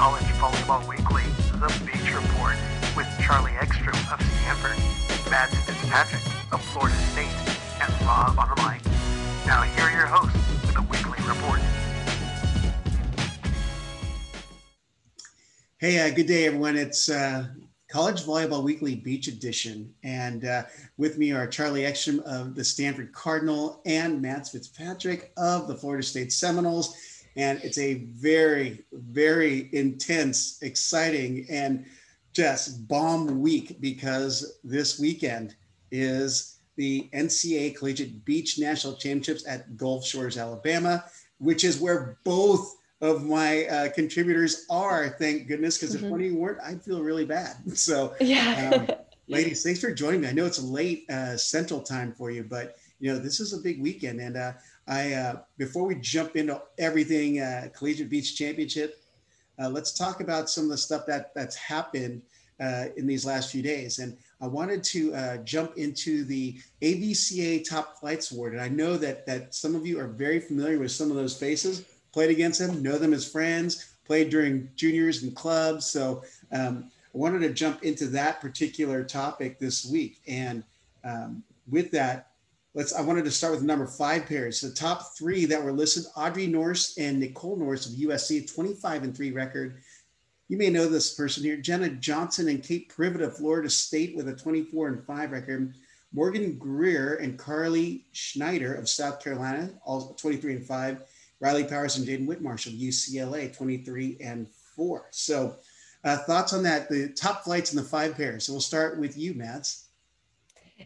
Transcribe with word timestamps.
College 0.00 0.22
Volleyball 0.40 0.88
Weekly, 0.88 1.24
The 1.60 1.68
Beach 1.84 2.14
Report, 2.14 2.56
with 2.96 3.06
Charlie 3.20 3.52
Ekstrom 3.60 3.94
of 4.10 4.18
Stanford, 4.40 4.78
Mads 5.30 5.54
Fitzpatrick 5.54 6.22
of 6.52 6.64
Florida 6.64 6.96
State, 7.12 7.28
and 7.82 8.06
Rob 8.06 8.38
on 8.38 8.48
the 8.48 8.62
mic. 8.62 8.82
Now 9.46 9.60
here 9.60 9.84
are 9.84 9.90
your 9.90 10.06
hosts 10.06 10.34
with 10.62 10.72
the 10.72 10.80
Weekly 10.80 11.22
Report. 11.28 11.60
Hey, 15.76 15.98
uh, 15.98 16.14
good 16.14 16.26
day, 16.26 16.46
everyone. 16.46 16.78
It's 16.78 17.10
uh, 17.10 17.48
College 17.90 18.22
Volleyball 18.22 18.62
Weekly 18.62 18.94
Beach 18.94 19.28
Edition. 19.28 19.92
And 20.02 20.46
uh, 20.46 20.62
with 20.96 21.18
me 21.18 21.32
are 21.32 21.46
Charlie 21.46 21.84
Ekstrom 21.84 22.20
of 22.20 22.54
the 22.54 22.64
Stanford 22.64 23.12
Cardinal 23.12 23.82
and 23.84 24.22
Mads 24.22 24.48
Fitzpatrick 24.48 25.30
of 25.36 25.68
the 25.68 25.74
Florida 25.74 26.02
State 26.02 26.32
Seminoles. 26.32 26.96
And 27.40 27.58
it's 27.64 27.78
a 27.78 27.94
very, 27.94 28.84
very 28.92 29.70
intense, 29.72 30.58
exciting, 30.60 31.46
and 31.48 31.86
just 32.34 32.86
bomb 32.86 33.40
week 33.40 33.80
because 33.80 34.58
this 34.62 35.00
weekend 35.00 35.54
is 35.90 36.58
the 36.76 37.08
NCAA 37.14 37.74
Collegiate 37.78 38.26
Beach 38.26 38.58
National 38.58 38.92
Championships 38.92 39.48
at 39.48 39.74
Gulf 39.78 40.04
Shores, 40.04 40.36
Alabama, 40.36 41.02
which 41.38 41.64
is 41.64 41.80
where 41.80 42.18
both 42.24 42.76
of 43.00 43.24
my 43.24 43.64
uh, 43.64 43.88
contributors 43.88 44.66
are. 44.68 45.08
Thank 45.08 45.48
goodness, 45.48 45.78
because 45.78 45.96
mm-hmm. 45.96 46.04
if 46.04 46.10
one 46.10 46.20
of 46.20 46.26
you 46.26 46.36
weren't, 46.36 46.60
I'd 46.62 46.82
feel 46.82 47.02
really 47.02 47.24
bad. 47.24 47.56
So, 47.74 48.14
yeah. 48.20 48.70
um, 48.74 48.96
ladies, 49.28 49.62
thanks 49.62 49.80
for 49.80 49.94
joining 49.94 50.20
me. 50.20 50.28
I 50.28 50.32
know 50.32 50.44
it's 50.44 50.62
late 50.62 51.08
uh, 51.08 51.38
Central 51.38 51.80
Time 51.80 52.12
for 52.12 52.30
you, 52.30 52.44
but 52.44 52.76
you 52.98 53.10
know 53.10 53.18
this 53.18 53.40
is 53.40 53.54
a 53.54 53.58
big 53.58 53.80
weekend, 53.80 54.20
and 54.20 54.36
uh, 54.36 54.52
I 54.90 55.14
uh, 55.14 55.40
before 55.56 55.86
we 55.86 55.94
jump 55.94 56.36
into 56.36 56.60
everything 56.78 57.40
uh, 57.40 57.68
Collegiate 57.74 58.10
Beach 58.10 58.36
Championship, 58.36 59.02
uh, 59.58 59.68
let's 59.68 59.92
talk 59.92 60.20
about 60.20 60.50
some 60.50 60.64
of 60.64 60.70
the 60.70 60.78
stuff 60.78 61.06
that 61.06 61.34
that's 61.34 61.56
happened 61.56 62.22
in 62.96 63.06
these 63.06 63.24
last 63.24 63.50
few 63.50 63.62
days. 63.62 64.00
And 64.00 64.18
I 64.42 64.46
wanted 64.46 64.84
to 64.84 65.38
jump 65.44 65.78
into 65.78 66.24
the 66.24 66.60
AVCA 66.82 67.66
Top 67.66 67.98
Flights 67.98 68.32
Award, 68.32 68.52
and 68.52 68.60
I 68.60 68.68
know 68.68 68.98
that 68.98 69.24
that 69.26 69.54
some 69.54 69.74
of 69.74 69.86
you 69.86 69.98
are 69.98 70.08
very 70.08 70.40
familiar 70.40 70.78
with 70.78 70.92
some 70.92 71.10
of 71.10 71.16
those 71.16 71.38
faces 71.38 71.86
played 72.12 72.30
against 72.30 72.58
them, 72.58 72.82
know 72.82 72.98
them 72.98 73.12
as 73.12 73.30
friends, 73.30 73.94
played 74.04 74.30
during 74.30 74.68
juniors 74.76 75.22
and 75.22 75.34
clubs. 75.34 75.86
So 75.86 76.22
um, 76.52 76.90
I 77.14 77.18
wanted 77.18 77.40
to 77.40 77.52
jump 77.52 77.82
into 77.82 78.06
that 78.08 78.40
particular 78.40 79.04
topic 79.04 79.58
this 79.58 79.86
week. 79.86 80.20
And 80.26 80.64
um, 81.04 81.42
with 81.68 81.90
that, 81.92 82.29
let's. 82.74 82.92
I 82.92 83.02
wanted 83.02 83.24
to 83.24 83.30
start 83.30 83.54
with 83.54 83.62
number 83.62 83.86
five 83.86 84.26
pairs. 84.26 84.60
The 84.60 84.70
top 84.70 85.16
three 85.16 85.44
that 85.46 85.62
were 85.62 85.72
listed: 85.72 86.04
Audrey 86.16 86.46
Nourse 86.46 86.96
and 86.98 87.20
Nicole 87.20 87.56
Nourse 87.56 87.86
of 87.86 87.98
USC, 87.98 88.52
25 88.52 89.02
and 89.02 89.16
three 89.16 89.32
record. 89.32 89.80
You 90.48 90.56
may 90.56 90.70
know 90.70 90.86
this 90.88 91.14
person 91.14 91.42
here: 91.42 91.56
Jenna 91.56 91.90
Johnson 91.90 92.48
and 92.48 92.62
Kate 92.62 92.92
Privett 92.92 93.22
of 93.22 93.36
Florida 93.36 93.70
State 93.70 94.16
with 94.16 94.28
a 94.28 94.34
24 94.34 94.88
and 94.88 95.04
five 95.04 95.32
record. 95.32 95.74
Morgan 96.12 96.58
Greer 96.58 97.16
and 97.16 97.38
Carly 97.38 98.04
Schneider 98.12 98.74
of 98.74 98.88
South 98.88 99.22
Carolina, 99.22 99.70
all 99.84 100.14
23 100.14 100.56
and 100.56 100.66
five. 100.66 101.04
Riley 101.40 101.64
Powers 101.64 101.96
and 101.96 102.06
Jaden 102.06 102.26
Whitmarsh 102.26 102.66
of 102.66 102.74
UCLA, 102.74 103.54
23 103.56 104.18
and 104.20 104.46
4. 104.76 105.06
So, 105.10 105.56
uh, 106.04 106.18
thoughts 106.18 106.52
on 106.52 106.62
that? 106.64 106.88
The 106.88 107.08
top 107.08 107.44
flights 107.44 107.72
in 107.72 107.78
the 107.78 107.82
five 107.82 108.14
pairs. 108.14 108.44
So, 108.44 108.52
we'll 108.52 108.60
start 108.60 108.98
with 108.98 109.16
you, 109.16 109.34
Mads. 109.34 109.86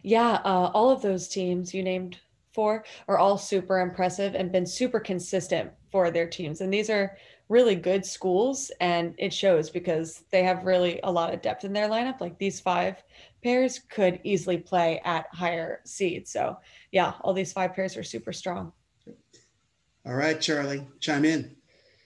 Yeah, 0.03 0.41
uh, 0.45 0.71
all 0.73 0.89
of 0.89 1.01
those 1.01 1.27
teams 1.27 1.73
you 1.73 1.83
named 1.83 2.19
four 2.53 2.85
are 3.07 3.17
all 3.17 3.37
super 3.37 3.79
impressive 3.79 4.35
and 4.35 4.51
been 4.51 4.65
super 4.65 4.99
consistent 4.99 5.71
for 5.91 6.09
their 6.09 6.27
teams. 6.27 6.61
And 6.61 6.73
these 6.73 6.89
are 6.89 7.17
really 7.49 7.75
good 7.75 8.05
schools, 8.05 8.71
and 8.79 9.13
it 9.17 9.33
shows 9.33 9.69
because 9.69 10.23
they 10.31 10.43
have 10.43 10.65
really 10.65 10.99
a 11.03 11.11
lot 11.11 11.33
of 11.33 11.41
depth 11.41 11.63
in 11.63 11.73
their 11.73 11.89
lineup. 11.89 12.21
Like 12.21 12.37
these 12.39 12.59
five 12.59 13.03
pairs 13.43 13.79
could 13.89 14.19
easily 14.23 14.57
play 14.57 14.99
at 15.05 15.25
higher 15.31 15.81
seeds. 15.85 16.31
So, 16.31 16.57
yeah, 16.91 17.13
all 17.21 17.33
these 17.33 17.53
five 17.53 17.75
pairs 17.75 17.95
are 17.97 18.03
super 18.03 18.33
strong. 18.33 18.71
All 20.05 20.15
right, 20.15 20.39
Charlie, 20.39 20.87
chime 20.99 21.25
in. 21.25 21.55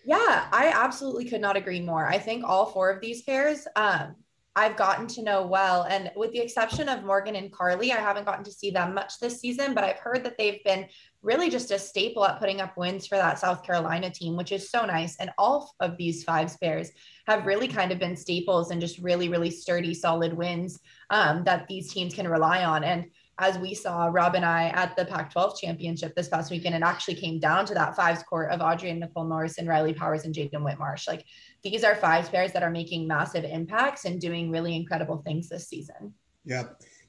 Yeah, 0.06 0.48
I 0.52 0.72
absolutely 0.74 1.26
could 1.26 1.42
not 1.42 1.58
agree 1.58 1.82
more. 1.82 2.08
I 2.08 2.18
think 2.18 2.44
all 2.44 2.66
four 2.66 2.90
of 2.90 3.02
these 3.02 3.22
pairs, 3.22 3.68
um, 3.76 4.16
I've 4.60 4.76
gotten 4.76 5.08
to 5.08 5.24
know 5.24 5.48
well. 5.48 5.84
And 5.84 6.12
with 6.18 6.34
the 6.34 6.40
exception 6.40 6.90
of 6.90 7.06
Morgan 7.06 7.38
and 7.38 7.50
Carly, 7.50 7.94
I 7.94 7.96
haven't 7.96 8.26
gotten 8.26 8.44
to 8.44 8.52
see 8.52 8.72
them 8.72 8.94
much 8.94 9.18
this 9.18 9.40
season, 9.40 9.74
but 9.74 9.86
I've 9.86 10.00
heard 10.00 10.22
that 10.26 10.38
they've 10.38 10.62
been 10.66 10.86
really 11.22 11.50
just 11.50 11.72
a 11.72 11.80
staple 11.80 12.26
at 12.26 12.40
putting 12.40 12.60
up 12.60 12.76
wins 12.76 13.08
for 13.08 13.16
that 13.16 13.40
South 13.40 13.64
Carolina 13.64 14.10
team, 14.10 14.36
which 14.36 14.52
is 14.52 14.70
so 14.70 14.86
nice. 14.86 15.16
And 15.16 15.32
all 15.38 15.74
of 15.80 15.96
these 15.96 16.26
five 16.26 16.54
pairs 16.60 16.92
have 17.26 17.46
really 17.46 17.70
kind 17.70 17.94
of 17.94 18.00
been 18.00 18.18
staples 18.18 18.72
and 18.72 18.82
just 18.82 19.00
really, 19.00 19.30
really 19.30 19.50
sturdy, 19.50 19.94
solid 19.94 20.34
wins 20.34 20.78
um, 21.10 21.46
that 21.46 21.66
these 21.70 21.94
teams 21.94 22.14
can 22.14 22.28
rely 22.28 22.66
on. 22.66 22.84
And 22.84 23.06
as 23.40 23.58
we 23.58 23.74
saw 23.74 24.10
Rob 24.12 24.36
and 24.36 24.44
I 24.44 24.66
at 24.70 24.98
the 24.98 25.06
Pac 25.06 25.32
12 25.32 25.58
championship 25.62 26.14
this 26.16 26.28
past 26.28 26.52
weekend, 26.52 26.76
it 26.76 26.84
actually 26.84 27.16
came 27.16 27.40
down 27.40 27.66
to 27.68 27.74
that 27.76 27.96
fives 27.96 28.24
court 28.24 28.52
of 28.52 28.60
Audrey 28.60 28.90
and 28.90 29.00
Nicole 29.00 29.24
Nourse 29.24 29.58
and 29.58 29.70
Riley 29.70 29.94
Powers 29.94 30.26
and 30.26 30.36
Jaden 30.36 30.62
Whitmarsh. 30.62 31.08
Like 31.08 31.24
these 31.64 31.84
are 31.84 31.96
five 31.96 32.32
pairs 32.32 32.52
that 32.54 32.64
are 32.64 32.70
making 32.70 33.08
massive 33.08 33.44
impacts 33.44 34.06
and 34.06 34.20
doing 34.20 34.52
really 34.52 34.76
incredible 34.76 35.18
things 35.18 35.50
this 35.50 35.68
season. 35.68 36.14
Yeah. 36.46 36.64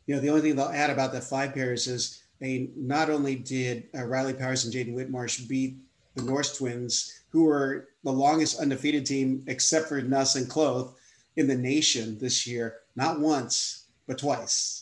You 0.06 0.16
know, 0.16 0.20
the 0.20 0.28
only 0.28 0.42
thing 0.42 0.56
they'll 0.56 0.66
add 0.66 0.90
about 0.90 1.12
the 1.12 1.20
five 1.20 1.54
pairs 1.54 1.86
is 1.86 2.22
they 2.40 2.70
not 2.76 3.10
only 3.10 3.36
did 3.36 3.88
uh, 3.96 4.04
Riley 4.04 4.34
Powers 4.34 4.64
and 4.64 4.74
Jaden 4.74 4.94
Whitmarsh 4.94 5.48
beat 5.48 5.76
the 6.14 6.22
Nourse 6.22 6.56
twins, 6.56 7.22
who 7.28 7.44
were 7.44 7.88
the 8.02 8.10
longest 8.10 8.60
undefeated 8.60 9.06
team 9.06 9.44
except 9.46 9.88
for 9.88 10.00
Nuss 10.00 10.36
and 10.36 10.48
Kloth 10.48 10.94
in 11.36 11.46
the 11.46 11.56
nation 11.56 12.18
this 12.18 12.46
year, 12.46 12.78
not 12.96 13.20
once, 13.20 13.84
but 14.06 14.18
twice 14.18 14.80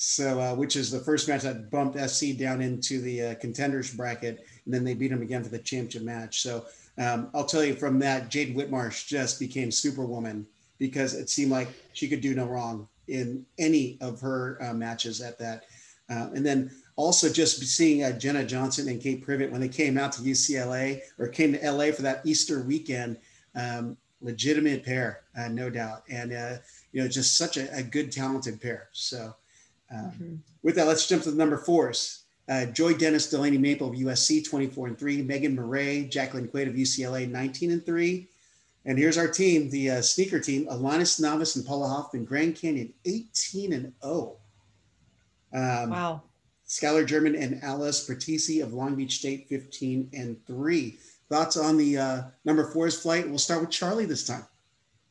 so, 0.00 0.40
uh, 0.40 0.54
which 0.54 0.76
is 0.76 0.92
the 0.92 1.00
first 1.00 1.26
match 1.26 1.42
that 1.42 1.72
bumped 1.72 1.98
SC 2.08 2.36
down 2.38 2.62
into 2.62 3.00
the 3.00 3.22
uh, 3.22 3.34
contenders 3.34 3.92
bracket, 3.92 4.46
and 4.64 4.72
then 4.72 4.84
they 4.84 4.94
beat 4.94 5.08
them 5.08 5.22
again 5.22 5.42
for 5.42 5.50
the 5.50 5.58
championship 5.58 6.02
match. 6.02 6.40
So, 6.40 6.66
um, 6.98 7.30
I'll 7.34 7.44
tell 7.44 7.64
you 7.64 7.74
from 7.74 7.98
that, 8.00 8.28
Jade 8.28 8.56
Whitmarsh 8.56 9.06
just 9.06 9.38
became 9.38 9.70
Superwoman 9.70 10.46
because 10.78 11.14
it 11.14 11.30
seemed 11.30 11.50
like 11.50 11.68
she 11.92 12.08
could 12.08 12.20
do 12.20 12.34
no 12.34 12.46
wrong 12.46 12.88
in 13.08 13.44
any 13.58 13.98
of 14.00 14.20
her 14.20 14.58
uh, 14.62 14.74
matches 14.74 15.20
at 15.20 15.38
that. 15.38 15.64
Uh, 16.10 16.30
and 16.34 16.44
then 16.44 16.70
also 16.96 17.28
just 17.28 17.62
seeing 17.62 18.02
uh, 18.02 18.12
Jenna 18.12 18.44
Johnson 18.44 18.88
and 18.88 19.00
Kate 19.00 19.24
Privett 19.24 19.50
when 19.50 19.60
they 19.60 19.68
came 19.68 19.98
out 19.98 20.12
to 20.12 20.22
UCLA 20.22 21.00
or 21.18 21.28
came 21.28 21.52
to 21.52 21.70
LA 21.70 21.92
for 21.92 22.02
that 22.02 22.22
Easter 22.24 22.62
weekend, 22.62 23.16
um, 23.54 23.96
legitimate 24.20 24.84
pair, 24.84 25.22
uh, 25.38 25.48
no 25.48 25.70
doubt, 25.70 26.02
and 26.10 26.32
you 26.92 27.02
know 27.02 27.08
just 27.08 27.36
such 27.36 27.56
a, 27.56 27.72
a 27.76 27.82
good 27.82 28.10
talented 28.12 28.60
pair. 28.60 28.88
So. 28.92 29.34
Um, 29.90 29.98
mm-hmm. 29.98 30.34
With 30.62 30.74
that, 30.76 30.86
let's 30.86 31.06
jump 31.06 31.22
to 31.22 31.30
the 31.30 31.36
number 31.36 31.56
fours. 31.56 32.24
Uh, 32.48 32.64
Joy 32.66 32.94
Dennis, 32.94 33.28
Delaney 33.28 33.58
Maple 33.58 33.90
of 33.90 33.94
USC, 33.94 34.48
24 34.48 34.88
and 34.88 34.98
3. 34.98 35.22
Megan 35.22 35.54
Murray, 35.54 36.04
Jacqueline 36.04 36.48
Quaid 36.48 36.68
of 36.68 36.74
UCLA, 36.74 37.30
19 37.30 37.72
and 37.72 37.84
3. 37.84 38.26
And 38.86 38.98
here's 38.98 39.18
our 39.18 39.28
team, 39.28 39.68
the 39.68 39.90
uh, 39.90 40.02
sneaker 40.02 40.40
team, 40.40 40.66
Alanis 40.68 41.20
Novice 41.20 41.56
and 41.56 41.66
Paula 41.66 41.88
Hoffman, 41.88 42.24
Grand 42.24 42.56
Canyon, 42.56 42.92
18 43.04 43.74
and 43.74 43.92
0. 44.02 44.36
Um, 45.52 45.90
wow. 45.90 46.22
Skylar 46.66 47.06
German 47.06 47.34
and 47.34 47.62
Alice 47.62 48.08
Bertisi 48.08 48.62
of 48.62 48.72
Long 48.72 48.94
Beach 48.94 49.18
State, 49.18 49.46
15 49.48 50.10
and 50.14 50.36
3. 50.46 50.98
Thoughts 51.28 51.56
on 51.56 51.76
the 51.76 51.98
uh, 51.98 52.22
number 52.44 52.70
fours 52.70 53.00
flight? 53.00 53.28
We'll 53.28 53.38
start 53.38 53.60
with 53.60 53.70
Charlie 53.70 54.06
this 54.06 54.26
time. 54.26 54.46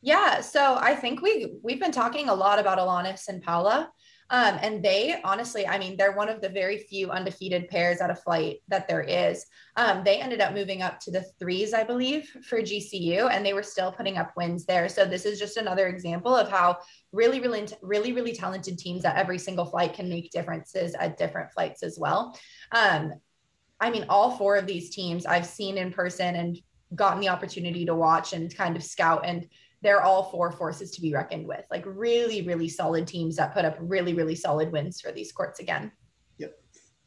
Yeah, 0.00 0.40
so 0.40 0.76
I 0.80 0.94
think 0.94 1.22
we 1.22 1.58
we've 1.62 1.80
been 1.80 1.92
talking 1.92 2.28
a 2.28 2.34
lot 2.34 2.60
about 2.60 2.78
Alanis 2.78 3.28
and 3.28 3.42
Paula. 3.42 3.90
Um, 4.30 4.58
and 4.60 4.82
they 4.82 5.20
honestly, 5.24 5.66
I 5.66 5.78
mean, 5.78 5.96
they're 5.96 6.12
one 6.12 6.28
of 6.28 6.40
the 6.40 6.48
very 6.48 6.78
few 6.78 7.10
undefeated 7.10 7.68
pairs 7.68 8.00
at 8.00 8.10
a 8.10 8.14
flight 8.14 8.58
that 8.68 8.86
there 8.86 9.00
is. 9.00 9.46
Um, 9.76 10.02
they 10.04 10.20
ended 10.20 10.40
up 10.40 10.52
moving 10.52 10.82
up 10.82 11.00
to 11.00 11.10
the 11.10 11.24
threes, 11.38 11.72
I 11.72 11.84
believe, 11.84 12.28
for 12.46 12.60
GCU, 12.60 13.30
and 13.30 13.44
they 13.44 13.54
were 13.54 13.62
still 13.62 13.90
putting 13.90 14.18
up 14.18 14.32
wins 14.36 14.66
there. 14.66 14.88
So 14.88 15.06
this 15.06 15.24
is 15.24 15.38
just 15.38 15.56
another 15.56 15.86
example 15.86 16.36
of 16.36 16.50
how 16.50 16.78
really, 17.12 17.40
really, 17.40 17.66
really, 17.80 18.12
really 18.12 18.34
talented 18.34 18.78
teams 18.78 19.04
at 19.04 19.16
every 19.16 19.38
single 19.38 19.64
flight 19.64 19.94
can 19.94 20.08
make 20.08 20.30
differences 20.30 20.94
at 20.94 21.16
different 21.16 21.52
flights 21.52 21.82
as 21.82 21.98
well. 21.98 22.38
Um, 22.72 23.14
I 23.80 23.90
mean, 23.90 24.06
all 24.08 24.36
four 24.36 24.56
of 24.56 24.66
these 24.66 24.90
teams 24.90 25.24
I've 25.24 25.46
seen 25.46 25.78
in 25.78 25.92
person 25.92 26.34
and 26.34 26.58
gotten 26.94 27.20
the 27.20 27.28
opportunity 27.28 27.84
to 27.86 27.94
watch 27.94 28.32
and 28.32 28.54
kind 28.54 28.76
of 28.76 28.82
scout 28.82 29.22
and 29.24 29.46
they're 29.82 30.02
all 30.02 30.24
four 30.24 30.50
forces 30.50 30.90
to 30.92 31.00
be 31.00 31.12
reckoned 31.12 31.46
with. 31.46 31.64
Like 31.70 31.84
really, 31.86 32.42
really 32.42 32.68
solid 32.68 33.06
teams 33.06 33.36
that 33.36 33.54
put 33.54 33.64
up 33.64 33.76
really, 33.80 34.14
really 34.14 34.34
solid 34.34 34.72
wins 34.72 35.00
for 35.00 35.12
these 35.12 35.32
courts 35.32 35.60
again. 35.60 35.92
Yep. 36.38 36.58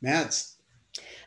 Mads 0.02 0.58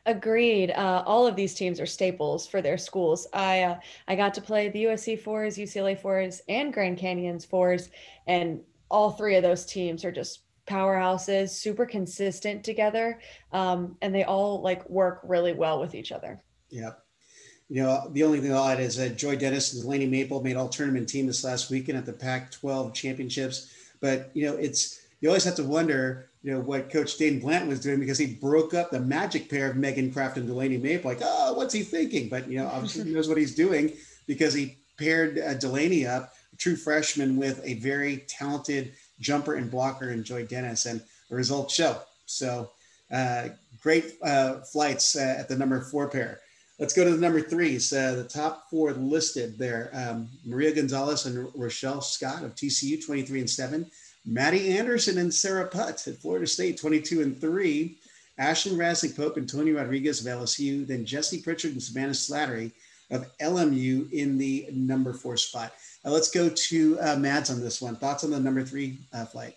Agreed. 0.06 0.70
Uh, 0.70 1.02
all 1.06 1.26
of 1.26 1.36
these 1.36 1.54
teams 1.54 1.80
are 1.80 1.86
staples 1.86 2.46
for 2.46 2.60
their 2.60 2.76
schools. 2.76 3.26
I 3.32 3.62
uh, 3.62 3.78
I 4.06 4.16
got 4.16 4.34
to 4.34 4.42
play 4.42 4.68
the 4.68 4.84
USC 4.84 5.18
fours, 5.18 5.56
UCLA 5.56 5.98
fours, 5.98 6.42
and 6.48 6.72
Grand 6.72 6.98
Canyons 6.98 7.46
fours, 7.46 7.88
and 8.26 8.60
all 8.90 9.12
three 9.12 9.36
of 9.36 9.42
those 9.42 9.64
teams 9.64 10.04
are 10.04 10.12
just 10.12 10.42
powerhouses, 10.66 11.50
super 11.50 11.86
consistent 11.86 12.64
together, 12.64 13.20
um, 13.52 13.96
and 14.02 14.14
they 14.14 14.24
all 14.24 14.60
like 14.60 14.88
work 14.90 15.20
really 15.24 15.54
well 15.54 15.80
with 15.80 15.94
each 15.94 16.12
other. 16.12 16.42
Yep. 16.68 17.03
You 17.68 17.82
know, 17.82 18.08
the 18.12 18.24
only 18.24 18.40
thing 18.40 18.52
I'll 18.52 18.68
add 18.68 18.80
is 18.80 18.96
that 18.96 19.16
Joy 19.16 19.36
Dennis 19.36 19.72
and 19.72 19.82
Delaney 19.82 20.06
Maple 20.06 20.42
made 20.42 20.56
all 20.56 20.68
tournament 20.68 21.08
team 21.08 21.26
this 21.26 21.44
last 21.44 21.70
weekend 21.70 21.96
at 21.96 22.06
the 22.06 22.12
Pac-12 22.12 22.92
championships. 22.92 23.70
But 24.00 24.30
you 24.34 24.46
know, 24.46 24.56
it's 24.56 25.00
you 25.20 25.28
always 25.28 25.44
have 25.44 25.54
to 25.56 25.64
wonder, 25.64 26.28
you 26.42 26.52
know, 26.52 26.60
what 26.60 26.90
Coach 26.90 27.16
Dain 27.16 27.40
Blanton 27.40 27.70
was 27.70 27.80
doing 27.80 27.98
because 27.98 28.18
he 28.18 28.34
broke 28.34 28.74
up 28.74 28.90
the 28.90 29.00
magic 29.00 29.48
pair 29.48 29.70
of 29.70 29.76
Megan 29.76 30.12
Kraft 30.12 30.36
and 30.36 30.46
Delaney 30.46 30.76
Maple. 30.76 31.10
Like, 31.10 31.20
oh, 31.22 31.54
what's 31.54 31.72
he 31.72 31.82
thinking? 31.82 32.28
But 32.28 32.48
you 32.50 32.58
know, 32.58 32.66
obviously 32.66 33.04
he 33.04 33.14
knows 33.14 33.28
what 33.28 33.38
he's 33.38 33.54
doing 33.54 33.94
because 34.26 34.52
he 34.52 34.76
paired 34.98 35.38
uh, 35.38 35.54
Delaney 35.54 36.06
up, 36.06 36.34
a 36.52 36.56
true 36.56 36.76
freshman, 36.76 37.36
with 37.36 37.60
a 37.64 37.74
very 37.74 38.18
talented 38.28 38.92
jumper 39.20 39.54
and 39.54 39.70
blocker 39.70 40.10
in 40.10 40.22
Joy 40.22 40.44
Dennis, 40.44 40.84
and 40.86 41.00
the 41.30 41.36
results 41.36 41.74
show. 41.74 41.98
So 42.26 42.70
uh, 43.10 43.48
great 43.82 44.12
uh, 44.22 44.60
flights 44.60 45.16
uh, 45.16 45.36
at 45.38 45.48
the 45.48 45.56
number 45.56 45.80
four 45.80 46.08
pair. 46.08 46.40
Let's 46.78 46.94
go 46.94 47.04
to 47.04 47.10
the 47.10 47.20
number 47.20 47.40
three. 47.40 47.78
So 47.78 48.16
the 48.16 48.24
top 48.24 48.68
four 48.68 48.92
listed 48.92 49.58
there: 49.58 49.90
um, 49.94 50.28
Maria 50.44 50.74
Gonzalez 50.74 51.26
and 51.26 51.48
Rochelle 51.54 52.00
Scott 52.00 52.42
of 52.42 52.54
TCU, 52.54 53.04
23 53.04 53.40
and 53.40 53.50
seven. 53.50 53.90
Maddie 54.26 54.76
Anderson 54.76 55.18
and 55.18 55.32
Sarah 55.32 55.68
Putt 55.68 56.06
at 56.08 56.16
Florida 56.16 56.46
State, 56.46 56.80
22 56.80 57.22
and 57.22 57.40
three. 57.40 57.98
Ashlyn 58.40 58.76
Raznick 58.76 59.16
Pope 59.16 59.36
and 59.36 59.48
Tony 59.48 59.72
Rodriguez 59.72 60.20
of 60.20 60.26
LSU. 60.26 60.86
Then 60.86 61.04
Jesse 61.04 61.40
Pritchard 61.40 61.72
and 61.72 61.82
Savannah 61.82 62.12
Slattery 62.12 62.72
of 63.10 63.26
LMU 63.38 64.10
in 64.12 64.38
the 64.38 64.68
number 64.72 65.12
four 65.12 65.36
spot. 65.36 65.72
Now 66.04 66.10
let's 66.10 66.30
go 66.30 66.48
to 66.48 66.98
uh, 67.00 67.16
Mads 67.16 67.50
on 67.50 67.60
this 67.60 67.80
one. 67.80 67.96
Thoughts 67.96 68.24
on 68.24 68.30
the 68.30 68.40
number 68.40 68.64
three 68.64 68.98
uh, 69.12 69.24
flight? 69.26 69.54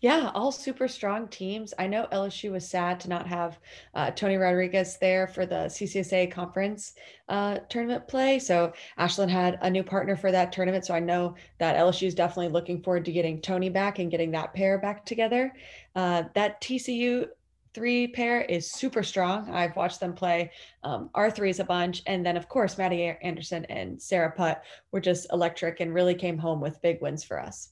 Yeah, 0.00 0.30
all 0.34 0.52
super 0.52 0.88
strong 0.88 1.28
teams. 1.28 1.74
I 1.78 1.86
know 1.86 2.06
LSU 2.12 2.52
was 2.52 2.68
sad 2.68 3.00
to 3.00 3.08
not 3.08 3.26
have 3.26 3.58
uh, 3.94 4.10
Tony 4.10 4.36
Rodriguez 4.36 4.98
there 4.98 5.26
for 5.26 5.46
the 5.46 5.66
CCSA 5.66 6.30
conference 6.30 6.94
uh, 7.28 7.58
tournament 7.68 8.06
play. 8.08 8.38
So 8.38 8.72
Ashland 8.98 9.30
had 9.30 9.58
a 9.62 9.70
new 9.70 9.82
partner 9.82 10.16
for 10.16 10.32
that 10.32 10.52
tournament. 10.52 10.86
So 10.86 10.94
I 10.94 11.00
know 11.00 11.34
that 11.58 11.76
LSU 11.76 12.06
is 12.06 12.14
definitely 12.14 12.48
looking 12.48 12.82
forward 12.82 13.04
to 13.04 13.12
getting 13.12 13.40
Tony 13.40 13.68
back 13.68 13.98
and 13.98 14.10
getting 14.10 14.30
that 14.32 14.54
pair 14.54 14.78
back 14.78 15.04
together. 15.04 15.52
Uh, 15.94 16.24
that 16.34 16.60
TCU 16.60 17.26
three 17.72 18.08
pair 18.08 18.42
is 18.42 18.70
super 18.72 19.02
strong. 19.02 19.48
I've 19.50 19.76
watched 19.76 20.00
them 20.00 20.12
play 20.12 20.50
um, 20.82 21.10
R3s 21.14 21.60
a 21.60 21.64
bunch. 21.64 22.02
And 22.06 22.24
then, 22.24 22.36
of 22.36 22.48
course, 22.48 22.78
Maddie 22.78 23.16
Anderson 23.22 23.64
and 23.66 24.00
Sarah 24.00 24.32
Putt 24.32 24.62
were 24.92 25.00
just 25.00 25.32
electric 25.32 25.80
and 25.80 25.94
really 25.94 26.14
came 26.14 26.38
home 26.38 26.60
with 26.60 26.82
big 26.82 27.00
wins 27.00 27.22
for 27.22 27.40
us. 27.40 27.70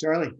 Charlie 0.00 0.32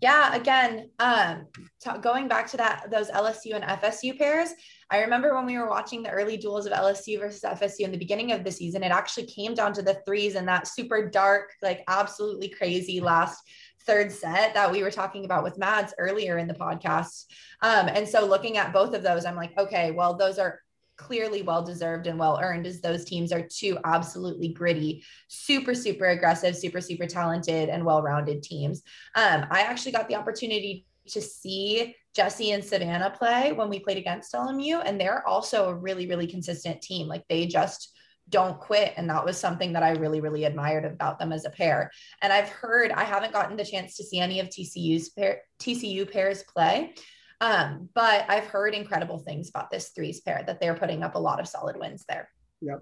yeah 0.00 0.34
again 0.34 0.90
um 0.98 1.46
t- 1.80 1.98
going 2.00 2.28
back 2.28 2.46
to 2.46 2.56
that 2.56 2.90
those 2.90 3.10
lsu 3.10 3.54
and 3.54 3.64
fsu 3.64 4.16
pairs 4.16 4.50
i 4.90 5.00
remember 5.00 5.34
when 5.34 5.46
we 5.46 5.56
were 5.56 5.68
watching 5.68 6.02
the 6.02 6.10
early 6.10 6.36
duels 6.36 6.66
of 6.66 6.72
lsu 6.72 7.18
versus 7.18 7.40
fsu 7.42 7.80
in 7.80 7.90
the 7.90 7.98
beginning 7.98 8.32
of 8.32 8.44
the 8.44 8.50
season 8.50 8.82
it 8.82 8.92
actually 8.92 9.26
came 9.26 9.54
down 9.54 9.72
to 9.72 9.82
the 9.82 10.00
threes 10.04 10.34
and 10.34 10.46
that 10.46 10.66
super 10.66 11.08
dark 11.08 11.52
like 11.62 11.82
absolutely 11.88 12.48
crazy 12.48 13.00
last 13.00 13.42
third 13.86 14.10
set 14.10 14.52
that 14.52 14.70
we 14.70 14.82
were 14.82 14.90
talking 14.90 15.24
about 15.24 15.44
with 15.44 15.58
mads 15.58 15.94
earlier 15.98 16.38
in 16.38 16.48
the 16.48 16.54
podcast. 16.54 17.26
Um 17.62 17.88
and 17.88 18.06
so 18.06 18.26
looking 18.26 18.58
at 18.58 18.72
both 18.72 18.94
of 18.94 19.02
those 19.02 19.24
i'm 19.24 19.36
like 19.36 19.56
okay 19.56 19.92
well 19.92 20.16
those 20.16 20.38
are 20.38 20.60
clearly 20.96 21.42
well 21.42 21.62
deserved 21.62 22.06
and 22.06 22.18
well 22.18 22.38
earned 22.42 22.66
as 22.66 22.80
those 22.80 23.04
teams 23.04 23.32
are 23.32 23.46
two 23.46 23.78
absolutely 23.84 24.48
gritty, 24.48 25.04
super, 25.28 25.74
super 25.74 26.06
aggressive, 26.06 26.56
super, 26.56 26.80
super 26.80 27.06
talented, 27.06 27.68
and 27.68 27.84
well 27.84 28.02
rounded 28.02 28.42
teams. 28.42 28.82
Um, 29.14 29.46
I 29.50 29.62
actually 29.62 29.92
got 29.92 30.08
the 30.08 30.16
opportunity 30.16 30.86
to 31.08 31.20
see 31.20 31.94
Jesse 32.14 32.52
and 32.52 32.64
Savannah 32.64 33.14
play 33.16 33.52
when 33.52 33.68
we 33.68 33.78
played 33.78 33.98
against 33.98 34.32
LMU, 34.32 34.82
and 34.84 35.00
they're 35.00 35.26
also 35.26 35.68
a 35.68 35.74
really, 35.74 36.06
really 36.08 36.26
consistent 36.26 36.82
team. 36.82 37.06
Like 37.06 37.24
they 37.28 37.46
just 37.46 37.92
don't 38.28 38.58
quit. 38.58 38.92
And 38.96 39.08
that 39.08 39.24
was 39.24 39.38
something 39.38 39.72
that 39.72 39.82
I 39.82 39.92
really, 39.92 40.20
really 40.20 40.44
admired 40.44 40.84
about 40.84 41.18
them 41.18 41.32
as 41.32 41.44
a 41.44 41.50
pair. 41.50 41.90
And 42.22 42.32
I've 42.32 42.48
heard, 42.48 42.90
I 42.90 43.04
haven't 43.04 43.32
gotten 43.32 43.56
the 43.56 43.64
chance 43.64 43.96
to 43.96 44.04
see 44.04 44.18
any 44.18 44.40
of 44.40 44.48
TCU's 44.48 45.10
pair, 45.10 45.42
TCU 45.60 46.10
pairs 46.10 46.42
play, 46.42 46.94
um, 47.40 47.88
but 47.94 48.24
I've 48.28 48.46
heard 48.46 48.74
incredible 48.74 49.18
things 49.18 49.48
about 49.48 49.70
this 49.70 49.88
threes 49.88 50.20
pair 50.20 50.42
that 50.46 50.60
they're 50.60 50.74
putting 50.74 51.02
up 51.02 51.14
a 51.14 51.18
lot 51.18 51.40
of 51.40 51.48
solid 51.48 51.76
wins 51.78 52.04
there. 52.08 52.30
Yep. 52.62 52.80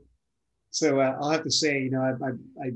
So 0.71 1.01
uh, 1.01 1.17
I'll 1.21 1.31
have 1.31 1.45
to 1.45 1.51
say, 1.51 1.83
you 1.83 1.91
know, 1.91 2.03
I, 2.03 2.27
I, 2.27 2.67
I 2.67 2.73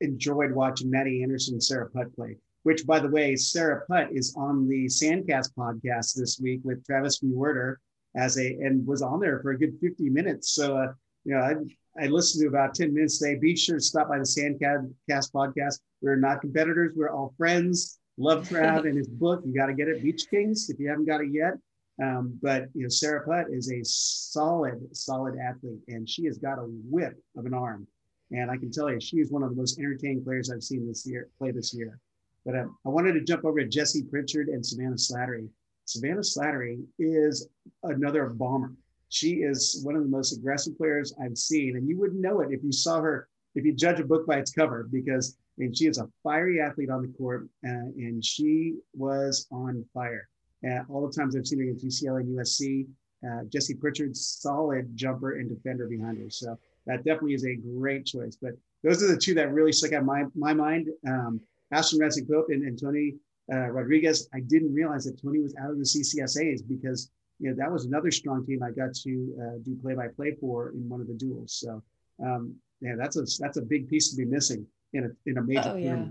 enjoyed 0.00 0.52
watching 0.52 0.90
Maddie 0.90 1.22
Anderson 1.22 1.54
and 1.54 1.62
Sarah 1.62 1.90
Putt 1.90 2.14
play. 2.14 2.36
Which, 2.64 2.86
by 2.86 3.00
the 3.00 3.08
way, 3.08 3.34
Sarah 3.34 3.82
Putt 3.88 4.10
is 4.12 4.36
on 4.36 4.68
the 4.68 4.86
Sandcast 4.86 5.50
podcast 5.58 6.14
this 6.14 6.38
week 6.40 6.60
with 6.62 6.86
Travis 6.86 7.18
Werder 7.20 7.80
as 8.14 8.38
a 8.38 8.46
and 8.46 8.86
was 8.86 9.02
on 9.02 9.18
there 9.18 9.40
for 9.40 9.50
a 9.50 9.58
good 9.58 9.76
50 9.80 10.10
minutes. 10.10 10.52
So, 10.52 10.76
uh, 10.76 10.92
you 11.24 11.34
know, 11.34 11.40
I, 11.40 11.54
I 12.00 12.06
listened 12.06 12.42
to 12.42 12.48
about 12.48 12.74
10 12.74 12.94
minutes 12.94 13.18
today. 13.18 13.36
Be 13.36 13.56
sure 13.56 13.76
to 13.76 13.80
stop 13.80 14.08
by 14.08 14.18
the 14.18 14.24
Sandcast 14.24 15.32
podcast. 15.32 15.80
We're 16.00 16.16
not 16.16 16.40
competitors. 16.40 16.92
We're 16.94 17.10
all 17.10 17.34
friends. 17.36 17.98
Lovecraft 18.22 18.84
and 18.86 18.96
his 18.96 19.08
book. 19.08 19.42
You 19.44 19.54
got 19.54 19.66
to 19.66 19.74
get 19.74 19.88
it, 19.88 20.02
Beach 20.02 20.26
Kings, 20.30 20.70
if 20.70 20.78
you 20.78 20.88
haven't 20.88 21.06
got 21.06 21.20
it 21.20 21.30
yet. 21.32 21.54
Um, 22.02 22.38
but 22.42 22.68
you 22.74 22.82
know, 22.82 22.88
Sarah 22.88 23.24
Putt 23.24 23.46
is 23.50 23.70
a 23.70 23.80
solid, 23.84 24.96
solid 24.96 25.38
athlete, 25.38 25.80
and 25.88 26.08
she 26.08 26.24
has 26.26 26.38
got 26.38 26.58
a 26.58 26.64
whip 26.64 27.16
of 27.36 27.46
an 27.46 27.54
arm. 27.54 27.86
And 28.30 28.50
I 28.50 28.56
can 28.56 28.70
tell 28.70 28.90
you, 28.90 28.98
she 28.98 29.18
is 29.18 29.30
one 29.30 29.42
of 29.42 29.50
the 29.50 29.56
most 29.56 29.78
entertaining 29.78 30.24
players 30.24 30.50
I've 30.50 30.62
seen 30.62 30.86
this 30.86 31.06
year 31.06 31.28
play 31.38 31.50
this 31.50 31.74
year. 31.74 31.98
But 32.46 32.56
um, 32.56 32.76
I 32.86 32.88
wanted 32.88 33.12
to 33.12 33.20
jump 33.20 33.44
over 33.44 33.60
to 33.60 33.68
Jesse 33.68 34.02
Pritchard 34.04 34.48
and 34.48 34.64
Savannah 34.64 34.96
Slattery. 34.96 35.48
Savannah 35.84 36.20
Slattery 36.20 36.82
is 36.98 37.48
another 37.82 38.26
bomber. 38.30 38.72
She 39.10 39.42
is 39.42 39.82
one 39.84 39.94
of 39.94 40.02
the 40.02 40.08
most 40.08 40.32
aggressive 40.32 40.76
players 40.78 41.14
I've 41.22 41.36
seen, 41.36 41.76
and 41.76 41.86
you 41.86 41.98
wouldn't 41.98 42.20
know 42.20 42.40
it 42.40 42.50
if 42.50 42.64
you 42.64 42.72
saw 42.72 43.00
her. 43.00 43.28
If 43.54 43.66
you 43.66 43.74
judge 43.74 44.00
a 44.00 44.04
book 44.04 44.26
by 44.26 44.38
its 44.38 44.50
cover, 44.50 44.88
because 44.90 45.36
and 45.58 45.76
she 45.76 45.86
is 45.86 45.98
a 45.98 46.08
fiery 46.22 46.60
athlete 46.60 46.90
on 46.90 47.02
the 47.02 47.12
court, 47.18 47.48
uh, 47.66 47.90
and 47.96 48.24
she 48.24 48.76
was 48.94 49.46
on 49.50 49.84
fire. 49.92 50.28
Uh, 50.66 50.80
all 50.88 51.06
the 51.06 51.12
times 51.12 51.36
I've 51.36 51.46
seen 51.46 51.58
her 51.58 51.64
against 51.64 51.84
UCLA 51.84 52.20
and 52.20 52.38
USC, 52.38 52.86
uh, 53.26 53.44
Jesse 53.48 53.74
Pritchard's 53.74 54.24
solid 54.40 54.96
jumper 54.96 55.38
and 55.38 55.48
defender 55.48 55.86
behind 55.86 56.18
her. 56.18 56.30
So 56.30 56.58
that 56.86 57.04
definitely 57.04 57.34
is 57.34 57.44
a 57.44 57.56
great 57.56 58.06
choice. 58.06 58.36
But 58.40 58.52
those 58.82 59.02
are 59.02 59.08
the 59.08 59.16
two 59.16 59.34
that 59.34 59.52
really 59.52 59.72
stuck 59.72 59.92
out 59.92 60.04
my 60.04 60.24
my 60.34 60.54
mind. 60.54 60.88
Um, 61.06 61.40
Ashlyn 61.72 62.00
Raznick 62.00 62.28
Pope 62.28 62.46
and, 62.50 62.64
and 62.64 62.80
Tony 62.80 63.14
uh, 63.52 63.70
Rodriguez. 63.70 64.28
I 64.34 64.40
didn't 64.40 64.74
realize 64.74 65.04
that 65.04 65.20
Tony 65.20 65.40
was 65.40 65.54
out 65.56 65.70
of 65.70 65.78
the 65.78 65.84
CCSAs 65.84 66.66
because 66.68 67.10
you 67.38 67.50
know 67.50 67.56
that 67.56 67.70
was 67.70 67.84
another 67.84 68.10
strong 68.10 68.44
team 68.44 68.62
I 68.62 68.70
got 68.70 68.94
to 68.94 69.34
uh, 69.40 69.58
do 69.62 69.76
play 69.82 69.94
by 69.94 70.08
play 70.08 70.36
for 70.40 70.70
in 70.70 70.88
one 70.88 71.00
of 71.00 71.06
the 71.06 71.14
duels. 71.14 71.54
So 71.54 71.82
um, 72.24 72.54
yeah, 72.80 72.94
that's 72.96 73.16
a 73.16 73.24
that's 73.38 73.56
a 73.56 73.62
big 73.62 73.88
piece 73.88 74.10
to 74.10 74.16
be 74.16 74.24
missing 74.24 74.66
in 74.92 75.04
a 75.04 75.30
in 75.30 75.38
a 75.38 75.42
major 75.42 75.62
oh, 75.66 75.76
yeah. 75.76 76.04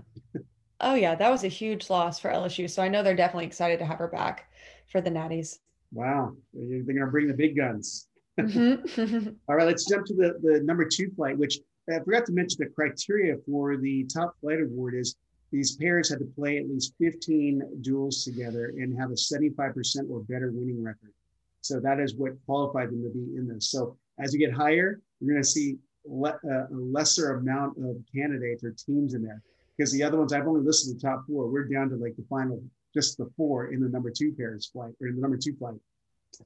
oh 0.80 0.94
yeah, 0.94 1.14
that 1.14 1.30
was 1.30 1.44
a 1.44 1.48
huge 1.48 1.90
loss 1.90 2.18
for 2.18 2.30
LSU. 2.30 2.68
So 2.68 2.82
I 2.82 2.88
know 2.88 3.02
they're 3.02 3.14
definitely 3.16 3.46
excited 3.46 3.78
to 3.78 3.84
have 3.84 3.98
her 3.98 4.08
back 4.08 4.50
for 4.90 5.00
the 5.00 5.10
Natties. 5.10 5.58
Wow, 5.92 6.34
they're 6.52 6.82
going 6.82 6.96
to 6.96 7.06
bring 7.06 7.28
the 7.28 7.34
big 7.34 7.56
guns. 7.56 8.08
Mm-hmm. 8.38 9.28
All 9.48 9.56
right, 9.56 9.66
let's 9.66 9.88
jump 9.88 10.06
to 10.06 10.14
the 10.14 10.38
the 10.42 10.60
number 10.64 10.86
two 10.86 11.10
flight, 11.16 11.38
which 11.38 11.58
I 11.90 11.98
forgot 12.00 12.26
to 12.26 12.32
mention 12.32 12.58
the 12.60 12.70
criteria 12.70 13.36
for 13.46 13.76
the 13.76 14.04
top 14.04 14.34
flight 14.40 14.60
award 14.60 14.94
is 14.94 15.16
these 15.50 15.76
pairs 15.76 16.08
had 16.08 16.20
to 16.20 16.24
play 16.24 16.58
at 16.58 16.68
least 16.68 16.94
15 16.98 17.80
duels 17.82 18.24
together 18.24 18.72
and 18.78 18.98
have 18.98 19.10
a 19.10 19.14
75% 19.14 20.08
or 20.08 20.20
better 20.20 20.50
winning 20.50 20.82
record. 20.82 21.12
So 21.60 21.78
that 21.80 22.00
is 22.00 22.14
what 22.14 22.32
qualified 22.46 22.88
them 22.88 23.02
to 23.02 23.10
be 23.10 23.36
in 23.36 23.46
this. 23.46 23.70
So 23.70 23.96
as 24.18 24.32
you 24.32 24.40
get 24.40 24.52
higher, 24.52 25.00
you're 25.20 25.34
going 25.34 25.42
to 25.42 25.48
see 25.48 25.76
le- 26.04 26.40
uh, 26.50 26.66
a 26.66 26.74
lesser 26.74 27.34
amount 27.36 27.78
of 27.78 27.96
candidates 28.14 28.64
or 28.64 28.72
teams 28.72 29.14
in 29.14 29.22
there 29.22 29.42
because 29.76 29.92
the 29.92 30.02
other 30.02 30.18
ones 30.18 30.32
I've 30.32 30.46
only 30.46 30.62
listed 30.62 30.96
the 30.96 31.00
top 31.00 31.24
four. 31.26 31.48
We're 31.48 31.64
down 31.64 31.88
to 31.90 31.96
like 31.96 32.16
the 32.16 32.24
final, 32.28 32.62
just 32.94 33.18
the 33.18 33.30
four 33.36 33.72
in 33.72 33.80
the 33.80 33.88
number 33.88 34.10
two 34.10 34.32
pairs 34.32 34.66
flight 34.66 34.92
or 35.00 35.08
in 35.08 35.16
the 35.16 35.22
number 35.22 35.36
two 35.36 35.54
flight. 35.56 35.76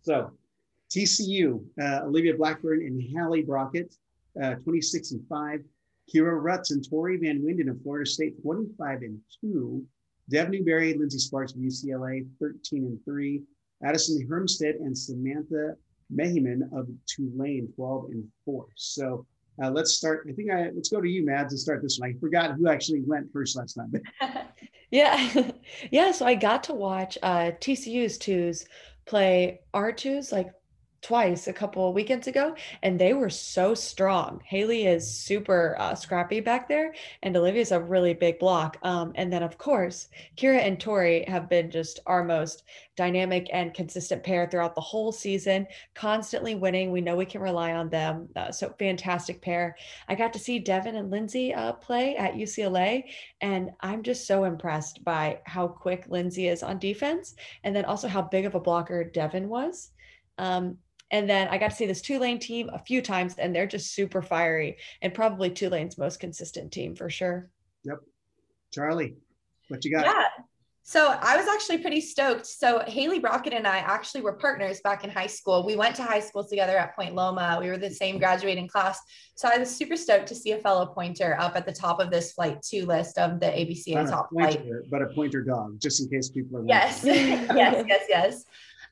So 0.03 0.31
TCU, 0.91 1.65
uh, 1.81 2.01
Olivia 2.05 2.37
Blackburn 2.37 2.81
and 2.81 3.03
Hallie 3.17 3.43
Brockett, 3.43 3.95
uh, 4.41 4.55
26 4.57 5.13
and 5.13 5.27
5. 5.29 5.61
Kira 6.13 6.41
Rutz 6.41 6.71
and 6.71 6.89
Tori 6.89 7.17
Van 7.17 7.41
Winden 7.41 7.69
of 7.69 7.83
Florida 7.83 8.09
State, 8.09 8.41
25 8.41 9.03
and 9.03 9.21
2. 9.41 9.85
Dev 10.29 10.51
Newberry, 10.51 10.95
Lindsay 10.95 11.19
Sparks 11.19 11.53
of 11.53 11.59
UCLA, 11.59 12.27
13 12.41 12.85
and 12.85 13.05
3. 13.05 13.43
Addison 13.83 14.27
Hermstead 14.29 14.77
and 14.77 14.97
Samantha 14.97 15.77
Mehiman 16.15 16.63
of 16.73 16.89
Tulane, 17.07 17.69
12 17.75 18.11
and 18.11 18.25
4. 18.45 18.67
So 18.77 19.27
uh, 19.63 19.71
let's 19.71 19.95
start. 19.95 20.27
I 20.29 20.33
think 20.33 20.51
I 20.51 20.71
let's 20.75 20.89
go 20.89 21.01
to 21.01 21.09
you, 21.09 21.25
Mads, 21.25 21.53
and 21.53 21.61
start 21.61 21.83
this 21.83 21.99
one. 21.99 22.11
I 22.11 22.21
forgot 22.21 22.55
who 22.57 22.69
actually 22.69 23.01
went 23.03 23.33
first 23.33 23.57
last 23.57 23.75
time. 23.75 23.93
yeah, 24.91 25.51
yeah. 25.91 26.13
So 26.13 26.27
I 26.27 26.35
got 26.35 26.65
to 26.65 26.75
watch 26.75 27.17
uh, 27.23 27.53
TCU's 27.61 28.19
twos 28.19 28.67
play 29.07 29.61
R 29.73 29.93
twos 29.93 30.33
like 30.33 30.51
twice 31.07 31.47
a 31.47 31.53
couple 31.53 31.89
of 31.89 31.95
weekends 31.95 32.27
ago, 32.27 32.53
and 32.83 32.99
they 32.99 33.13
were 33.13 33.31
so 33.31 33.75
strong. 33.75 34.41
Haley 34.45 34.87
is 34.87 35.09
super 35.09 35.77
uh, 35.79 35.95
scrappy 35.95 36.41
back 36.41 36.69
there, 36.69 36.93
and 37.23 37.37
Olivia's 37.37 37.71
a 37.71 37.79
really 37.79 38.13
big 38.13 38.41
block. 38.41 38.77
Um, 38.83 39.13
and 39.15 39.33
then, 39.33 39.45
of 39.45 39.57
course, 39.57 40.09
Kira 40.37 40.59
and 40.59 40.81
Tori 40.81 41.25
have 41.29 41.49
been 41.49 41.71
just 41.71 42.01
our 42.07 42.25
most 42.25 42.65
dynamic 42.97 43.49
and 43.53 43.73
consistent 43.73 44.25
pair 44.25 44.49
throughout 44.49 44.75
the 44.75 44.81
whole 44.81 45.13
season, 45.13 45.69
constantly 45.95 46.57
winning. 46.57 46.91
We 46.91 47.03
know 47.03 47.15
we 47.15 47.25
can 47.25 47.41
rely 47.41 47.75
on 47.75 47.89
them. 47.89 48.29
Uh, 48.35 48.51
so, 48.51 48.75
fantastic 48.77 49.41
pair. 49.41 49.77
I 50.09 50.17
got 50.17 50.33
to 50.33 50.41
see 50.41 50.59
Devin 50.59 50.97
and 50.97 51.09
Lindsay 51.09 51.55
uh, 51.55 51.75
play 51.75 52.17
at 52.17 52.35
UCLA, 52.35 53.05
and 53.41 53.71
I'm 53.79 54.03
just 54.03 54.27
so 54.27 54.43
impressed 54.43 55.05
by 55.05 55.39
how 55.45 55.69
quick 55.69 56.07
Lindsay 56.09 56.49
is 56.49 56.65
on 56.65 56.81
defense, 56.81 57.37
and 57.63 57.77
then 57.77 57.85
also 57.85 58.09
how 58.09 58.23
big 58.23 58.45
of 58.45 58.57
a 58.57 58.61
blocker 58.61 59.05
Devin 59.05 59.49
was. 59.49 59.93
Um, 60.39 60.79
and 61.11 61.29
then 61.29 61.49
I 61.49 61.59
got 61.59 61.71
to 61.71 61.77
see 61.77 61.87
this 61.87 62.01
Tulane 62.01 62.39
team 62.39 62.71
a 62.73 62.79
few 62.79 63.01
times, 63.01 63.35
and 63.39 63.55
they're 63.55 63.67
just 63.67 63.95
super 63.95 64.23
fiery 64.23 64.79
and 65.03 65.15
probably 65.15 65.51
Tulane's 65.51 65.99
most 65.99 66.21
consistent 66.21 66.73
team 66.73 66.95
for 66.95 67.09
sure. 67.11 67.49
Yep. 67.85 67.99
Charlie, 68.73 69.17
what 69.69 69.85
you 69.85 69.91
got? 69.93 70.07
Yeah. 70.07 70.25
So 70.89 71.19
I 71.21 71.37
was 71.37 71.49
actually 71.49 71.79
pretty 71.79 72.01
stoked. 72.01 72.47
So 72.47 72.81
Haley 72.87 73.19
Brockett 73.19 73.53
and 73.53 73.67
I 73.67 73.79
actually 73.79 74.21
were 74.21 74.35
partners 74.35 74.81
back 74.83 75.03
in 75.03 75.11
high 75.11 75.27
school. 75.27 75.67
We 75.67 75.75
went 75.75 75.97
to 75.97 76.05
high 76.05 76.21
school 76.21 76.45
together 76.45 76.79
at 76.79 76.95
Point 76.95 77.13
Loma. 77.13 77.59
We 77.61 77.69
were 77.69 77.77
the 77.77 77.91
same 77.91 78.19
graduating 78.19 78.69
class. 78.69 79.01
So 79.35 79.49
I 79.53 79.59
was 79.59 79.75
super 79.75 79.97
stoked 79.97 80.29
to 80.29 80.37
see 80.37 80.53
a 80.53 80.59
fellow 80.59 80.87
pointer 80.87 81.37
up 81.41 81.57
at 81.57 81.67
the 81.67 81.73
top 81.73 81.99
of 81.99 82.13
this 82.13 82.35
flight 82.35 82.63
two 82.63 82.87
list 82.87 83.19
of 83.19 83.41
the 83.41 83.47
AVCA 83.47 83.95
Not 83.95 84.09
top 84.09 84.29
a 84.31 84.35
pointer, 84.37 84.53
flight. 84.53 84.91
but 84.91 85.03
a 85.03 85.07
pointer 85.07 85.43
dog, 85.43 85.81
just 85.81 86.01
in 86.01 86.09
case 86.09 86.31
people 86.31 86.59
are. 86.59 86.65
Yes, 86.65 87.03
yes, 87.05 87.85
yes, 87.89 88.05
yes. 88.09 88.45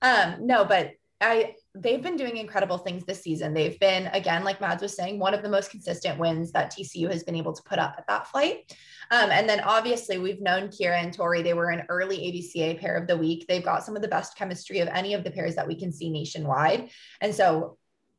Um, 0.02 0.44
no, 0.44 0.64
but 0.64 0.94
I 1.20 1.54
they've 1.76 2.02
been 2.02 2.16
doing 2.16 2.36
incredible 2.36 2.78
things 2.78 3.04
this 3.04 3.22
season. 3.22 3.52
They've 3.52 3.78
been, 3.80 4.06
again, 4.08 4.44
like 4.44 4.60
Mads 4.60 4.82
was 4.82 4.94
saying, 4.94 5.18
one 5.18 5.34
of 5.34 5.42
the 5.42 5.48
most 5.48 5.70
consistent 5.70 6.18
wins 6.18 6.52
that 6.52 6.72
TCU 6.72 7.10
has 7.10 7.24
been 7.24 7.34
able 7.34 7.52
to 7.52 7.62
put 7.64 7.80
up 7.80 7.96
at 7.98 8.06
that 8.06 8.28
flight. 8.28 8.76
Um, 9.10 9.30
and 9.30 9.48
then 9.48 9.60
obviously 9.60 10.18
we've 10.18 10.40
known 10.40 10.68
Kira 10.68 11.02
and 11.02 11.12
Tori. 11.12 11.42
They 11.42 11.54
were 11.54 11.70
an 11.70 11.84
early 11.88 12.18
AVCA 12.18 12.78
pair 12.78 12.96
of 12.96 13.08
the 13.08 13.16
week. 13.16 13.46
They've 13.48 13.64
got 13.64 13.84
some 13.84 13.96
of 13.96 14.02
the 14.02 14.08
best 14.08 14.36
chemistry 14.38 14.78
of 14.78 14.88
any 14.88 15.14
of 15.14 15.24
the 15.24 15.32
pairs 15.32 15.56
that 15.56 15.66
we 15.66 15.74
can 15.74 15.92
see 15.92 16.10
nationwide. 16.10 16.90
And 17.20 17.34
so 17.34 17.76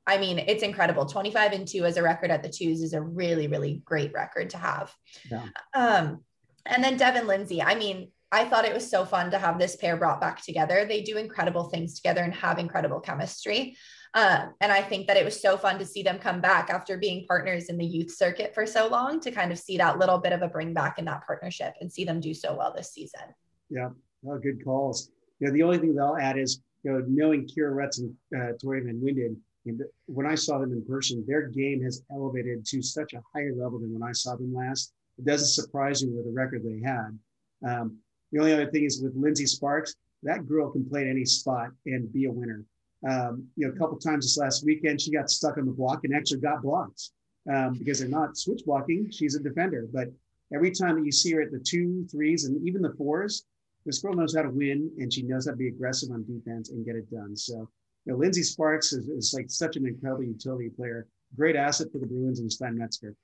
I 0.07 0.19
mean, 0.19 0.38
it's 0.38 0.62
incredible. 0.62 1.05
25 1.07 1.53
and 1.53 1.67
two 1.67 1.83
as 1.83 1.97
a 1.97 2.03
record 2.03 2.29
at 2.29 2.43
the 2.43 2.50
twos 2.50 2.81
is 2.81 2.93
a 2.93 3.01
really, 3.01 3.47
really 3.47 3.81
great 3.85 4.13
record 4.13 4.51
to 4.51 4.57
have. 4.57 4.93
Yeah. 5.31 5.47
Um, 5.74 6.24
and 6.65 6.83
then 6.83 6.97
Devin 6.97 7.25
Lindsay, 7.25 7.62
I 7.62 7.75
mean, 7.75 8.12
I 8.32 8.46
thought 8.46 8.65
it 8.65 8.74
was 8.74 8.89
so 8.89 9.05
fun 9.05 9.32
to 9.32 9.38
have 9.38 9.60
this 9.60 9.75
pair 9.75 9.98
brought 9.98 10.20
back 10.20 10.41
together. 10.41 10.86
They 10.86 11.01
do 11.01 11.17
incredible 11.17 11.65
things 11.65 11.96
together 11.96 12.22
and 12.22 12.34
have 12.34 12.60
incredible 12.60 13.00
chemistry. 13.00 13.77
Um, 14.13 14.53
and 14.62 14.72
I 14.72 14.82
think 14.82 15.08
that 15.08 15.17
it 15.17 15.25
was 15.25 15.39
so 15.39 15.58
fun 15.58 15.77
to 15.79 15.86
see 15.86 16.01
them 16.01 16.20
come 16.20 16.39
back 16.39 16.70
after 16.70 16.98
being 16.98 17.25
partners 17.27 17.65
in 17.65 17.77
the 17.77 17.86
youth 17.86 18.12
circuit 18.12 18.53
for 18.53 18.65
so 18.65 18.88
long 18.88 19.20
to 19.20 19.32
kind 19.32 19.51
of 19.51 19.60
see 19.60 19.77
that 19.77 20.00
little 20.00 20.17
bit 20.17 20.32
of 20.32 20.41
a 20.41 20.48
bring 20.48 20.74
back 20.74 20.98
in 20.98 21.05
that 21.05 21.25
partnership 21.25 21.74
and 21.82 21.91
see 21.91 22.05
them 22.05 22.22
do 22.22 22.34
so 22.34 22.55
well 22.55 22.74
this 22.75 22.94
season. 22.94 23.22
Yeah, 23.70 23.89
oh, 24.27 24.38
good 24.39 24.63
calls. 24.63 25.12
You 25.39 25.48
know, 25.48 25.53
the 25.53 25.63
only 25.63 25.79
thing 25.79 25.94
that 25.96 26.01
I'll 26.01 26.17
add 26.17 26.38
is, 26.38 26.62
you 26.84 26.94
know, 26.94 27.03
knowing 27.08 27.46
Kira 27.46 27.75
Retz 27.75 28.00
and 28.00 28.13
uh, 28.36 28.53
Tori 28.62 28.82
Van 28.82 29.01
Winden, 29.01 29.36
when 30.05 30.25
I 30.25 30.36
saw 30.36 30.60
them 30.60 30.72
in 30.72 30.86
person, 30.86 31.25
their 31.27 31.48
game 31.50 31.82
has 31.84 32.03
elevated 32.10 32.65
to 32.67 32.82
such 32.82 33.13
a 33.13 33.22
higher 33.34 33.53
level 33.55 33.79
than 33.79 33.94
when 33.94 34.08
I 34.08 34.13
saw 34.13 34.36
them 34.36 34.53
last. 34.53 34.94
It 35.17 35.25
doesn't 35.25 35.48
surprise 35.48 36.05
me 36.05 36.13
with 36.13 36.25
the 36.25 36.32
record 36.32 36.63
they 36.63 36.82
had. 36.88 37.20
Um, 37.67 37.98
the 38.36 38.42
only 38.42 38.54
other 38.54 38.70
thing 38.70 38.84
is 38.84 39.01
with 39.01 39.15
Lindsay 39.15 39.46
Sparks, 39.46 39.96
that 40.24 40.46
girl 40.46 40.70
can 40.70 40.84
play 40.84 41.04
at 41.04 41.08
any 41.08 41.24
spot 41.24 41.70
and 41.86 42.12
be 42.12 42.25
a 42.25 42.32
winner. 42.32 42.65
Um, 43.10 43.48
you 43.56 43.65
know, 43.65 43.74
a 43.74 43.77
couple 43.77 43.98
times 43.98 44.25
this 44.25 44.38
last 44.38 44.65
weekend, 44.65 45.00
she 45.00 45.10
got 45.10 45.30
stuck 45.30 45.58
on 45.58 45.65
the 45.65 45.72
block 45.72 46.04
and 46.04 46.13
actually 46.13 46.42
got 46.42 46.62
blocks 46.62 47.13
um, 47.50 47.75
because 47.75 48.00
they're 48.00 48.10
not 48.10 48.36
switch 48.36 48.63
blocking. 48.65 49.10
She's 49.10 49.36
a 49.36 49.39
defender, 49.39 49.88
but 49.94 50.10
every 50.54 50.72
time 50.72 50.98
that 50.98 51.06
you 51.06 51.13
see 51.13 51.32
her 51.32 51.42
at 51.44 51.51
the 51.51 51.60
two, 51.60 52.06
threes, 52.12 52.44
and 52.44 52.62
even 52.68 52.82
the 52.82 52.94
fours, 52.98 53.46
this 53.86 54.00
girl 54.00 54.13
knows 54.13 54.36
how 54.36 54.42
to 54.42 54.50
win 54.50 54.92
and 55.00 55.13
she 55.13 55.22
knows 55.22 55.46
how 55.46 55.51
to 55.51 55.58
be 55.58 55.70
aggressive 55.70 56.12
on 56.12 56.25
defense 56.25 56.72
and 56.72 56.86
get 56.86 56.98
it 56.98 57.10
done. 57.10 57.38
So, 57.38 57.70
you 58.04 58.12
know, 58.12 58.18
Lindsay 58.18 58.44
Sparks 58.44 58.92
is, 58.92 59.08
is 59.08 59.34
like 59.34 59.50
such 59.50 59.77
an 59.77 59.88
incredible 59.88 60.24
utility 60.24 60.70
player, 60.70 61.08
great 61.38 61.56
asset 61.56 61.88
for 61.89 62.00
the 62.00 62.06
Bruins 62.06 62.42
and 62.42 62.51
Stein 62.51 62.77
Metzger. 62.77 63.15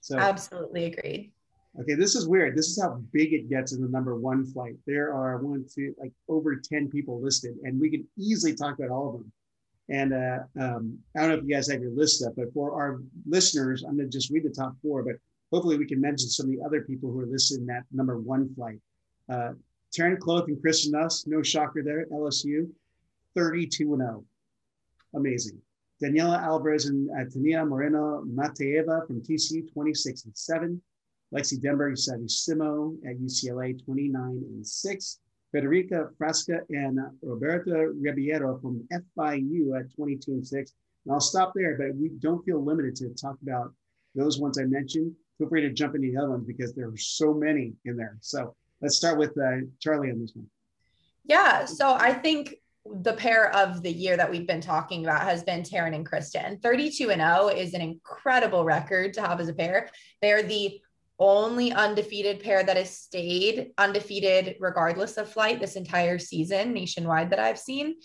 So, 0.00 0.18
Absolutely 0.18 0.86
agreed. 0.86 1.30
Okay, 1.80 1.94
this 1.94 2.14
is 2.14 2.28
weird. 2.28 2.54
This 2.54 2.68
is 2.68 2.82
how 2.82 3.00
big 3.12 3.32
it 3.32 3.48
gets 3.48 3.72
in 3.72 3.80
the 3.80 3.88
number 3.88 4.14
one 4.14 4.44
flight. 4.44 4.76
There 4.86 5.14
are 5.14 5.38
one, 5.38 5.64
two, 5.74 5.94
like 5.98 6.12
over 6.28 6.54
10 6.56 6.90
people 6.90 7.20
listed, 7.20 7.56
and 7.64 7.80
we 7.80 7.90
can 7.90 8.06
easily 8.18 8.54
talk 8.54 8.78
about 8.78 8.90
all 8.90 9.08
of 9.08 9.14
them. 9.14 9.32
And 9.88 10.12
uh, 10.12 10.38
um, 10.60 10.98
I 11.16 11.20
don't 11.20 11.28
know 11.30 11.34
if 11.36 11.44
you 11.44 11.54
guys 11.54 11.70
have 11.70 11.80
your 11.80 11.92
list 11.92 12.22
up, 12.24 12.34
but 12.36 12.52
for 12.52 12.74
our 12.74 13.00
listeners, 13.26 13.84
I'm 13.84 13.96
going 13.96 14.10
to 14.10 14.12
just 14.12 14.30
read 14.30 14.44
the 14.44 14.50
top 14.50 14.74
four, 14.82 15.02
but 15.02 15.16
hopefully 15.50 15.78
we 15.78 15.86
can 15.86 16.00
mention 16.00 16.28
some 16.28 16.46
of 16.46 16.52
the 16.52 16.62
other 16.62 16.82
people 16.82 17.10
who 17.10 17.20
are 17.20 17.26
listed 17.26 17.60
in 17.60 17.66
that 17.66 17.84
number 17.90 18.18
one 18.18 18.54
flight. 18.54 18.78
Uh, 19.30 19.52
Taryn 19.96 20.18
Kloth 20.18 20.48
and 20.48 20.60
Kristen 20.60 20.92
Nuss, 20.92 21.26
no 21.26 21.42
shocker 21.42 21.82
there, 21.82 22.06
LSU, 22.12 22.68
32 23.34 23.94
and 23.94 24.02
0. 24.02 24.24
Amazing. 25.14 25.58
Daniela 26.02 26.42
Alvarez 26.42 26.86
and 26.86 27.08
uh, 27.10 27.24
Tania 27.30 27.64
Moreno 27.64 28.24
Mateeva 28.24 29.06
from 29.06 29.22
TCU, 29.22 29.72
26 29.72 30.24
and 30.24 30.36
7. 30.36 30.82
Lexi 31.32 31.60
Denaburg 31.60 31.96
Savissimo 31.96 32.96
at 33.08 33.18
UCLA, 33.18 33.82
29 33.84 34.22
and 34.22 34.66
6. 34.66 35.18
Federica 35.54 36.08
Frasca 36.18 36.60
and 36.70 36.98
Roberta 37.22 37.92
Ribeiro 38.00 38.58
from 38.58 38.86
FIU 38.90 39.78
at 39.78 39.94
22 39.94 40.32
and 40.32 40.46
6. 40.46 40.72
And 41.04 41.12
I'll 41.12 41.20
stop 41.20 41.52
there, 41.54 41.76
but 41.76 41.94
we 41.94 42.10
don't 42.20 42.44
feel 42.44 42.64
limited 42.64 42.96
to 42.96 43.10
talk 43.10 43.36
about 43.42 43.72
those 44.14 44.38
ones 44.38 44.58
I 44.58 44.64
mentioned. 44.64 45.12
Feel 45.38 45.48
free 45.48 45.62
to 45.62 45.70
jump 45.70 45.94
into 45.94 46.10
the 46.10 46.18
other 46.18 46.30
ones 46.30 46.46
because 46.46 46.74
there 46.74 46.88
are 46.88 46.96
so 46.96 47.34
many 47.34 47.74
in 47.84 47.96
there. 47.96 48.16
So 48.20 48.54
let's 48.80 48.96
start 48.96 49.18
with 49.18 49.36
uh, 49.38 49.66
Charlie 49.78 50.10
on 50.10 50.20
this 50.20 50.32
one. 50.34 50.46
Yeah. 51.24 51.64
So 51.64 51.94
I 51.94 52.12
think 52.12 52.54
the 52.84 53.12
pair 53.12 53.54
of 53.54 53.82
the 53.82 53.92
year 53.92 54.16
that 54.16 54.30
we've 54.30 54.46
been 54.46 54.60
talking 54.60 55.04
about 55.04 55.22
has 55.22 55.44
been 55.44 55.62
Taryn 55.62 55.94
and 55.94 56.04
Kristen. 56.04 56.58
32 56.58 57.10
and 57.10 57.20
0 57.20 57.48
is 57.48 57.74
an 57.74 57.80
incredible 57.80 58.64
record 58.64 59.14
to 59.14 59.22
have 59.22 59.40
as 59.40 59.48
a 59.48 59.54
pair. 59.54 59.88
They're 60.20 60.42
the 60.42 60.80
only 61.18 61.72
undefeated 61.72 62.40
pair 62.40 62.64
that 62.64 62.76
has 62.76 62.96
stayed 62.96 63.72
undefeated 63.78 64.56
regardless 64.60 65.16
of 65.16 65.30
flight 65.30 65.60
this 65.60 65.76
entire 65.76 66.18
season 66.18 66.72
nationwide 66.72 67.30
that 67.30 67.38
I've 67.38 67.58
seen. 67.58 67.96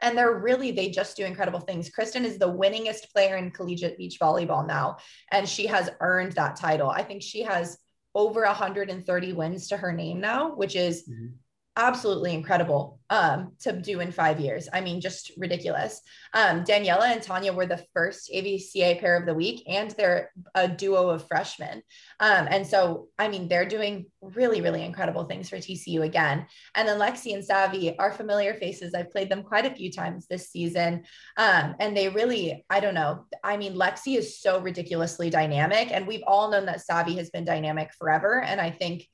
And 0.00 0.16
they're 0.16 0.38
really, 0.38 0.72
they 0.72 0.88
just 0.88 1.16
do 1.16 1.24
incredible 1.24 1.60
things. 1.60 1.90
Kristen 1.90 2.24
is 2.24 2.38
the 2.38 2.52
winningest 2.52 3.12
player 3.12 3.36
in 3.36 3.50
collegiate 3.50 3.98
beach 3.98 4.18
volleyball 4.20 4.66
now, 4.66 4.96
and 5.30 5.48
she 5.48 5.66
has 5.66 5.90
earned 6.00 6.32
that 6.32 6.56
title. 6.56 6.90
I 6.90 7.02
think 7.02 7.22
she 7.22 7.42
has 7.42 7.78
over 8.14 8.42
130 8.42 9.32
wins 9.32 9.68
to 9.68 9.76
her 9.76 9.92
name 9.92 10.20
now, 10.20 10.54
which 10.54 10.76
is 10.76 11.02
mm-hmm 11.08 11.34
absolutely 11.76 12.34
incredible 12.34 12.98
um, 13.08 13.52
to 13.60 13.72
do 13.72 14.00
in 14.00 14.12
five 14.12 14.40
years. 14.40 14.68
I 14.72 14.80
mean, 14.80 15.00
just 15.00 15.32
ridiculous. 15.36 16.00
Um, 16.34 16.64
Daniela 16.64 17.12
and 17.12 17.22
Tanya 17.22 17.52
were 17.52 17.66
the 17.66 17.84
first 17.94 18.30
AVCA 18.34 19.00
pair 19.00 19.16
of 19.16 19.26
the 19.26 19.34
week, 19.34 19.62
and 19.66 19.90
they're 19.92 20.30
a 20.54 20.68
duo 20.68 21.08
of 21.08 21.26
freshmen. 21.26 21.82
Um, 22.20 22.48
and 22.50 22.66
so, 22.66 23.08
I 23.18 23.28
mean, 23.28 23.48
they're 23.48 23.66
doing 23.66 24.06
really, 24.20 24.60
really 24.60 24.82
incredible 24.82 25.24
things 25.24 25.48
for 25.48 25.56
TCU 25.56 26.02
again. 26.02 26.46
And 26.74 26.86
then 26.86 26.98
Lexi 26.98 27.34
and 27.34 27.44
Savvy 27.44 27.98
are 27.98 28.12
familiar 28.12 28.54
faces. 28.54 28.94
I've 28.94 29.10
played 29.10 29.30
them 29.30 29.42
quite 29.42 29.66
a 29.66 29.74
few 29.74 29.90
times 29.90 30.26
this 30.26 30.50
season. 30.50 31.04
Um, 31.36 31.74
and 31.80 31.96
they 31.96 32.08
really, 32.08 32.64
I 32.68 32.80
don't 32.80 32.94
know. 32.94 33.26
I 33.42 33.56
mean, 33.56 33.74
Lexi 33.74 34.16
is 34.16 34.40
so 34.40 34.60
ridiculously 34.60 35.30
dynamic, 35.30 35.90
and 35.90 36.06
we've 36.06 36.24
all 36.26 36.50
known 36.50 36.66
that 36.66 36.82
Savvy 36.82 37.16
has 37.16 37.30
been 37.30 37.44
dynamic 37.44 37.92
forever. 37.94 38.42
And 38.42 38.60
I 38.60 38.70
think 38.70 39.06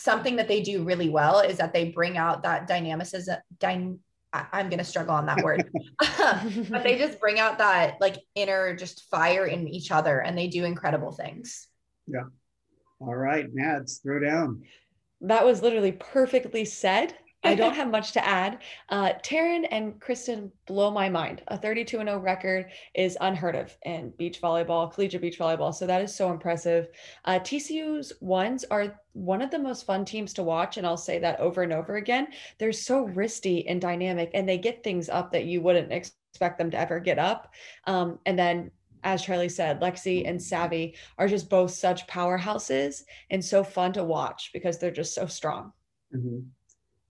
something 0.00 0.36
that 0.36 0.48
they 0.48 0.62
do 0.62 0.82
really 0.82 1.10
well 1.10 1.40
is 1.40 1.58
that 1.58 1.72
they 1.72 1.90
bring 1.90 2.16
out 2.16 2.42
that 2.42 2.66
dynamicism. 2.66 3.36
Dy- 3.58 3.96
I'm 4.32 4.68
going 4.68 4.78
to 4.78 4.84
struggle 4.84 5.14
on 5.14 5.26
that 5.26 5.38
word, 5.44 5.70
but 5.98 6.82
they 6.82 6.96
just 6.98 7.20
bring 7.20 7.38
out 7.38 7.58
that 7.58 8.00
like 8.00 8.16
inner 8.34 8.74
just 8.74 9.08
fire 9.10 9.46
in 9.46 9.68
each 9.68 9.90
other 9.90 10.20
and 10.20 10.36
they 10.36 10.48
do 10.48 10.64
incredible 10.64 11.12
things. 11.12 11.68
Yeah. 12.06 12.24
All 13.00 13.14
right, 13.14 13.46
Mads, 13.52 13.98
throw 13.98 14.20
down. 14.20 14.62
That 15.22 15.44
was 15.44 15.62
literally 15.62 15.92
perfectly 15.92 16.64
said. 16.64 17.14
I 17.42 17.54
don't 17.54 17.74
have 17.74 17.90
much 17.90 18.12
to 18.12 18.26
add. 18.26 18.58
Uh, 18.90 19.14
Taryn 19.22 19.66
and 19.70 19.98
Kristen 19.98 20.52
blow 20.66 20.90
my 20.90 21.08
mind. 21.08 21.42
A 21.48 21.56
32 21.56 21.98
0 21.98 22.18
record 22.18 22.70
is 22.94 23.16
unheard 23.20 23.56
of 23.56 23.76
in 23.84 24.10
beach 24.18 24.40
volleyball, 24.42 24.92
collegiate 24.92 25.22
beach 25.22 25.38
volleyball. 25.38 25.74
So 25.74 25.86
that 25.86 26.02
is 26.02 26.14
so 26.14 26.30
impressive. 26.30 26.88
Uh, 27.24 27.38
TCU's 27.38 28.12
ones 28.20 28.64
are 28.70 29.00
one 29.12 29.40
of 29.40 29.50
the 29.50 29.58
most 29.58 29.86
fun 29.86 30.04
teams 30.04 30.34
to 30.34 30.42
watch. 30.42 30.76
And 30.76 30.86
I'll 30.86 30.96
say 30.96 31.18
that 31.18 31.40
over 31.40 31.62
and 31.62 31.72
over 31.72 31.96
again. 31.96 32.28
They're 32.58 32.72
so 32.72 33.06
wristy 33.06 33.64
and 33.66 33.80
dynamic, 33.80 34.30
and 34.34 34.48
they 34.48 34.58
get 34.58 34.84
things 34.84 35.08
up 35.08 35.32
that 35.32 35.46
you 35.46 35.62
wouldn't 35.62 35.92
expect 35.92 36.58
them 36.58 36.70
to 36.70 36.78
ever 36.78 37.00
get 37.00 37.18
up. 37.18 37.54
Um, 37.86 38.18
and 38.26 38.38
then 38.38 38.70
as 39.02 39.22
Charlie 39.22 39.48
said, 39.48 39.80
Lexi 39.80 40.28
and 40.28 40.40
Savvy 40.40 40.94
are 41.16 41.26
just 41.26 41.48
both 41.48 41.70
such 41.70 42.06
powerhouses 42.06 43.04
and 43.30 43.42
so 43.42 43.64
fun 43.64 43.94
to 43.94 44.04
watch 44.04 44.50
because 44.52 44.78
they're 44.78 44.90
just 44.90 45.14
so 45.14 45.24
strong. 45.24 45.72
Mm-hmm. 46.14 46.40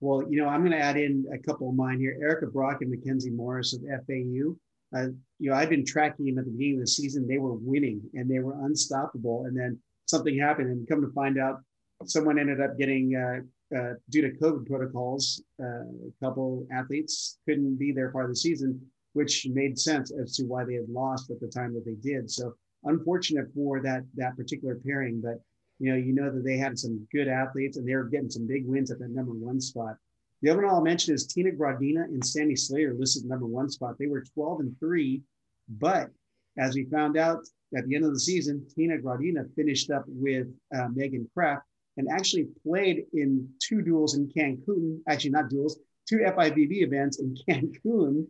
Well, 0.00 0.24
you 0.30 0.40
know, 0.40 0.48
I'm 0.48 0.60
going 0.60 0.72
to 0.72 0.78
add 0.78 0.96
in 0.96 1.26
a 1.32 1.38
couple 1.38 1.68
of 1.68 1.74
mine 1.74 1.98
here. 1.98 2.18
Erica 2.22 2.46
Brock 2.46 2.78
and 2.80 2.90
Mackenzie 2.90 3.30
Morris 3.30 3.74
of 3.74 3.82
FAU. 3.82 4.56
Uh, 4.96 5.08
you 5.38 5.50
know, 5.50 5.54
I've 5.54 5.68
been 5.68 5.84
tracking 5.84 6.26
them 6.26 6.38
at 6.38 6.46
the 6.46 6.50
beginning 6.50 6.76
of 6.76 6.80
the 6.80 6.86
season. 6.86 7.28
They 7.28 7.38
were 7.38 7.54
winning 7.54 8.02
and 8.14 8.28
they 8.28 8.40
were 8.40 8.64
unstoppable. 8.64 9.44
And 9.44 9.56
then 9.56 9.78
something 10.06 10.38
happened, 10.38 10.68
and 10.68 10.88
come 10.88 11.02
to 11.02 11.12
find 11.12 11.38
out, 11.38 11.60
someone 12.06 12.38
ended 12.38 12.60
up 12.60 12.78
getting 12.78 13.14
uh, 13.14 13.76
uh, 13.76 13.92
due 14.10 14.22
to 14.22 14.36
COVID 14.38 14.66
protocols. 14.66 15.42
Uh, 15.62 15.84
a 15.84 16.24
couple 16.24 16.66
athletes 16.72 17.38
couldn't 17.46 17.76
be 17.76 17.92
there 17.92 18.10
part 18.10 18.24
of 18.24 18.30
the 18.30 18.36
season, 18.36 18.80
which 19.12 19.46
made 19.50 19.78
sense 19.78 20.10
as 20.10 20.34
to 20.36 20.44
why 20.44 20.64
they 20.64 20.74
had 20.74 20.88
lost 20.88 21.30
at 21.30 21.40
the 21.40 21.46
time 21.46 21.74
that 21.74 21.84
they 21.84 21.94
did. 21.94 22.30
So 22.30 22.54
unfortunate 22.84 23.46
for 23.54 23.80
that 23.82 24.02
that 24.16 24.36
particular 24.36 24.80
pairing, 24.84 25.20
but 25.20 25.40
you 25.80 25.90
know, 25.90 25.96
you 25.96 26.12
know 26.12 26.30
that 26.30 26.44
they 26.44 26.58
had 26.58 26.78
some 26.78 27.06
good 27.10 27.26
athletes 27.26 27.78
and 27.78 27.88
they 27.88 27.96
were 27.96 28.04
getting 28.04 28.30
some 28.30 28.46
big 28.46 28.66
wins 28.66 28.90
at 28.90 28.98
that 28.98 29.10
number 29.10 29.32
one 29.32 29.60
spot. 29.60 29.96
The 30.42 30.50
other 30.50 30.62
one 30.62 30.70
I'll 30.70 30.82
mention 30.82 31.14
is 31.14 31.26
Tina 31.26 31.50
Graudina 31.50 32.04
and 32.04 32.24
Sandy 32.24 32.54
Slater 32.54 32.94
listed 32.94 33.24
number 33.24 33.46
one 33.46 33.70
spot. 33.70 33.96
They 33.98 34.06
were 34.06 34.22
12 34.34 34.60
and 34.60 34.78
three, 34.78 35.22
but 35.68 36.10
as 36.58 36.74
we 36.74 36.84
found 36.84 37.16
out 37.16 37.38
at 37.76 37.86
the 37.86 37.94
end 37.94 38.04
of 38.04 38.12
the 38.12 38.20
season, 38.20 38.66
Tina 38.74 38.98
Graudina 38.98 39.52
finished 39.54 39.90
up 39.90 40.04
with 40.06 40.48
uh, 40.76 40.88
Megan 40.94 41.28
Kraft 41.34 41.64
and 41.96 42.08
actually 42.10 42.48
played 42.66 43.06
in 43.14 43.48
two 43.58 43.80
duels 43.80 44.16
in 44.16 44.28
Cancun, 44.28 45.00
actually 45.08 45.30
not 45.30 45.48
duels, 45.48 45.78
two 46.08 46.18
FIVB 46.18 46.82
events 46.82 47.20
in 47.20 47.34
Cancun, 47.48 48.26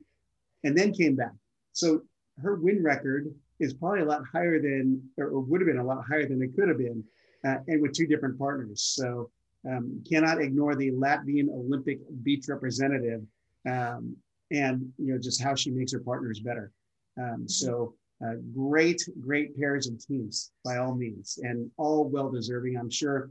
and 0.63 0.77
then 0.79 0.93
came 0.93 1.17
back. 1.17 1.33
So 1.73 2.03
her 2.43 2.57
win 2.57 2.83
record 2.83 3.35
is 3.59 3.75
probably 3.75 4.01
a 4.01 4.05
lot 4.05 4.23
higher 4.33 4.61
than, 4.61 5.03
or 5.19 5.41
would 5.41 5.61
have 5.61 5.69
been 5.69 5.79
a 5.79 5.85
lot 5.85 6.05
higher 6.09 6.29
than 6.29 6.43
it 6.43 6.55
could 6.57 6.69
have 6.69 6.79
been, 6.79 7.05
uh, 7.47 7.57
and 7.67 7.81
with 7.81 7.93
two 7.93 8.07
different 8.07 8.39
partners. 8.39 8.83
So 8.83 9.31
um, 9.69 10.03
cannot 10.09 10.41
ignore 10.41 10.75
the 10.75 10.91
Latvian 10.93 11.49
Olympic 11.51 11.99
beach 12.23 12.47
representative, 12.49 13.23
um, 13.69 14.17
and 14.51 14.93
you 14.99 15.13
know 15.13 15.19
just 15.19 15.43
how 15.43 15.55
she 15.55 15.71
makes 15.71 15.93
her 15.93 16.01
partners 16.01 16.41
better. 16.41 16.73
Um, 17.19 17.49
so 17.49 17.95
uh, 18.25 18.35
great, 18.55 19.03
great 19.21 19.59
pairs 19.59 19.87
and 19.87 20.01
teams 20.01 20.53
by 20.65 20.79
all 20.79 20.95
means, 20.95 21.39
and 21.43 21.71
all 21.77 22.09
well 22.09 22.31
deserving. 22.31 22.77
I'm 22.77 22.91
sure. 22.91 23.31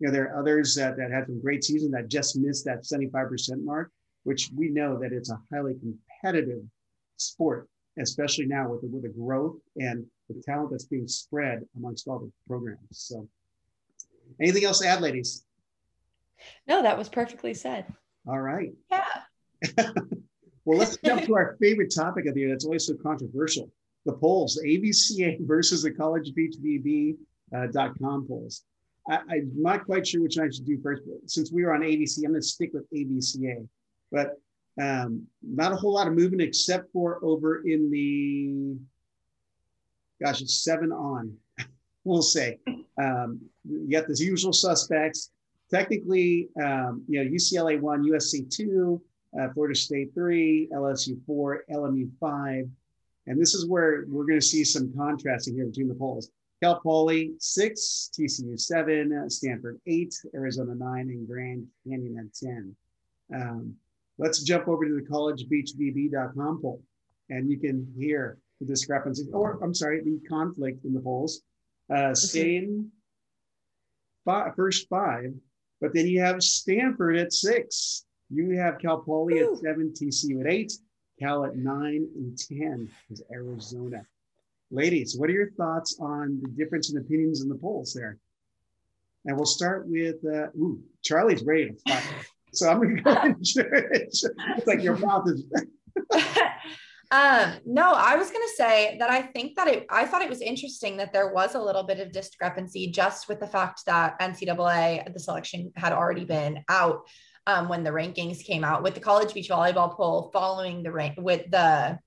You 0.00 0.06
know 0.06 0.12
there 0.12 0.32
are 0.32 0.38
others 0.38 0.76
that, 0.76 0.96
that 0.96 1.10
had 1.10 1.26
some 1.26 1.40
great 1.40 1.64
season 1.64 1.90
that 1.90 2.08
just 2.08 2.36
missed 2.36 2.64
that 2.66 2.84
75% 2.84 3.64
mark, 3.64 3.90
which 4.22 4.48
we 4.54 4.68
know 4.68 4.96
that 5.00 5.12
it's 5.12 5.30
a 5.30 5.40
highly 5.52 5.74
competitive 5.74 6.62
sport, 7.16 7.68
especially 7.98 8.46
now 8.46 8.68
with 8.68 8.82
the, 8.82 8.86
with 8.88 9.02
the 9.02 9.08
growth 9.08 9.56
and 9.76 10.04
the 10.28 10.40
talent 10.42 10.70
that's 10.70 10.84
being 10.84 11.08
spread 11.08 11.64
amongst 11.76 12.06
all 12.06 12.18
the 12.18 12.30
programs. 12.46 12.78
So, 12.92 13.28
anything 14.40 14.64
else 14.64 14.80
to 14.80 14.88
add, 14.88 15.00
ladies? 15.00 15.44
No, 16.66 16.82
that 16.82 16.96
was 16.96 17.08
perfectly 17.08 17.54
said. 17.54 17.86
All 18.26 18.40
right. 18.40 18.72
Yeah. 18.90 19.04
well, 20.64 20.78
let's 20.78 20.96
jump 20.98 21.24
to 21.24 21.34
our 21.34 21.56
favorite 21.60 21.92
topic 21.94 22.26
of 22.26 22.34
the 22.34 22.40
year 22.40 22.50
that's 22.50 22.64
always 22.64 22.86
so 22.86 22.94
controversial 23.02 23.70
the 24.08 24.12
polls, 24.14 24.60
AVCA 24.64 25.38
versus 25.46 25.82
the 25.82 25.90
College 25.90 26.34
Beach 26.34 26.56
uh, 27.54 27.66
.com 28.00 28.26
polls. 28.26 28.64
I, 29.08 29.14
am 29.16 29.52
not 29.54 29.86
quite 29.86 30.06
sure 30.06 30.22
which 30.22 30.36
one 30.36 30.48
I 30.48 30.50
should 30.50 30.66
do 30.66 30.80
first, 30.82 31.02
but 31.06 31.30
since 31.30 31.50
we 31.50 31.64
were 31.64 31.74
on 31.74 31.80
ABC, 31.80 32.18
I'm 32.18 32.32
going 32.32 32.42
to 32.42 32.46
stick 32.46 32.70
with 32.74 32.90
AVCA. 32.90 33.66
But 34.12 34.40
um, 34.80 35.26
not 35.42 35.72
a 35.72 35.76
whole 35.76 35.94
lot 35.94 36.06
of 36.06 36.14
movement 36.14 36.42
except 36.42 36.92
for 36.92 37.18
over 37.22 37.62
in 37.66 37.90
the, 37.90 38.76
gosh, 40.22 40.42
it's 40.42 40.62
seven 40.62 40.92
on, 40.92 41.34
we'll 42.08 42.22
say. 42.22 42.58
Um, 43.00 43.40
you 43.64 43.90
got 43.90 44.08
the 44.08 44.16
usual 44.18 44.52
suspects. 44.52 45.30
Technically, 45.70 46.48
um, 46.62 47.04
you 47.06 47.22
know, 47.22 47.30
UCLA 47.30 47.80
one, 47.80 48.02
USC 48.02 48.50
two, 48.50 49.00
uh, 49.38 49.48
Florida 49.52 49.74
State 49.74 50.12
three, 50.14 50.68
LSU 50.72 51.24
four, 51.26 51.64
LMU 51.70 52.10
five. 52.18 52.68
And 53.26 53.40
this 53.40 53.54
is 53.54 53.66
where 53.66 54.04
we're 54.08 54.24
going 54.24 54.40
to 54.40 54.46
see 54.46 54.64
some 54.64 54.92
contrasting 54.96 55.54
here 55.54 55.66
between 55.66 55.88
the 55.88 55.94
polls. 55.94 56.30
Cal 56.62 56.80
Poly 56.80 57.34
six, 57.38 58.10
TCU 58.18 58.58
seven, 58.58 59.30
Stanford 59.30 59.78
eight, 59.86 60.14
Arizona 60.34 60.74
nine, 60.74 61.08
and 61.10 61.28
Grand 61.28 61.66
Canyon 61.86 62.18
at 62.18 62.34
10. 62.34 62.76
Um, 63.34 63.74
let's 64.16 64.42
jump 64.42 64.66
over 64.66 64.86
to 64.86 64.94
the 64.94 65.06
collegebeachvb.com 65.06 66.62
poll 66.62 66.82
and 67.30 67.50
you 67.50 67.58
can 67.58 67.86
hear 67.96 68.38
the 68.60 68.66
discrepancy, 68.66 69.28
or 69.32 69.58
I'm 69.62 69.74
sorry, 69.74 70.02
the 70.02 70.18
conflict 70.28 70.84
in 70.84 70.94
the 70.94 71.00
polls. 71.00 71.42
Uh, 71.94 72.14
same 72.14 72.90
five, 74.24 74.54
first 74.54 74.88
five, 74.88 75.32
but 75.80 75.94
then 75.94 76.06
you 76.06 76.20
have 76.20 76.42
Stanford 76.42 77.16
at 77.16 77.32
six. 77.32 78.04
You 78.30 78.58
have 78.58 78.78
Cal 78.78 79.00
Poly 79.00 79.38
at 79.38 79.56
seven, 79.58 79.94
TCU 79.98 80.40
at 80.40 80.52
eight, 80.52 80.72
Cal 81.18 81.44
at 81.44 81.56
nine 81.56 82.08
and 82.14 82.38
10 82.38 82.88
is 83.10 83.22
Arizona. 83.32 84.02
Ladies, 84.70 85.16
what 85.16 85.30
are 85.30 85.32
your 85.32 85.50
thoughts 85.52 85.98
on 86.00 86.40
the 86.42 86.48
difference 86.48 86.92
in 86.92 86.98
opinions 86.98 87.40
in 87.40 87.48
the 87.48 87.54
polls 87.54 87.94
there? 87.94 88.18
And 89.24 89.36
we'll 89.36 89.46
start 89.46 89.88
with, 89.88 90.16
uh, 90.24 90.48
ooh, 90.58 90.80
Charlie's 91.02 91.42
ready 91.42 91.70
to 91.70 91.74
fight. 91.88 92.04
So 92.52 92.68
I'm 92.68 92.78
going 92.78 92.96
to 92.96 93.02
go 93.02 93.10
ahead 93.10 93.36
and. 93.36 93.46
It's 94.56 94.66
like 94.66 94.82
your 94.82 94.96
mouth 94.96 95.28
is. 95.28 95.44
Um, 97.10 97.54
no, 97.64 97.92
I 97.92 98.16
was 98.16 98.30
going 98.30 98.46
to 98.46 98.54
say 98.54 98.96
that 98.98 99.10
I 99.10 99.22
think 99.22 99.56
that 99.56 99.66
it, 99.68 99.86
I 99.88 100.04
thought 100.04 100.22
it 100.22 100.28
was 100.28 100.42
interesting 100.42 100.98
that 100.98 101.12
there 101.12 101.32
was 101.32 101.54
a 101.54 101.62
little 101.62 101.82
bit 101.82 102.00
of 102.00 102.12
discrepancy 102.12 102.90
just 102.90 103.28
with 103.28 103.40
the 103.40 103.46
fact 103.46 103.86
that 103.86 104.20
NCAA, 104.20 105.12
the 105.12 105.20
selection 105.20 105.72
had 105.74 105.92
already 105.92 106.24
been 106.24 106.62
out 106.68 107.08
um, 107.46 107.68
when 107.68 107.82
the 107.82 107.90
rankings 107.90 108.44
came 108.44 108.62
out 108.62 108.82
with 108.82 108.94
the 108.94 109.00
college 109.00 109.32
beach 109.32 109.48
volleyball 109.48 109.96
poll 109.96 110.30
following 110.34 110.82
the 110.82 110.92
rank 110.92 111.14
with 111.16 111.50
the 111.50 111.98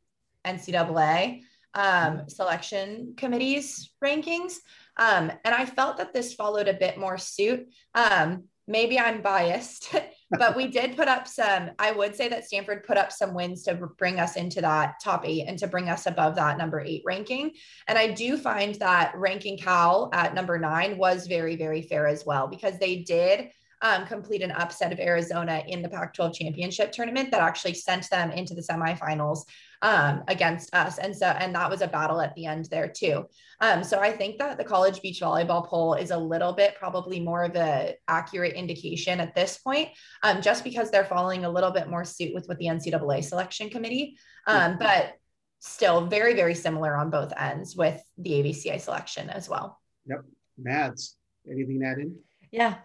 NCAA 0.46 1.42
um, 1.74 2.28
selection 2.28 3.14
committee's 3.18 3.92
rankings. 4.04 4.58
Um, 4.98 5.32
and 5.44 5.56
I 5.56 5.66
felt 5.66 5.98
that 5.98 6.14
this 6.14 6.34
followed 6.34 6.68
a 6.68 6.74
bit 6.74 6.98
more 6.98 7.18
suit. 7.18 7.68
Um, 7.96 8.44
maybe 8.68 9.00
I'm 9.00 9.22
biased, 9.22 9.96
but 10.38 10.56
we 10.56 10.68
did 10.68 10.96
put 10.96 11.08
up 11.08 11.28
some, 11.28 11.72
I 11.78 11.92
would 11.92 12.16
say 12.16 12.30
that 12.30 12.46
Stanford 12.46 12.84
put 12.86 12.98
up 12.98 13.12
some 13.12 13.34
wins 13.34 13.64
to 13.64 13.76
bring 13.76 14.20
us 14.20 14.36
into 14.36 14.62
that 14.62 14.96
top 15.04 15.26
eight 15.26 15.46
and 15.48 15.60
to 15.60 15.68
bring 15.68 15.90
us 15.90 16.06
above 16.06 16.36
that 16.36 16.58
number 16.58 16.80
eight 16.80 17.04
ranking. 17.06 17.52
And 17.88 17.98
I 17.98 18.12
do 18.12 18.38
find 18.38 18.76
that 18.76 19.14
ranking 19.16 19.58
Cal 19.58 20.10
at 20.14 20.34
number 20.34 20.58
nine 20.58 20.98
was 20.98 21.28
very, 21.28 21.56
very 21.56 21.82
fair 21.82 22.08
as 22.08 22.26
well, 22.26 22.48
because 22.48 22.80
they 22.80 22.98
did 22.98 23.50
um, 23.82 24.06
complete 24.06 24.42
an 24.42 24.52
upset 24.52 24.94
of 24.94 25.00
Arizona 25.00 25.64
in 25.68 25.82
the 25.82 25.90
Pac 25.90 26.14
12 26.14 26.34
championship 26.34 26.92
tournament 26.92 27.32
that 27.32 27.42
actually 27.42 27.74
sent 27.74 28.10
them 28.10 28.32
into 28.32 28.54
the 28.54 28.62
semifinals 28.62 29.46
um, 29.82 30.24
against 30.28 30.74
us. 30.74 30.98
And 30.98 31.16
so, 31.16 31.28
and 31.28 31.56
that 31.56 31.70
was 31.70 31.82
a 31.82 31.88
battle 31.88 32.22
at 32.22 32.36
the 32.36 32.46
end 32.46 32.66
there 32.66 32.88
too. 32.88 33.26
Um, 33.60 33.84
so 33.84 34.00
I 34.00 34.12
think 34.12 34.38
that 34.38 34.58
the 34.58 34.64
college 34.64 35.02
beach 35.02 35.22
volleyball 35.22 35.66
poll 35.66 35.94
is 35.96 36.12
a 36.12 36.18
little 36.18 36.54
bit 36.54 36.76
probably 36.78 37.20
more 37.20 37.44
of 37.44 37.56
a 37.56 37.96
accurate 38.08 38.54
indication 38.54 39.20
at 39.20 39.36
this 39.36 39.58
point, 39.58 39.90
um, 40.24 40.42
just 40.42 40.64
because 40.64 40.92
they're 40.92 41.06
following 41.06 41.46
a 41.46 41.50
little 41.50 41.72
bit 41.72 41.90
more 41.90 42.06
suit 42.06 42.34
with 42.34 42.48
what 42.48 42.58
the 42.58 42.66
NCAA 42.66 43.24
selection 43.24 43.70
committee. 43.70 44.18
Um, 44.48 44.78
but 44.80 45.14
still 45.60 46.08
very, 46.08 46.34
very 46.34 46.56
similar 46.56 46.96
on 46.96 47.10
both 47.10 47.32
ends 47.38 47.76
with 47.76 48.02
the 48.18 48.32
AVCA 48.32 48.82
selection 48.82 49.30
as 49.30 49.48
well. 49.48 49.80
Yep. 50.08 50.22
Mads, 50.58 51.16
anything 51.50 51.80
to 51.80 51.86
add 51.86 51.98
in? 52.00 52.16
Yeah, 52.52 52.76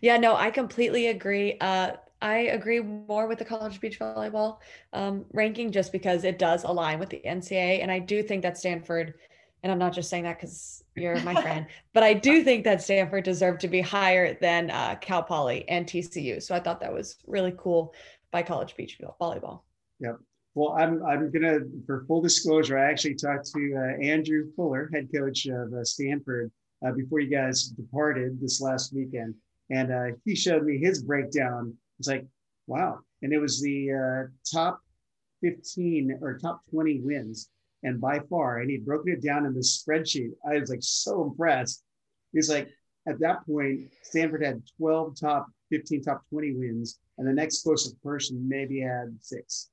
yeah, 0.00 0.16
no, 0.18 0.36
I 0.36 0.50
completely 0.50 1.08
agree. 1.08 1.56
Uh, 1.60 1.92
I 2.20 2.36
agree 2.36 2.80
more 2.80 3.26
with 3.26 3.38
the 3.38 3.44
college 3.44 3.80
beach 3.80 3.98
volleyball 3.98 4.58
um, 4.92 5.24
ranking 5.32 5.70
just 5.70 5.92
because 5.92 6.24
it 6.24 6.38
does 6.38 6.64
align 6.64 6.98
with 6.98 7.10
the 7.10 7.20
NCAA. 7.24 7.82
And 7.82 7.90
I 7.90 7.98
do 7.98 8.22
think 8.22 8.42
that 8.42 8.58
Stanford, 8.58 9.14
and 9.62 9.70
I'm 9.70 9.78
not 9.78 9.92
just 9.92 10.10
saying 10.10 10.24
that 10.24 10.38
because 10.38 10.82
you're 10.96 11.20
my 11.20 11.34
friend, 11.42 11.66
but 11.92 12.02
I 12.02 12.14
do 12.14 12.42
think 12.42 12.64
that 12.64 12.82
Stanford 12.82 13.24
deserved 13.24 13.60
to 13.60 13.68
be 13.68 13.80
higher 13.80 14.36
than 14.40 14.70
uh, 14.70 14.96
Cal 15.00 15.22
Poly 15.22 15.68
and 15.68 15.86
TCU. 15.86 16.42
So 16.42 16.54
I 16.54 16.60
thought 16.60 16.80
that 16.80 16.92
was 16.92 17.16
really 17.26 17.54
cool 17.56 17.94
by 18.30 18.42
college 18.42 18.76
beach 18.76 18.98
volleyball. 19.20 19.60
Yep. 20.00 20.16
Well, 20.54 20.72
I'm, 20.72 21.04
I'm 21.04 21.30
going 21.30 21.42
to, 21.42 21.68
for 21.86 22.04
full 22.08 22.20
disclosure, 22.20 22.76
I 22.78 22.90
actually 22.90 23.14
talked 23.14 23.46
to 23.52 23.74
uh, 23.76 24.02
Andrew 24.04 24.50
Fuller, 24.56 24.90
head 24.92 25.08
coach 25.14 25.46
of 25.46 25.72
uh, 25.72 25.84
Stanford, 25.84 26.50
uh, 26.84 26.92
before 26.92 27.20
you 27.20 27.30
guys 27.30 27.64
departed 27.68 28.40
this 28.40 28.60
last 28.60 28.92
weekend 28.92 29.34
and 29.70 29.92
uh, 29.92 30.16
he 30.24 30.34
showed 30.34 30.64
me 30.64 30.78
his 30.78 31.02
breakdown. 31.02 31.74
It's 31.98 32.08
like, 32.08 32.26
wow. 32.66 33.00
And 33.22 33.32
it 33.32 33.38
was 33.38 33.60
the 33.60 33.92
uh, 33.92 34.30
top 34.50 34.80
15 35.42 36.18
or 36.20 36.38
top 36.38 36.60
20 36.70 37.00
wins. 37.00 37.50
And 37.84 38.00
by 38.00 38.20
far, 38.28 38.58
and 38.58 38.70
he'd 38.70 38.84
broken 38.84 39.12
it 39.12 39.22
down 39.22 39.46
in 39.46 39.54
the 39.54 39.60
spreadsheet. 39.60 40.32
I 40.48 40.58
was 40.58 40.68
like 40.68 40.82
so 40.82 41.22
impressed. 41.22 41.84
He's 42.32 42.50
like, 42.50 42.68
at 43.06 43.20
that 43.20 43.46
point, 43.46 43.82
Stanford 44.02 44.44
had 44.44 44.62
12 44.78 45.18
top 45.18 45.46
15, 45.70 46.02
top 46.02 46.22
20 46.30 46.54
wins, 46.54 46.98
and 47.16 47.26
the 47.26 47.32
next 47.32 47.62
closest 47.62 48.02
person 48.02 48.46
maybe 48.48 48.80
had 48.80 49.16
six. 49.20 49.70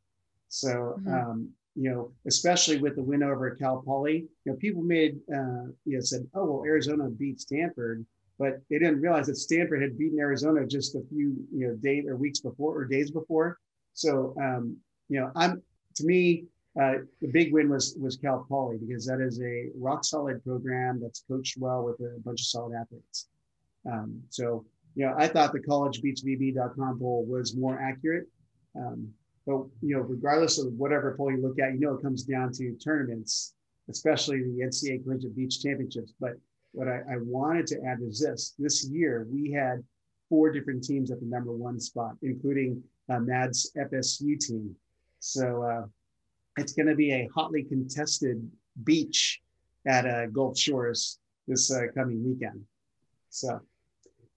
So, 0.49 0.95
mm-hmm. 0.99 1.13
um, 1.13 1.49
you 1.75 1.91
know, 1.91 2.11
especially 2.27 2.77
with 2.77 2.95
the 2.95 3.03
win 3.03 3.23
over 3.23 3.55
Cal 3.55 3.81
Poly, 3.81 4.27
you 4.45 4.51
know, 4.51 4.55
people 4.55 4.81
made, 4.81 5.19
uh, 5.33 5.67
you 5.83 5.95
know, 5.95 5.99
said, 5.99 6.25
oh, 6.33 6.45
well, 6.45 6.63
Arizona 6.65 7.09
beat 7.09 7.41
Stanford 7.41 8.05
but 8.37 8.59
they 8.69 8.79
didn't 8.79 9.01
realize 9.01 9.27
that 9.27 9.37
Stanford 9.37 9.81
had 9.81 9.97
beaten 9.97 10.19
Arizona 10.19 10.65
just 10.65 10.95
a 10.95 11.01
few 11.09 11.35
you 11.53 11.67
know 11.67 11.75
days 11.75 12.05
or 12.07 12.17
weeks 12.17 12.39
before 12.39 12.75
or 12.77 12.85
days 12.85 13.11
before. 13.11 13.57
So 13.93 14.35
um, 14.41 14.77
you 15.09 15.19
know, 15.19 15.31
I'm 15.35 15.61
to 15.95 16.05
me 16.05 16.45
uh, 16.81 16.95
the 17.21 17.27
big 17.31 17.53
win 17.53 17.69
was 17.69 17.95
was 17.99 18.17
Cal 18.17 18.45
Poly 18.49 18.77
because 18.77 19.05
that 19.05 19.21
is 19.21 19.41
a 19.41 19.69
rock 19.77 20.03
solid 20.03 20.43
program 20.43 20.99
that's 21.01 21.23
coached 21.27 21.57
well 21.57 21.83
with 21.83 21.99
a 22.01 22.19
bunch 22.23 22.41
of 22.41 22.47
solid 22.47 22.75
athletes. 22.75 23.27
Um, 23.89 24.21
so 24.29 24.65
you 24.95 25.05
know, 25.05 25.13
I 25.17 25.27
thought 25.27 25.53
the 25.53 25.59
collegebeachvb.com 25.59 26.99
poll 26.99 27.25
was 27.25 27.55
more 27.55 27.79
accurate. 27.81 28.27
Um, 28.75 29.09
but 29.45 29.63
you 29.81 29.95
know, 29.95 30.01
regardless 30.01 30.59
of 30.59 30.73
whatever 30.73 31.15
poll 31.15 31.31
you 31.31 31.41
look 31.41 31.59
at, 31.59 31.73
you 31.73 31.79
know 31.79 31.93
it 31.93 32.01
comes 32.01 32.23
down 32.23 32.51
to 32.53 32.75
tournaments, 32.83 33.53
especially 33.89 34.39
the 34.39 34.63
NCAA 34.65 35.03
Collegiate 35.03 35.35
Beach 35.35 35.61
Championships. 35.61 36.13
But 36.19 36.33
what 36.75 36.87
I, 36.87 36.97
I 37.09 37.17
wanted 37.23 37.67
to 37.67 37.81
add 37.83 37.99
is 38.01 38.19
this: 38.19 38.53
this 38.59 38.85
year 38.87 39.27
we 39.31 39.51
had 39.51 39.83
four 40.29 40.51
different 40.51 40.83
teams 40.83 41.11
at 41.11 41.19
the 41.19 41.25
number 41.25 41.51
one 41.51 41.79
spot, 41.79 42.15
including 42.21 42.83
uh, 43.09 43.19
Mad's 43.19 43.71
FSU 43.77 44.39
team. 44.39 44.75
So 45.19 45.63
uh, 45.63 45.85
it's 46.57 46.73
going 46.73 46.87
to 46.87 46.95
be 46.95 47.11
a 47.11 47.29
hotly 47.33 47.63
contested 47.63 48.49
beach 48.83 49.41
at 49.87 50.05
uh, 50.05 50.27
Gulf 50.27 50.57
Shores 50.57 51.19
this 51.47 51.71
uh, 51.71 51.87
coming 51.95 52.25
weekend. 52.25 52.63
So 53.29 53.59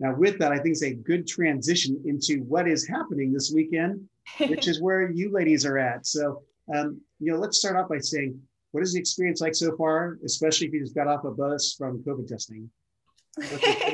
now 0.00 0.14
with 0.14 0.38
that, 0.38 0.52
I 0.52 0.56
think 0.58 0.72
it's 0.72 0.82
a 0.82 0.94
good 0.94 1.26
transition 1.26 2.00
into 2.04 2.42
what 2.44 2.68
is 2.68 2.86
happening 2.86 3.32
this 3.32 3.52
weekend, 3.54 4.06
which 4.38 4.68
is 4.68 4.80
where 4.80 5.10
you 5.10 5.32
ladies 5.32 5.64
are 5.64 5.78
at. 5.78 6.06
So, 6.06 6.42
um, 6.74 7.00
you 7.18 7.32
know, 7.32 7.38
let's 7.38 7.58
start 7.58 7.76
off 7.76 7.88
by 7.88 7.98
saying, 7.98 8.40
what 8.72 8.82
is 8.82 8.92
the 8.92 9.00
experience 9.00 9.40
like 9.40 9.54
so 9.54 9.76
far, 9.76 10.18
especially 10.24 10.66
if 10.66 10.72
you 10.72 10.80
just 10.80 10.94
got 10.94 11.06
off 11.06 11.24
a 11.24 11.30
bus 11.30 11.74
from 11.76 12.02
COVID 12.02 12.26
testing? 12.26 12.70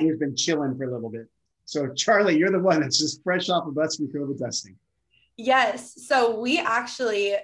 You've 0.01 0.19
been 0.19 0.37
chilling 0.37 0.77
for 0.77 0.85
a 0.85 0.93
little 0.93 1.11
bit. 1.11 1.29
So, 1.65 1.89
Charlie, 1.95 2.37
you're 2.37 2.51
the 2.51 2.59
one 2.59 2.81
that's 2.81 2.99
just 2.99 3.23
fresh 3.23 3.49
off 3.49 3.67
a 3.67 3.71
bus 3.71 3.97
from 3.97 4.09
COVID 4.09 4.39
testing. 4.39 4.77
Yes. 5.37 6.05
So 6.07 6.39
we 6.39 6.59
actually 6.59 7.37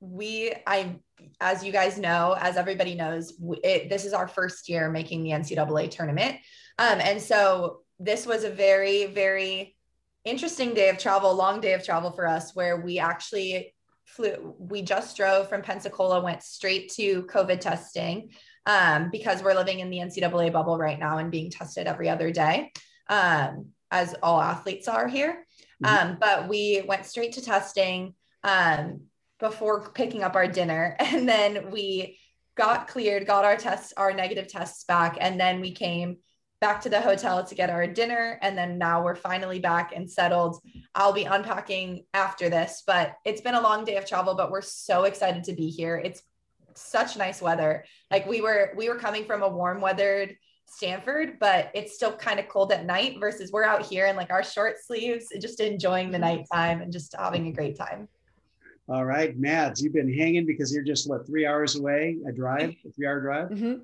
we 0.00 0.52
i 0.66 0.94
as 1.40 1.64
you 1.64 1.72
guys 1.72 1.98
know 1.98 2.36
as 2.38 2.56
everybody 2.56 2.94
knows 2.94 3.34
it, 3.62 3.88
this 3.88 4.04
is 4.04 4.12
our 4.12 4.28
first 4.28 4.68
year 4.68 4.90
making 4.90 5.22
the 5.22 5.30
ncaa 5.30 5.90
tournament 5.90 6.36
um, 6.78 7.00
and 7.00 7.22
so 7.22 7.80
this 7.98 8.26
was 8.26 8.44
a 8.44 8.50
very 8.50 9.06
very 9.06 9.76
interesting 10.24 10.74
day 10.74 10.88
of 10.88 10.98
travel 10.98 11.34
long 11.34 11.60
day 11.60 11.72
of 11.72 11.84
travel 11.84 12.10
for 12.10 12.26
us 12.26 12.54
where 12.54 12.80
we 12.80 12.98
actually 12.98 13.74
flew 14.04 14.54
we 14.58 14.82
just 14.82 15.16
drove 15.16 15.48
from 15.48 15.62
pensacola 15.62 16.22
went 16.22 16.42
straight 16.42 16.90
to 16.90 17.22
covid 17.24 17.60
testing 17.60 18.30
um, 18.66 19.10
because 19.10 19.42
we're 19.42 19.54
living 19.54 19.80
in 19.80 19.90
the 19.90 19.98
ncaa 19.98 20.52
bubble 20.52 20.78
right 20.78 20.98
now 20.98 21.18
and 21.18 21.30
being 21.30 21.50
tested 21.50 21.86
every 21.86 22.08
other 22.08 22.30
day 22.30 22.70
um, 23.08 23.66
as 23.90 24.14
all 24.22 24.40
athletes 24.40 24.88
are 24.88 25.08
here 25.08 25.46
mm-hmm. 25.82 26.10
Um, 26.10 26.16
but 26.20 26.48
we 26.48 26.82
went 26.86 27.06
straight 27.06 27.32
to 27.32 27.42
testing 27.42 28.14
um, 28.42 29.02
before 29.40 29.90
picking 29.92 30.22
up 30.22 30.36
our 30.36 30.46
dinner. 30.46 30.96
And 31.00 31.28
then 31.28 31.70
we 31.70 32.18
got 32.56 32.88
cleared, 32.88 33.26
got 33.26 33.44
our 33.44 33.56
tests, 33.56 33.92
our 33.96 34.12
negative 34.12 34.48
tests 34.48 34.84
back. 34.84 35.18
And 35.20 35.40
then 35.40 35.60
we 35.60 35.72
came 35.72 36.18
back 36.64 36.80
to 36.80 36.88
the 36.88 36.98
hotel 36.98 37.44
to 37.44 37.54
get 37.54 37.68
our 37.68 37.86
dinner. 37.86 38.38
And 38.40 38.56
then 38.56 38.78
now 38.78 39.04
we're 39.04 39.16
finally 39.16 39.58
back 39.58 39.92
and 39.94 40.10
settled. 40.10 40.62
I'll 40.94 41.12
be 41.12 41.24
unpacking 41.24 42.06
after 42.14 42.48
this, 42.48 42.82
but 42.86 43.16
it's 43.26 43.42
been 43.42 43.54
a 43.54 43.60
long 43.60 43.84
day 43.84 43.96
of 43.98 44.06
travel, 44.06 44.34
but 44.34 44.50
we're 44.50 44.62
so 44.62 45.04
excited 45.04 45.44
to 45.44 45.52
be 45.52 45.68
here. 45.68 45.98
It's 46.02 46.22
such 46.74 47.18
nice 47.18 47.42
weather. 47.42 47.84
Like 48.10 48.26
we 48.26 48.40
were, 48.40 48.72
we 48.78 48.88
were 48.88 48.96
coming 48.96 49.26
from 49.26 49.42
a 49.42 49.48
warm 49.48 49.82
weathered 49.82 50.38
Stanford, 50.64 51.38
but 51.38 51.70
it's 51.74 51.96
still 51.96 52.16
kind 52.16 52.40
of 52.40 52.48
cold 52.48 52.72
at 52.72 52.86
night 52.86 53.20
versus 53.20 53.52
we're 53.52 53.64
out 53.64 53.84
here 53.84 54.06
in 54.06 54.16
like 54.16 54.30
our 54.30 54.42
short 54.42 54.76
sleeves, 54.82 55.26
just 55.42 55.60
enjoying 55.60 56.10
the 56.10 56.18
nighttime 56.18 56.80
and 56.80 56.90
just 56.90 57.14
having 57.14 57.46
a 57.48 57.52
great 57.52 57.76
time. 57.76 58.08
All 58.88 59.04
right, 59.04 59.38
Mads, 59.38 59.82
you've 59.82 59.92
been 59.92 60.12
hanging 60.12 60.46
because 60.46 60.72
you're 60.72 60.82
just 60.82 61.10
what 61.10 61.26
three 61.26 61.44
hours 61.44 61.76
away 61.76 62.16
a 62.26 62.32
drive, 62.32 62.74
a 62.86 62.90
three 62.90 63.06
hour 63.06 63.20
drive. 63.20 63.50
Mm-hmm. 63.50 63.82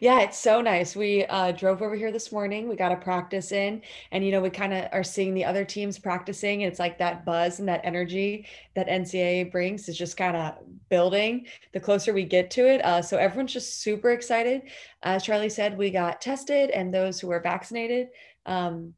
Yeah, 0.00 0.20
it's 0.20 0.38
so 0.38 0.60
nice. 0.60 0.96
We 0.96 1.24
uh, 1.26 1.52
drove 1.52 1.82
over 1.82 1.94
here 1.94 2.12
this 2.12 2.32
morning. 2.32 2.68
We 2.68 2.76
got 2.76 2.92
a 2.92 2.96
practice 2.96 3.52
in, 3.52 3.82
and 4.10 4.24
you 4.24 4.32
know, 4.32 4.40
we 4.40 4.50
kind 4.50 4.72
of 4.72 4.88
are 4.92 5.04
seeing 5.04 5.34
the 5.34 5.44
other 5.44 5.64
teams 5.64 5.98
practicing. 5.98 6.62
And 6.62 6.70
it's 6.70 6.80
like 6.80 6.98
that 6.98 7.24
buzz 7.24 7.58
and 7.58 7.68
that 7.68 7.82
energy 7.84 8.46
that 8.74 8.88
NCAA 8.88 9.50
brings 9.50 9.88
is 9.88 9.96
just 9.96 10.16
kind 10.16 10.36
of 10.36 10.54
building 10.88 11.46
the 11.72 11.80
closer 11.80 12.12
we 12.12 12.24
get 12.24 12.50
to 12.52 12.66
it. 12.66 12.84
Uh, 12.84 13.02
so 13.02 13.16
everyone's 13.16 13.52
just 13.52 13.80
super 13.80 14.10
excited. 14.10 14.62
As 15.02 15.24
Charlie 15.24 15.48
said, 15.48 15.76
we 15.76 15.90
got 15.90 16.20
tested, 16.20 16.70
and 16.70 16.92
those 16.92 17.20
who 17.20 17.28
were 17.28 17.40
vaccinated. 17.40 18.08
Um, 18.46 18.94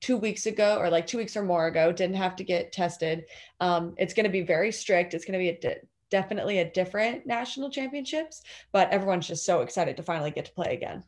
two 0.00 0.18
weeks 0.18 0.44
ago 0.44 0.76
or 0.78 0.90
like 0.90 1.06
two 1.06 1.16
weeks 1.16 1.36
or 1.38 1.42
more 1.42 1.68
ago 1.68 1.90
didn't 1.90 2.16
have 2.16 2.36
to 2.36 2.44
get 2.44 2.70
tested 2.70 3.24
um, 3.60 3.94
it's 3.96 4.12
going 4.12 4.24
to 4.24 4.30
be 4.30 4.42
very 4.42 4.70
strict 4.70 5.14
it's 5.14 5.24
going 5.24 5.32
to 5.32 5.38
be 5.38 5.48
a 5.48 5.74
definitely 6.10 6.58
a 6.58 6.70
different 6.70 7.26
national 7.26 7.70
championships 7.70 8.42
but 8.72 8.90
everyone's 8.90 9.26
just 9.26 9.44
so 9.44 9.60
excited 9.60 9.96
to 9.96 10.02
finally 10.02 10.30
get 10.30 10.44
to 10.44 10.52
play 10.52 10.74
again 10.74 11.02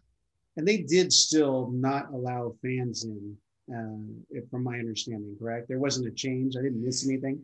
and 0.57 0.67
they 0.67 0.79
did 0.79 1.13
still 1.13 1.71
not 1.73 2.13
allow 2.13 2.53
fans 2.63 3.05
in 3.05 3.37
uh, 3.71 4.41
from 4.51 4.65
my 4.65 4.79
understanding 4.79 5.37
correct 5.39 5.69
there 5.69 5.79
wasn't 5.79 6.07
a 6.07 6.13
change 6.13 6.57
i 6.57 6.63
didn't 6.63 6.85
miss 6.85 7.07
anything 7.07 7.41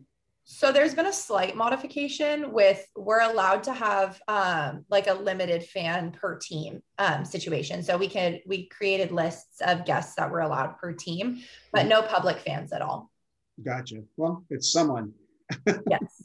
so 0.47 0.71
there's 0.71 0.93
been 0.93 1.07
a 1.07 1.13
slight 1.13 1.55
modification 1.55 2.53
with 2.53 2.85
we're 2.95 3.21
allowed 3.21 3.63
to 3.63 3.73
have 3.73 4.21
um, 4.27 4.85
like 4.89 5.07
a 5.07 5.13
limited 5.13 5.63
fan 5.63 6.11
per 6.11 6.37
team 6.37 6.83
um, 6.99 7.25
situation. 7.25 7.81
So 7.81 7.97
we 7.97 8.07
can 8.07 8.39
we 8.45 8.67
created 8.67 9.11
lists 9.11 9.59
of 9.61 9.85
guests 9.85 10.13
that 10.15 10.29
were 10.29 10.41
allowed 10.41 10.77
per 10.77 10.93
team, 10.93 11.41
but 11.73 11.87
no 11.87 12.03
public 12.03 12.37
fans 12.37 12.71
at 12.73 12.83
all. 12.83 13.09
Gotcha. 13.63 14.03
Well, 14.17 14.45
it's 14.51 14.71
someone. 14.71 15.13
yes. 15.89 16.23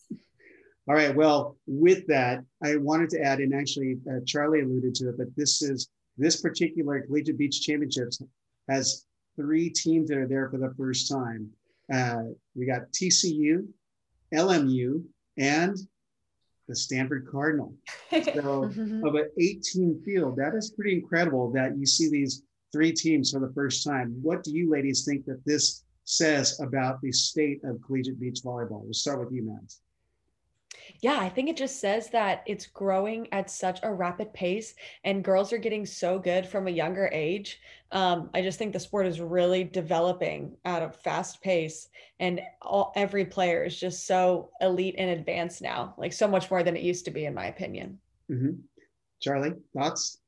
All 0.90 0.96
right. 0.96 1.14
Well, 1.14 1.56
with 1.68 2.04
that, 2.08 2.42
I 2.64 2.74
wanted 2.74 3.10
to 3.10 3.22
add, 3.22 3.38
and 3.38 3.54
actually 3.54 3.98
uh, 4.10 4.18
Charlie 4.26 4.62
alluded 4.62 4.92
to 4.96 5.10
it, 5.10 5.18
but 5.18 5.28
this 5.36 5.62
is 5.62 5.88
this 6.18 6.40
particular 6.40 7.00
Collegiate 7.02 7.38
Beach 7.38 7.60
Championships 7.60 8.20
has 8.68 9.06
three 9.36 9.70
teams 9.70 10.08
that 10.08 10.18
are 10.18 10.26
there 10.26 10.50
for 10.50 10.58
the 10.58 10.74
first 10.76 11.08
time. 11.08 11.48
Uh, 11.94 12.22
we 12.56 12.66
got 12.66 12.90
TCU, 12.90 13.68
LMU, 14.34 15.04
and 15.38 15.76
the 16.66 16.74
Stanford 16.74 17.28
Cardinal. 17.30 17.72
So, 18.10 18.66
mm-hmm. 18.66 19.06
of 19.06 19.14
an 19.14 19.30
18 19.38 20.02
field, 20.04 20.34
that 20.38 20.56
is 20.56 20.72
pretty 20.72 20.94
incredible 20.94 21.52
that 21.52 21.78
you 21.78 21.86
see 21.86 22.10
these 22.10 22.42
three 22.72 22.92
teams 22.92 23.30
for 23.30 23.38
the 23.38 23.52
first 23.54 23.86
time. 23.86 24.18
What 24.20 24.42
do 24.42 24.50
you 24.50 24.68
ladies 24.68 25.04
think 25.04 25.24
that 25.26 25.44
this 25.46 25.84
says 26.02 26.58
about 26.58 27.00
the 27.00 27.12
state 27.12 27.60
of 27.62 27.80
collegiate 27.86 28.18
beach 28.18 28.40
volleyball? 28.44 28.82
We'll 28.82 28.92
start 28.92 29.20
with 29.20 29.32
you, 29.32 29.44
Mads. 29.44 29.80
Yeah, 31.00 31.18
I 31.18 31.28
think 31.28 31.48
it 31.48 31.56
just 31.56 31.80
says 31.80 32.10
that 32.10 32.42
it's 32.46 32.66
growing 32.66 33.28
at 33.32 33.50
such 33.50 33.80
a 33.82 33.92
rapid 33.92 34.32
pace 34.32 34.74
and 35.04 35.24
girls 35.24 35.52
are 35.52 35.58
getting 35.58 35.86
so 35.86 36.18
good 36.18 36.46
from 36.46 36.66
a 36.66 36.70
younger 36.70 37.08
age. 37.12 37.60
Um, 37.92 38.30
I 38.34 38.42
just 38.42 38.58
think 38.58 38.72
the 38.72 38.80
sport 38.80 39.06
is 39.06 39.20
really 39.20 39.64
developing 39.64 40.56
at 40.64 40.82
a 40.82 40.90
fast 40.90 41.42
pace 41.42 41.88
and 42.18 42.40
all, 42.62 42.92
every 42.96 43.24
player 43.24 43.64
is 43.64 43.78
just 43.78 44.06
so 44.06 44.50
elite 44.60 44.94
and 44.98 45.10
advanced 45.10 45.62
now, 45.62 45.94
like 45.98 46.12
so 46.12 46.28
much 46.28 46.50
more 46.50 46.62
than 46.62 46.76
it 46.76 46.82
used 46.82 47.04
to 47.06 47.10
be, 47.10 47.24
in 47.24 47.34
my 47.34 47.46
opinion. 47.46 47.98
Mm-hmm. 48.30 48.60
Charlie, 49.20 49.54
thoughts? 49.76 50.18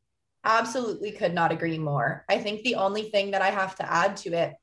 Absolutely 0.45 1.13
could 1.13 1.35
not 1.35 1.53
agree 1.53 1.79
more. 1.79 2.25
I 2.29 2.39
think 2.39 2.63
the 2.63 2.75
only 2.75 3.11
thing 3.11 3.31
that 3.31 3.43
I 3.43 3.51
have 3.51 3.77
to 3.77 3.93
add 3.93 4.17
to 4.19 4.33
it 4.33 4.55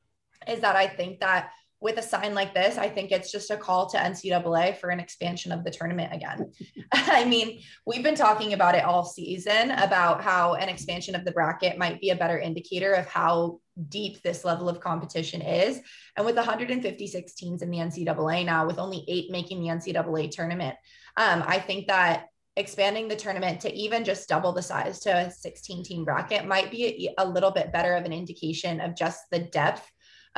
is 0.47 0.59
that 0.61 0.75
I 0.75 0.87
think 0.87 1.19
that 1.19 1.51
with 1.81 1.97
a 1.97 2.01
sign 2.01 2.33
like 2.33 2.53
this, 2.53 2.77
I 2.77 2.89
think 2.89 3.11
it's 3.11 3.31
just 3.31 3.51
a 3.51 3.57
call 3.57 3.89
to 3.89 3.97
NCAA 3.97 4.77
for 4.77 4.89
an 4.89 4.99
expansion 4.99 5.51
of 5.51 5.63
the 5.63 5.71
tournament 5.71 6.13
again. 6.13 6.51
I 6.91 7.23
mean, 7.23 7.61
we've 7.85 8.03
been 8.03 8.15
talking 8.15 8.53
about 8.53 8.75
it 8.75 8.83
all 8.83 9.05
season 9.05 9.71
about 9.71 10.21
how 10.21 10.55
an 10.55 10.67
expansion 10.67 11.15
of 11.15 11.23
the 11.23 11.31
bracket 11.31 11.77
might 11.77 12.01
be 12.01 12.09
a 12.09 12.15
better 12.15 12.37
indicator 12.37 12.93
of 12.93 13.07
how 13.07 13.59
deep 13.87 14.21
this 14.21 14.43
level 14.43 14.67
of 14.67 14.81
competition 14.81 15.41
is. 15.41 15.79
And 16.17 16.25
with 16.25 16.35
156 16.35 17.33
teams 17.35 17.61
in 17.61 17.71
the 17.71 17.77
NCAA 17.77 18.45
now, 18.45 18.67
with 18.67 18.77
only 18.77 19.05
eight 19.07 19.31
making 19.31 19.61
the 19.61 19.67
NCAA 19.67 20.31
tournament, 20.31 20.75
um, 21.15 21.43
I 21.47 21.59
think 21.59 21.87
that 21.87 22.25
expanding 22.57 23.07
the 23.07 23.15
tournament 23.15 23.61
to 23.61 23.73
even 23.73 24.03
just 24.03 24.27
double 24.27 24.51
the 24.51 24.61
size 24.61 24.99
to 24.99 25.09
a 25.09 25.31
16 25.31 25.83
team 25.85 26.03
bracket 26.03 26.45
might 26.45 26.69
be 26.69 27.09
a, 27.17 27.23
a 27.23 27.25
little 27.25 27.51
bit 27.51 27.71
better 27.71 27.93
of 27.93 28.03
an 28.03 28.11
indication 28.11 28.81
of 28.81 28.97
just 28.97 29.21
the 29.31 29.39
depth 29.39 29.89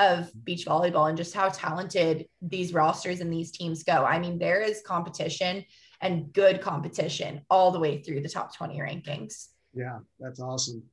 of 0.01 0.31
beach 0.43 0.65
volleyball 0.65 1.07
and 1.07 1.17
just 1.17 1.33
how 1.33 1.49
talented 1.49 2.27
these 2.41 2.73
rosters 2.73 3.21
and 3.21 3.31
these 3.31 3.51
teams 3.51 3.83
go. 3.83 4.03
I 4.03 4.19
mean, 4.19 4.39
there 4.39 4.61
is 4.61 4.81
competition 4.85 5.63
and 6.01 6.33
good 6.33 6.61
competition 6.61 7.41
all 7.49 7.71
the 7.71 7.79
way 7.79 8.01
through 8.01 8.21
the 8.21 8.29
top 8.29 8.55
20 8.55 8.79
rankings. 8.79 9.49
Yeah, 9.73 9.99
that's 10.19 10.39
awesome. 10.39 10.83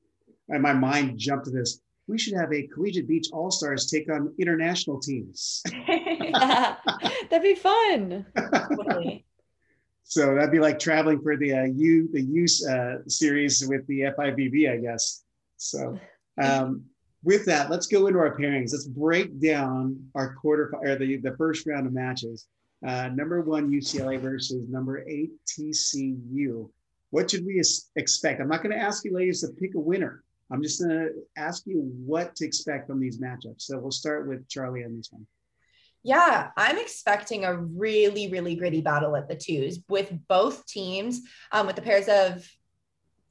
And 0.49 0.63
my 0.63 0.73
mind 0.73 1.19
jumped 1.19 1.47
to 1.47 1.51
this. 1.51 1.81
We 2.07 2.19
should 2.19 2.35
have 2.35 2.53
a 2.53 2.67
collegiate 2.69 3.09
beach 3.09 3.29
all 3.33 3.51
stars 3.51 3.91
take 3.91 4.11
on 4.11 4.35
international 4.39 5.01
teams. 5.01 5.63
that'd 5.87 7.43
be 7.43 7.55
fun. 7.55 8.25
so 10.05 10.35
that'd 10.35 10.53
be 10.53 10.61
like 10.61 10.79
traveling 10.79 11.21
for 11.21 11.37
the 11.37 11.53
uh, 11.53 11.65
U 11.65 12.09
the 12.13 12.23
U 12.23 12.47
uh, 12.71 13.09
series 13.09 13.67
with 13.67 13.87
the 13.89 14.01
FIVB, 14.17 14.73
I 14.73 14.77
guess. 14.79 15.25
So 15.59 15.99
Um, 16.41 16.85
with 17.23 17.45
that, 17.47 17.71
let's 17.71 17.87
go 17.87 18.07
into 18.07 18.19
our 18.19 18.37
pairings. 18.37 18.73
Let's 18.73 18.87
break 18.87 19.41
down 19.41 20.11
our 20.15 20.35
quarter 20.35 20.73
or 20.81 20.97
the, 20.97 21.17
the 21.17 21.37
first 21.37 21.67
round 21.67 21.87
of 21.87 21.93
matches. 21.93 22.47
Uh, 22.87 23.09
number 23.09 23.41
one 23.43 23.71
UCLA 23.71 24.21
versus 24.21 24.69
number 24.69 25.05
eight 25.09 25.33
TCU. 25.47 26.71
What 27.11 27.31
should 27.31 27.45
we 27.45 27.63
expect? 27.97 28.41
I'm 28.41 28.49
not 28.49 28.63
going 28.63 28.77
to 28.77 28.83
ask 28.83 29.05
you 29.05 29.15
ladies 29.15 29.41
to 29.41 29.49
pick 29.49 29.75
a 29.75 29.81
winner. 29.81 30.23
I'm 30.51 30.63
just 30.63 30.81
going 30.81 30.97
to 30.97 31.11
ask 31.37 31.65
you 31.67 31.91
what 32.07 32.37
to 32.37 32.47
expect 32.47 32.87
from 32.87 33.01
these 33.01 33.19
matchups. 33.19 33.63
So 33.63 33.79
we'll 33.79 33.91
start 33.91 34.29
with 34.29 34.49
Charlie 34.49 34.85
on 34.85 34.97
this 34.97 35.09
one. 35.11 35.27
Yeah, 36.05 36.51
I'm 36.57 36.79
expecting 36.79 37.45
a 37.45 37.57
really, 37.57 38.31
really 38.31 38.55
gritty 38.55 38.81
battle 38.81 39.17
at 39.17 39.29
the 39.29 39.35
twos 39.35 39.81
with 39.89 40.13
both 40.29 40.65
teams, 40.67 41.21
um, 41.51 41.67
with 41.67 41.77
the 41.77 41.83
pairs 41.83 42.09
of 42.09 42.49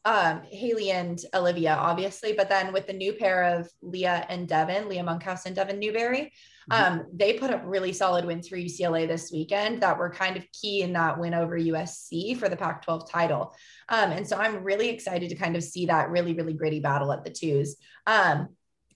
um, 0.08 0.41
Haley 0.50 0.91
and 0.91 1.20
Olivia, 1.34 1.76
obviously, 1.76 2.32
but 2.32 2.48
then 2.48 2.72
with 2.72 2.88
the 2.88 2.93
new 2.93 3.12
pair 3.12 3.43
of 3.43 3.70
Leah 3.82 4.26
and 4.30 4.48
Devin, 4.48 4.88
Leah 4.88 5.04
Monkhouse 5.04 5.46
and 5.46 5.54
Devin 5.54 5.80
Newberry, 5.80 6.32
mm-hmm. 6.72 7.00
um, 7.00 7.06
they 7.12 7.34
put 7.34 7.52
up 7.52 7.62
really 7.65 7.91
solid 7.91 8.24
wins 8.24 8.48
for 8.48 8.56
UCLA 8.56 9.06
this 9.06 9.34
weekend 9.34 9.82
that 9.82 9.98
were 9.98 10.10
kind 10.10 10.38
of 10.38 10.50
key 10.54 10.82
in 10.82 10.93
that 10.93 11.20
win 11.20 11.34
over 11.34 11.60
USC 11.60 12.38
for 12.38 12.48
the 12.48 12.56
Pac 12.56 12.86
12 12.86 13.12
title. 13.12 13.54
Um, 13.89 14.12
and 14.12 14.26
so 14.26 14.38
I'm 14.38 14.63
really 14.63 14.88
excited 14.88 15.28
to 15.28 15.36
kind 15.36 15.58
of 15.58 15.63
see 15.63 15.88
that 15.88 16.10
really, 16.10 16.34
really 16.34 16.54
gritty 16.54 16.80
battle 16.80 17.12
at 17.12 17.26
the 17.26 17.30
twos. 17.30 17.76
Um, 18.06 18.48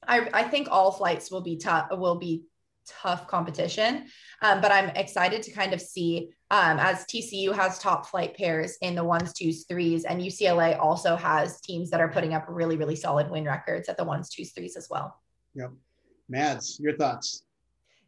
I, 0.08 0.30
I 0.34 0.44
think 0.44 0.70
all 0.72 0.94
flights 0.94 1.30
will 1.30 1.42
be 1.42 1.58
tough, 1.58 1.88
will 1.92 2.20
be 2.20 2.44
tough 2.88 3.28
competition. 3.28 4.06
Um, 4.42 4.62
but 4.62 4.72
I'm 4.72 4.90
excited 4.90 5.42
to 5.44 5.52
kind 5.52 5.74
of 5.74 5.82
see 5.82 6.30
um, 6.50 6.80
as 6.80 7.06
TCU 7.06 7.54
has 7.54 7.80
top 7.80 8.08
flight 8.08 8.36
pairs 8.36 8.78
in 8.82 8.96
the 8.96 9.04
ones, 9.04 9.34
twos, 9.34 9.66
threes, 9.66 10.04
and 10.04 10.22
UCLA 10.22 10.78
also 10.80 11.16
has 11.16 11.62
teams 11.62 11.90
that 11.92 12.02
are 12.02 12.10
putting 12.10 12.34
up 12.34 12.46
really, 12.50 12.78
really 12.78 12.96
solid 12.96 13.30
win 13.30 13.46
records 13.46 13.88
at 13.88 13.98
the 13.98 14.04
ones, 14.04 14.30
twos, 14.30 14.52
threes 14.52 14.76
as 14.76 14.88
well. 14.90 15.20
Yep. 15.56 15.72
Mads, 16.28 16.80
your 16.80 16.96
thoughts? 16.98 17.44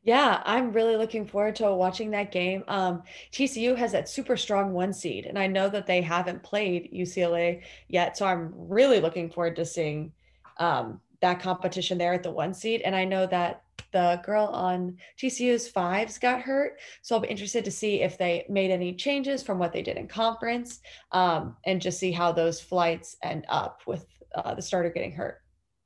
Yeah, 0.03 0.43
I'm 0.45 0.73
really 0.73 0.97
looking 0.97 1.25
forward 1.25 1.55
to 1.57 1.73
watching 1.73 2.11
that 2.11 2.33
game. 2.33 2.65
Um, 2.67 3.03
TCU 3.31 3.77
has 3.77 3.93
that 3.93 4.09
super 4.09 4.35
strong 4.35 4.73
one 4.73 4.91
seed, 4.91 5.25
and 5.25 5.39
I 5.39 5.47
know 5.47 5.69
that 5.69 5.87
they 5.87 6.01
haven't 6.01 6.43
played 6.43 6.91
UCLA 6.93 7.61
yet. 7.87 8.17
So 8.17 8.25
I'm 8.25 8.51
really 8.53 8.99
looking 8.99 9.29
forward 9.29 9.55
to 9.55 9.65
seeing 9.65 10.11
um, 10.57 10.99
that 11.21 11.39
competition 11.39 11.97
there 11.97 12.13
at 12.13 12.21
the 12.21 12.31
one 12.31 12.53
seed. 12.53 12.81
And 12.81 12.93
I 12.93 13.05
know 13.05 13.25
that 13.27 13.62
the 13.93 14.21
girl 14.25 14.47
on 14.47 14.97
TCU's 15.21 15.69
fives 15.69 16.17
got 16.17 16.41
hurt. 16.41 16.79
So 17.01 17.15
I'll 17.15 17.21
be 17.21 17.29
interested 17.29 17.63
to 17.65 17.71
see 17.71 18.01
if 18.01 18.17
they 18.17 18.45
made 18.49 18.71
any 18.71 18.93
changes 18.93 19.41
from 19.41 19.59
what 19.59 19.71
they 19.71 19.81
did 19.81 19.97
in 19.97 20.07
conference 20.07 20.81
um, 21.11 21.55
and 21.65 21.81
just 21.81 21.99
see 21.99 22.11
how 22.11 22.31
those 22.31 22.59
flights 22.59 23.15
end 23.23 23.45
up 23.47 23.81
with 23.87 24.05
uh, 24.35 24.55
the 24.55 24.61
starter 24.61 24.89
getting 24.89 25.13
hurt. 25.13 25.39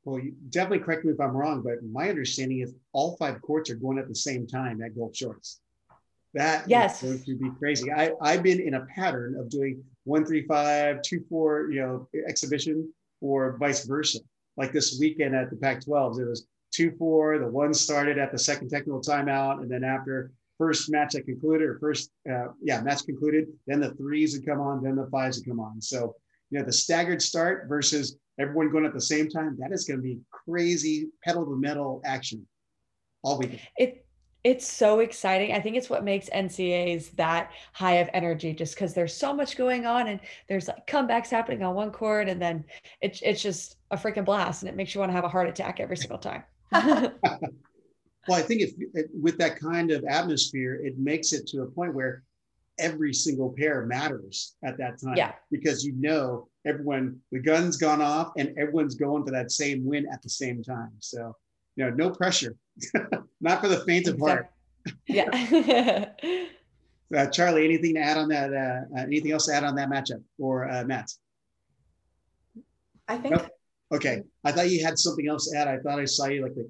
Well, 0.05 0.19
you 0.19 0.33
definitely 0.49 0.85
correct 0.85 1.03
me 1.03 1.11
if 1.11 1.19
I'm 1.19 1.35
wrong, 1.35 1.61
but 1.61 1.83
my 1.83 2.09
understanding 2.09 2.61
is 2.61 2.73
all 2.93 3.17
five 3.17 3.41
courts 3.41 3.69
are 3.69 3.75
going 3.75 3.99
at 3.99 4.07
the 4.07 4.15
same 4.15 4.47
time 4.47 4.81
at 4.81 4.95
Gulf 4.95 5.15
Shores. 5.15 5.59
That 6.33 6.69
yes. 6.69 7.03
is 7.03 7.23
going 7.23 7.39
to 7.39 7.43
be 7.43 7.51
crazy. 7.59 7.91
I, 7.91 8.11
I've 8.21 8.41
been 8.41 8.61
in 8.61 8.75
a 8.75 8.85
pattern 8.85 9.35
of 9.37 9.49
doing 9.49 9.83
one, 10.05 10.25
three, 10.25 10.45
five, 10.45 11.01
two, 11.01 11.25
four, 11.29 11.69
you 11.71 11.81
know, 11.81 12.07
exhibition 12.27 12.89
or 13.21 13.57
vice 13.57 13.85
versa. 13.85 14.19
Like 14.55 14.71
this 14.71 14.97
weekend 14.99 15.35
at 15.35 15.49
the 15.49 15.57
Pac 15.57 15.81
12s, 15.81 16.19
it 16.19 16.25
was 16.25 16.47
two 16.71 16.91
four. 16.97 17.39
The 17.39 17.47
one 17.47 17.73
started 17.73 18.17
at 18.17 18.31
the 18.31 18.39
second 18.39 18.69
technical 18.69 19.01
timeout, 19.01 19.61
and 19.61 19.69
then 19.69 19.83
after 19.83 20.31
first 20.57 20.91
match 20.91 21.13
that 21.13 21.25
concluded, 21.25 21.67
or 21.67 21.79
first 21.79 22.11
uh, 22.29 22.47
yeah 22.61 22.81
match 22.81 23.05
concluded, 23.05 23.47
then 23.67 23.79
the 23.79 23.93
threes 23.95 24.35
would 24.35 24.45
come 24.45 24.59
on, 24.59 24.83
then 24.83 24.95
the 24.95 25.07
fives 25.07 25.37
would 25.37 25.47
come 25.47 25.59
on. 25.59 25.81
So 25.81 26.15
you 26.49 26.59
know 26.59 26.65
the 26.65 26.73
staggered 26.73 27.21
start 27.21 27.67
versus 27.67 28.17
everyone 28.39 28.71
going 28.71 28.85
at 28.85 28.93
the 28.93 29.01
same 29.01 29.29
time. 29.29 29.57
That 29.59 29.71
is 29.71 29.85
going 29.85 29.99
to 29.99 30.03
be 30.03 30.19
crazy 30.31 31.07
pedal 31.23 31.45
to 31.45 31.55
metal 31.55 32.01
action 32.05 32.45
all 33.23 33.37
weekend. 33.39 33.61
It 33.77 34.03
it's 34.43 34.65
so 34.65 34.99
exciting. 34.99 35.51
I 35.51 35.59
think 35.59 35.75
it's 35.75 35.89
what 35.89 36.05
makes 36.05 36.29
NCAAs 36.29 37.13
that 37.17 37.51
high 37.73 37.95
of 37.95 38.09
energy, 38.13 38.53
just 38.53 38.75
because 38.75 38.93
there's 38.93 39.13
so 39.13 39.33
much 39.33 39.57
going 39.57 39.85
on 39.85 40.07
and 40.07 40.19
there's 40.47 40.69
like 40.69 40.87
comebacks 40.87 41.29
happening 41.29 41.63
on 41.63 41.75
one 41.75 41.91
court, 41.91 42.29
and 42.29 42.41
then 42.41 42.63
it's 43.01 43.21
it's 43.21 43.41
just 43.41 43.77
a 43.91 43.97
freaking 43.97 44.25
blast, 44.25 44.61
and 44.61 44.69
it 44.69 44.75
makes 44.75 44.93
you 44.93 44.99
want 44.99 45.09
to 45.09 45.15
have 45.15 45.25
a 45.25 45.29
heart 45.29 45.49
attack 45.49 45.79
every 45.79 45.97
single 45.97 46.17
time. 46.17 46.43
well, 46.71 47.11
I 48.29 48.41
think 48.41 48.61
if 48.61 48.71
with 49.13 49.37
that 49.37 49.59
kind 49.59 49.91
of 49.91 50.03
atmosphere, 50.05 50.75
it 50.83 50.97
makes 50.97 51.33
it 51.33 51.47
to 51.47 51.61
a 51.61 51.65
point 51.65 51.93
where 51.93 52.23
every 52.79 53.13
single 53.13 53.53
pair 53.57 53.85
matters 53.85 54.55
at 54.63 54.77
that 54.77 55.01
time. 55.01 55.15
Yeah. 55.15 55.33
Because 55.51 55.83
you 55.83 55.93
know 55.93 56.47
everyone, 56.65 57.19
the 57.31 57.39
gun's 57.39 57.77
gone 57.77 58.01
off 58.01 58.31
and 58.37 58.57
everyone's 58.57 58.95
going 58.95 59.25
for 59.25 59.31
that 59.31 59.51
same 59.51 59.85
win 59.85 60.07
at 60.11 60.21
the 60.21 60.29
same 60.29 60.63
time. 60.63 60.91
So, 60.99 61.35
you 61.75 61.85
know, 61.85 61.91
no 61.91 62.09
pressure. 62.11 62.55
Not 63.41 63.61
for 63.61 63.67
the 63.67 63.79
faint 63.85 64.07
of 64.07 64.19
heart. 64.19 64.49
Yeah. 65.07 66.09
uh, 67.15 67.27
Charlie, 67.27 67.65
anything 67.65 67.95
to 67.95 68.01
add 68.01 68.17
on 68.17 68.29
that? 68.29 68.53
Uh, 68.53 69.01
anything 69.01 69.31
else 69.31 69.47
to 69.47 69.53
add 69.53 69.63
on 69.63 69.75
that 69.75 69.89
matchup 69.89 70.21
or 70.37 70.69
uh, 70.69 70.83
Mads? 70.83 71.19
I 73.07 73.17
think 73.17 73.35
nope. 73.35 73.47
Okay. 73.91 74.23
I 74.43 74.51
thought 74.51 74.69
you 74.69 74.83
had 74.83 74.99
something 74.99 75.27
else 75.27 75.49
to 75.49 75.57
add. 75.57 75.67
I 75.67 75.77
thought 75.79 75.99
I 75.99 76.05
saw 76.05 76.25
you 76.25 76.43
like 76.43 76.55
the 76.55 76.69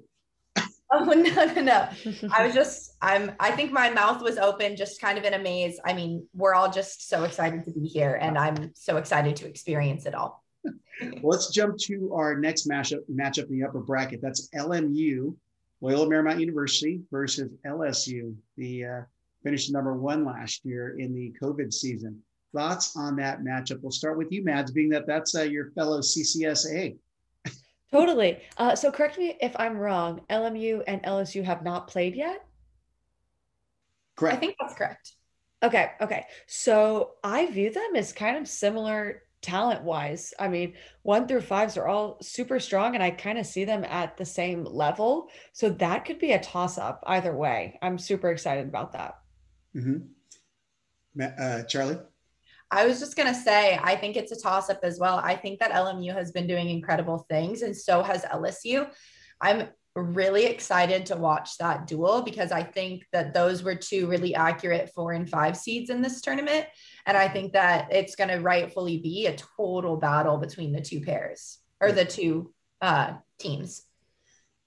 Oh 0.92 1.04
no, 1.04 1.14
no, 1.14 1.62
no. 1.62 1.88
I 2.32 2.46
was 2.46 2.54
just 2.54 2.96
I'm 3.02 3.32
I 3.40 3.50
think 3.50 3.72
my 3.72 3.90
mouth 3.90 4.22
was 4.22 4.38
open, 4.38 4.76
just 4.76 5.00
kind 5.00 5.18
of 5.18 5.24
in 5.24 5.34
a 5.34 5.38
maze. 5.38 5.78
I 5.84 5.92
mean, 5.92 6.26
we're 6.34 6.54
all 6.54 6.70
just 6.70 7.08
so 7.08 7.24
excited 7.24 7.64
to 7.64 7.72
be 7.72 7.86
here 7.86 8.18
and 8.20 8.38
I'm 8.38 8.72
so 8.74 8.96
excited 8.96 9.36
to 9.36 9.46
experience 9.46 10.06
it 10.06 10.14
all. 10.14 10.44
well, 10.64 11.20
let's 11.22 11.50
jump 11.50 11.76
to 11.78 12.12
our 12.14 12.36
next 12.36 12.68
matchup 12.68 13.00
matchup 13.10 13.48
in 13.48 13.58
the 13.58 13.66
upper 13.66 13.80
bracket. 13.80 14.20
That's 14.22 14.48
LMU, 14.50 15.34
Loyola 15.80 16.06
Marymount 16.06 16.40
University 16.40 17.00
versus 17.10 17.50
LSU, 17.66 18.34
the 18.56 18.84
uh, 18.84 19.00
finished 19.42 19.72
number 19.72 19.94
one 19.94 20.24
last 20.24 20.64
year 20.64 20.98
in 20.98 21.14
the 21.14 21.34
COVID 21.40 21.72
season. 21.72 22.22
Thoughts 22.54 22.96
on 22.96 23.16
that 23.16 23.40
matchup? 23.40 23.82
We'll 23.82 23.92
start 23.92 24.16
with 24.16 24.32
you, 24.32 24.42
Mads, 24.42 24.72
being 24.72 24.88
that 24.90 25.06
that's 25.06 25.36
uh, 25.36 25.42
your 25.42 25.70
fellow 25.72 26.00
CCSA. 26.00 26.96
Totally. 27.90 28.38
Uh, 28.56 28.76
so 28.76 28.90
correct 28.90 29.18
me 29.18 29.36
if 29.40 29.54
I'm 29.58 29.78
wrong. 29.78 30.20
LMU 30.28 30.82
and 30.86 31.02
LSU 31.02 31.42
have 31.44 31.62
not 31.62 31.88
played 31.88 32.14
yet. 32.14 32.44
Correct. 34.16 34.36
I 34.36 34.40
think 34.40 34.56
that's 34.60 34.74
correct. 34.74 35.12
Okay. 35.62 35.92
Okay. 36.00 36.26
So 36.46 37.12
I 37.24 37.46
view 37.46 37.72
them 37.72 37.96
as 37.96 38.12
kind 38.12 38.36
of 38.36 38.46
similar 38.46 39.22
talent 39.40 39.82
wise. 39.82 40.34
I 40.38 40.48
mean, 40.48 40.74
one 41.02 41.26
through 41.26 41.42
fives 41.42 41.76
are 41.76 41.86
all 41.86 42.18
super 42.20 42.60
strong, 42.60 42.94
and 42.94 43.02
I 43.02 43.10
kind 43.10 43.38
of 43.38 43.46
see 43.46 43.64
them 43.64 43.84
at 43.84 44.16
the 44.16 44.24
same 44.24 44.64
level. 44.64 45.30
So 45.52 45.70
that 45.70 46.04
could 46.04 46.18
be 46.18 46.32
a 46.32 46.40
toss 46.40 46.78
up 46.78 47.02
either 47.06 47.34
way. 47.34 47.78
I'm 47.80 47.98
super 47.98 48.30
excited 48.30 48.66
about 48.66 48.92
that. 48.92 49.18
Mm-hmm. 49.74 51.22
Uh, 51.22 51.62
Charlie? 51.64 51.98
I 52.70 52.86
was 52.86 53.00
just 53.00 53.16
going 53.16 53.28
to 53.28 53.40
say, 53.40 53.78
I 53.82 53.96
think 53.96 54.16
it's 54.16 54.32
a 54.32 54.40
toss 54.40 54.68
up 54.68 54.80
as 54.82 54.98
well. 54.98 55.20
I 55.22 55.34
think 55.34 55.58
that 55.60 55.72
LMU 55.72 56.12
has 56.12 56.32
been 56.32 56.46
doing 56.46 56.68
incredible 56.68 57.26
things, 57.30 57.62
and 57.62 57.74
so 57.74 58.02
has 58.02 58.24
LSU. 58.24 58.88
I'm 59.40 59.68
really 60.02 60.46
excited 60.46 61.06
to 61.06 61.16
watch 61.16 61.58
that 61.58 61.86
duel 61.86 62.22
because 62.22 62.52
I 62.52 62.62
think 62.62 63.04
that 63.12 63.34
those 63.34 63.62
were 63.62 63.74
two 63.74 64.06
really 64.06 64.34
accurate 64.34 64.90
four 64.94 65.12
and 65.12 65.28
five 65.28 65.56
seeds 65.56 65.90
in 65.90 66.02
this 66.02 66.20
tournament. 66.20 66.66
And 67.06 67.16
I 67.16 67.28
think 67.28 67.52
that 67.52 67.88
it's 67.90 68.14
going 68.14 68.28
to 68.28 68.38
rightfully 68.38 68.98
be 68.98 69.26
a 69.26 69.36
total 69.36 69.96
battle 69.96 70.38
between 70.38 70.72
the 70.72 70.80
two 70.80 71.00
pairs 71.00 71.58
or 71.80 71.92
the 71.92 72.04
two 72.04 72.52
uh, 72.80 73.14
teams. 73.38 73.82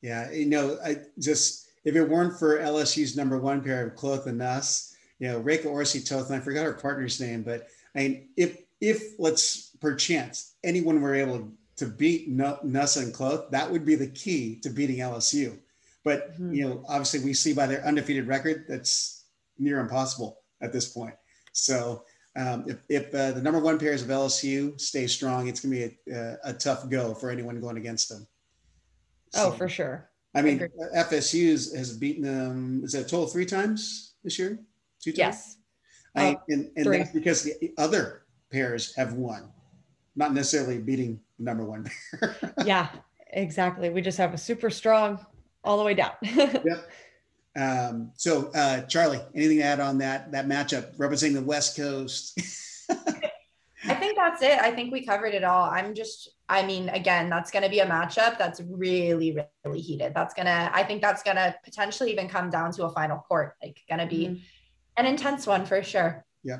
Yeah. 0.02 0.32
You 0.32 0.48
know, 0.48 0.78
I 0.84 0.98
just, 1.20 1.70
if 1.86 1.96
it 1.96 2.10
weren't 2.10 2.38
for 2.38 2.60
LSU's 2.60 3.16
number 3.16 3.40
one 3.40 3.62
pair 3.62 3.88
of 3.88 3.96
Kloth 3.96 4.26
and 4.26 4.38
Nuss, 4.38 4.96
you 5.20 5.28
know, 5.28 5.40
Reka 5.40 5.68
Orsi 5.68 6.02
Toth, 6.02 6.28
and 6.28 6.36
I 6.36 6.40
forgot 6.40 6.66
her 6.66 6.74
partner's 6.74 7.22
name, 7.22 7.44
but 7.44 7.68
I 7.96 8.00
mean, 8.00 8.30
if 8.38 8.64
if 8.80 9.20
let's 9.20 9.76
perchance 9.80 10.56
anyone 10.64 11.02
were 11.02 11.16
able 11.16 11.52
to 11.78 11.86
beat 11.86 12.30
Nuss 12.30 12.98
and 12.98 13.14
Kloth, 13.14 13.50
that 13.52 13.72
would 13.72 13.86
be 13.86 13.96
the 13.96 14.08
key 14.08 14.60
to 14.62 14.70
beating 14.70 14.98
LSU. 14.98 15.58
But 16.04 16.34
mm-hmm. 16.34 16.54
you 16.54 16.68
know, 16.68 16.84
obviously, 16.88 17.22
we 17.22 17.34
see 17.34 17.54
by 17.54 17.68
their 17.68 17.86
undefeated 17.86 18.28
record 18.28 18.66
that's 18.68 19.26
near 19.58 19.80
impossible 19.80 20.40
at 20.62 20.74
this 20.74 20.88
point. 20.90 21.16
So 21.54 22.04
um, 22.36 22.66
if, 22.68 22.78
if 22.90 23.14
uh, 23.14 23.32
the 23.32 23.42
number 23.42 23.60
one 23.60 23.78
pairs 23.78 24.02
of 24.02 24.08
LSU 24.08 24.80
stay 24.80 25.08
strong, 25.08 25.48
it's 25.48 25.60
going 25.60 25.74
to 25.74 25.90
be 25.90 26.14
a, 26.14 26.38
a, 26.46 26.54
tough 26.54 26.90
go 26.90 27.14
for 27.14 27.30
anyone 27.30 27.60
going 27.60 27.78
against 27.78 28.10
them. 28.10 28.26
Oh, 29.34 29.40
so, 29.40 29.48
oh, 29.48 29.52
for 29.52 29.68
sure. 29.68 30.10
I 30.34 30.42
mean, 30.42 30.60
FSU 30.96 31.76
has 31.76 31.98
beaten 31.98 32.24
them. 32.24 32.82
Is 32.86 32.94
that 32.94 33.10
total 33.10 33.28
three 33.28 33.46
times 33.46 34.14
this 34.24 34.40
year? 34.40 34.60
Two 35.02 35.12
times. 35.12 35.18
Yes. 35.18 35.58
I, 36.16 36.38
and 36.50 36.72
and 36.76 36.94
that's 36.94 37.12
because 37.12 37.44
the 37.44 37.72
other 37.78 38.24
pairs 38.52 38.94
have 38.96 39.14
won, 39.14 39.50
not 40.16 40.34
necessarily 40.34 40.78
beating 40.78 41.20
the 41.38 41.46
number 41.46 41.64
one 41.64 41.90
pair. 42.20 42.36
yeah, 42.66 42.90
exactly. 43.32 43.90
We 43.90 44.02
just 44.02 44.18
have 44.18 44.34
a 44.34 44.38
super 44.38 44.70
strong 44.70 45.26
all 45.64 45.78
the 45.78 45.84
way 45.84 45.94
down. 45.94 46.12
yep. 46.22 46.92
Um, 47.56 48.12
so, 48.16 48.50
uh, 48.54 48.82
Charlie, 48.82 49.22
anything 49.36 49.58
to 49.58 49.64
add 49.64 49.80
on 49.80 49.98
that 50.00 50.32
that 50.32 50.48
matchup 50.48 50.94
representing 50.98 51.36
the 51.36 51.44
West 51.44 51.78
Coast? 51.78 52.40
I 53.84 53.96
think 53.96 54.16
that's 54.16 54.44
it. 54.44 54.60
I 54.60 54.72
think 54.72 54.92
we 54.92 55.06
covered 55.06 55.34
it 55.34 55.44
all. 55.44 55.70
I'm 55.70 55.96
just 55.96 56.30
I 56.52 56.66
mean, 56.66 56.90
again, 56.90 57.30
that's 57.30 57.50
going 57.50 57.64
to 57.64 57.70
be 57.70 57.80
a 57.80 57.86
matchup 57.86 58.38
that's 58.38 58.60
really, 58.60 59.38
really 59.64 59.80
heated. 59.80 60.14
That's 60.14 60.34
going 60.34 60.48
to, 60.48 60.70
I 60.74 60.84
think 60.84 61.02
that's 61.02 61.24
going 61.24 61.38
to 61.38 61.56
potentially 61.64 62.12
even 62.12 62.28
come 62.28 62.50
down 62.50 62.74
to 62.74 62.84
a 62.84 62.90
final 62.90 63.20
court, 63.20 63.56
like 63.64 63.80
going 63.88 64.02
to 64.02 64.06
be 64.06 64.26
mm-hmm. 64.26 64.44
An 65.02 65.08
intense 65.08 65.48
one 65.48 65.66
for 65.66 65.84
sure. 65.84 66.24
Yeah. 66.44 66.60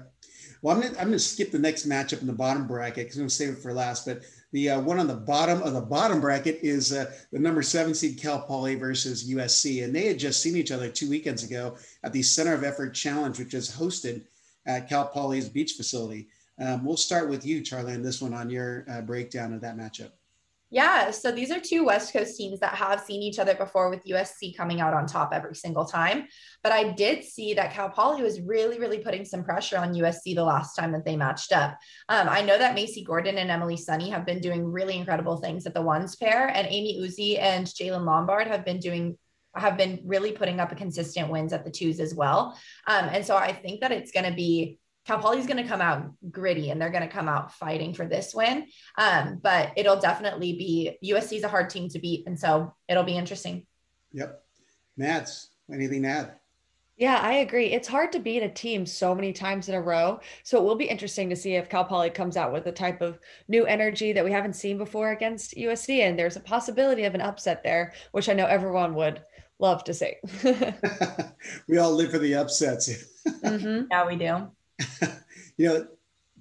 Well, 0.62 0.76
I'm 0.76 0.82
going 0.82 0.94
to, 0.94 1.02
I'm 1.02 1.12
to 1.12 1.20
skip 1.20 1.52
the 1.52 1.60
next 1.60 1.88
matchup 1.88 2.22
in 2.22 2.28
the 2.28 2.34
bottom 2.34 2.68
bracket 2.68 3.06
because 3.06 3.18
I'm 3.18 3.28
to 3.28 3.34
save 3.34 3.50
it 3.50 3.58
for 3.60 3.74
last. 3.74 4.06
But 4.06 4.24
the 4.52 4.72
uh, 4.72 4.82
one 4.82 5.00
on 5.00 5.08
the 5.08 5.16
bottom 5.16 5.62
of 5.64 5.74
the 5.74 5.82
bottom 5.82 6.22
bracket 6.22 6.60
is 6.62 6.94
uh, 6.94 7.12
the 7.32 7.40
number 7.40 7.62
seven 7.62 7.94
seed 7.94 8.20
Cal 8.20 8.42
Poly 8.42 8.76
versus 8.76 9.30
USC. 9.30 9.84
And 9.84 9.96
they 9.96 10.08
had 10.08 10.20
just 10.20 10.42
seen 10.42 10.56
each 10.56 10.72
other 10.72 10.90
two 10.90 11.10
weekends 11.10 11.44
ago 11.44 11.78
at 12.04 12.14
the 12.14 12.22
Center 12.22 12.54
of 12.54 12.64
Effort 12.64 12.94
Challenge, 12.94 13.40
which 13.40 13.54
is 13.54 13.72
hosted 13.72 14.24
at 14.66 14.90
Cal 14.90 15.06
Poly's 15.06 15.50
beach 15.50 15.74
facility. 15.74 16.28
Um, 16.60 16.86
we'll 16.86 16.98
start 16.98 17.30
with 17.30 17.46
you, 17.46 17.62
Charlie, 17.62 17.94
on 17.94 18.04
this 18.04 18.22
one 18.22 18.34
on 18.34 18.50
your 18.50 18.86
uh, 18.90 19.02
breakdown 19.02 19.54
of 19.54 19.62
that 19.62 19.78
matchup. 19.78 20.12
Yeah, 20.74 21.12
so 21.12 21.34
these 21.34 21.52
are 21.52 21.60
two 21.60 21.84
West 21.84 22.14
Coast 22.14 22.38
teams 22.38 22.62
that 22.62 22.76
have 22.76 23.02
seen 23.02 23.22
each 23.22 23.40
other 23.40 23.56
before 23.56 23.90
with 23.90 24.06
USC 24.06 24.56
coming 24.56 24.80
out 24.80 24.94
on 24.94 25.06
top 25.06 25.32
every 25.34 25.54
single 25.54 25.84
time. 25.84 26.28
But 26.64 26.72
I 26.72 26.94
did 26.94 27.26
see 27.26 27.54
that 27.56 27.74
Cal 27.74 27.90
Poly 27.90 28.24
was 28.24 28.40
really, 28.40 28.80
really 28.80 29.00
putting 29.00 29.26
some 29.26 29.44
pressure 29.44 29.78
on 29.78 29.94
USC 29.94 30.34
the 30.34 30.46
last 30.46 30.76
time 30.76 30.94
that 30.94 31.04
they 31.04 31.18
matched 31.18 31.52
up. 31.52 31.78
Um, 32.08 32.30
I 32.30 32.42
know 32.42 32.58
that 32.58 32.74
Macy 32.74 33.04
Gordon 33.04 33.38
and 33.38 33.52
Emily 33.52 33.76
Sonny 33.76 34.10
have 34.12 34.26
been 34.26 34.40
doing 34.40 34.64
really 34.64 34.96
incredible 34.96 35.42
things 35.42 35.66
at 35.66 35.74
the 35.74 35.82
ones 35.82 36.16
pair, 36.16 36.48
and 36.48 36.66
Amy 36.68 37.02
Uzi 37.02 37.38
and 37.38 37.68
Jalen 37.68 38.06
Lombard 38.06 38.48
have 38.48 38.64
been 38.64 38.80
doing 38.80 39.18
have 39.54 39.76
been 39.76 40.00
really 40.06 40.32
putting 40.32 40.62
up 40.62 40.72
a 40.72 40.76
consistent 40.76 41.30
wins 41.30 41.52
at 41.52 41.66
the 41.66 41.72
twos 41.72 42.00
as 42.00 42.16
well. 42.16 42.58
Um, 42.88 43.10
and 43.12 43.26
so 43.26 43.36
I 43.36 43.52
think 43.52 43.82
that 43.82 43.92
it's 43.92 44.14
going 44.14 44.30
to 44.30 44.34
be 44.34 44.80
Cal 45.06 45.20
Poly's 45.20 45.48
going 45.48 45.62
to 45.62 45.68
come 45.68 45.82
out 45.82 46.12
gritty 46.30 46.70
and 46.70 46.80
they're 46.80 46.92
going 46.92 47.08
to 47.08 47.10
come 47.10 47.28
out 47.28 47.54
fighting 47.54 47.94
for 47.94 48.06
this 48.06 48.34
win. 48.36 48.68
Um, 48.98 49.40
but 49.42 49.72
it'll 49.76 50.00
definitely 50.00 50.54
be 50.54 50.98
USC 51.04 51.38
is 51.38 51.44
a 51.44 51.48
hard 51.48 51.70
team 51.70 51.90
to 51.90 52.00
beat. 52.00 52.28
And 52.28 52.40
so 52.40 52.74
it'll 52.88 53.04
be 53.04 53.18
interesting. 53.18 53.66
Yep. 54.14 54.44
Mads, 54.98 55.50
anything 55.72 56.04
to 56.04 56.10
add? 56.10 56.34
Yeah, 56.98 57.20
I 57.20 57.38
agree. 57.38 57.72
It's 57.72 57.88
hard 57.88 58.12
to 58.12 58.20
beat 58.20 58.44
a 58.44 58.50
team 58.50 58.86
so 58.86 59.16
many 59.16 59.34
times 59.34 59.70
in 59.70 59.74
a 59.74 59.82
row. 59.82 60.20
So 60.44 60.60
it 60.60 60.64
will 60.64 60.76
be 60.76 60.86
interesting 60.86 61.32
to 61.32 61.36
see 61.36 61.56
if 61.56 61.68
Cal 61.68 61.84
Poly 61.84 62.12
comes 62.12 62.38
out 62.38 62.54
with 62.54 62.68
a 62.68 62.72
type 62.72 63.02
of 63.02 63.18
new 63.48 63.66
energy 63.66 64.14
that 64.14 64.24
we 64.24 64.32
haven't 64.32 64.56
seen 64.56 64.78
before 64.78 65.12
against 65.12 65.56
USC. 65.56 66.02
And 66.02 66.20
there's 66.20 66.36
a 66.36 66.42
possibility 66.42 67.06
of 67.06 67.16
an 67.16 67.22
upset 67.22 67.64
there, 67.64 67.94
which 68.12 68.30
I 68.30 68.34
know 68.34 68.46
everyone 68.46 68.94
would 68.94 69.24
love 69.58 69.84
to 69.86 69.96
see. 69.96 70.14
we 71.68 71.80
all 71.80 71.92
live 71.92 72.12
for 72.12 72.20
the 72.20 72.36
upsets. 72.36 72.88
mm-hmm. 73.28 73.86
Yeah, 73.90 74.06
we 74.06 74.16
do. 74.16 74.52
you 75.58 75.68
know, 75.68 75.88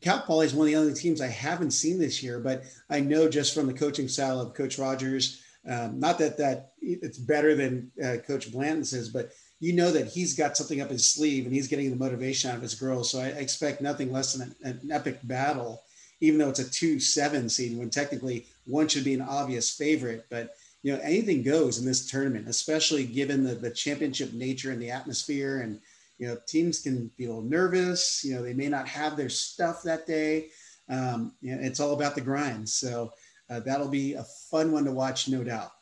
Cal 0.00 0.20
Poly 0.20 0.46
is 0.46 0.55
one 0.55 0.66
of 0.66 0.72
the 0.72 0.79
only 0.79 0.94
teams 0.94 1.20
I 1.20 1.26
haven't 1.26 1.72
seen 1.72 1.98
this 1.98 2.22
year, 2.22 2.40
but 2.40 2.64
I 2.88 3.00
know 3.00 3.29
just 3.29 3.55
from 3.55 3.66
the 3.66 3.74
coaching 3.74 4.09
style 4.09 4.40
of 4.40 4.55
Coach 4.55 4.79
Rogers, 4.79 5.42
um, 5.68 6.00
not 6.00 6.18
that 6.18 6.38
that 6.38 6.72
it's 6.81 7.18
better 7.18 7.55
than 7.55 7.90
uh, 8.03 8.16
Coach 8.26 8.50
Blanton 8.50 8.85
says, 8.85 9.11
but 9.11 9.33
you 9.59 9.74
know 9.74 9.90
that 9.90 10.09
he's 10.09 10.35
got 10.35 10.57
something 10.57 10.81
up 10.81 10.88
his 10.88 11.07
sleeve 11.07 11.44
and 11.44 11.55
he's 11.55 11.68
getting 11.68 11.90
the 11.90 11.96
motivation 11.96 12.50
out 12.50 12.57
of 12.57 12.62
his 12.62 12.74
girls. 12.74 13.11
So 13.11 13.20
I 13.20 13.26
expect 13.26 13.83
nothing 13.83 14.11
less 14.11 14.33
than 14.33 14.55
an, 14.62 14.81
an 14.81 14.90
epic 14.90 15.18
battle, 15.24 15.83
even 16.20 16.38
though 16.38 16.48
it's 16.48 16.61
a 16.61 16.70
two-seven 16.70 17.50
seed 17.50 17.76
when 17.76 17.90
technically 17.90 18.46
one 18.64 18.88
should 18.88 19.05
be 19.05 19.12
an 19.12 19.20
obvious 19.20 19.70
favorite. 19.70 20.24
But 20.31 20.55
you 20.83 20.94
know 20.94 21.00
anything 21.03 21.42
goes 21.42 21.79
in 21.79 21.85
this 21.85 22.11
tournament, 22.11 22.48
especially 22.48 23.05
given 23.05 23.44
the 23.44 23.55
the 23.55 23.70
championship 23.70 24.33
nature 24.33 24.70
and 24.70 24.81
the 24.81 24.90
atmosphere 24.90 25.61
and 25.61 25.79
you 26.21 26.29
know, 26.29 26.37
teams 26.47 26.81
can 26.81 27.11
be 27.17 27.25
a 27.25 27.29
little 27.29 27.43
nervous. 27.43 28.23
You 28.23 28.35
know, 28.35 28.43
they 28.43 28.53
may 28.53 28.69
not 28.69 28.87
have 28.87 29.17
their 29.17 29.31
stuff 29.31 29.83
that 29.85 30.07
day. 30.07 30.49
Um, 30.91 31.33
you 31.41 31.57
know, 31.57 31.63
it's 31.63 31.81
all 31.81 31.95
about 31.95 32.15
the 32.15 32.21
grind. 32.21 32.69
So 32.69 33.11
uh, 33.49 33.61
that'll 33.61 33.89
be 33.89 34.15
a 34.15 34.25
fun 34.51 34.71
one 34.71 34.85
to 34.85 34.93
watch, 34.93 35.29
no 35.29 35.43
doubt. 35.43 35.73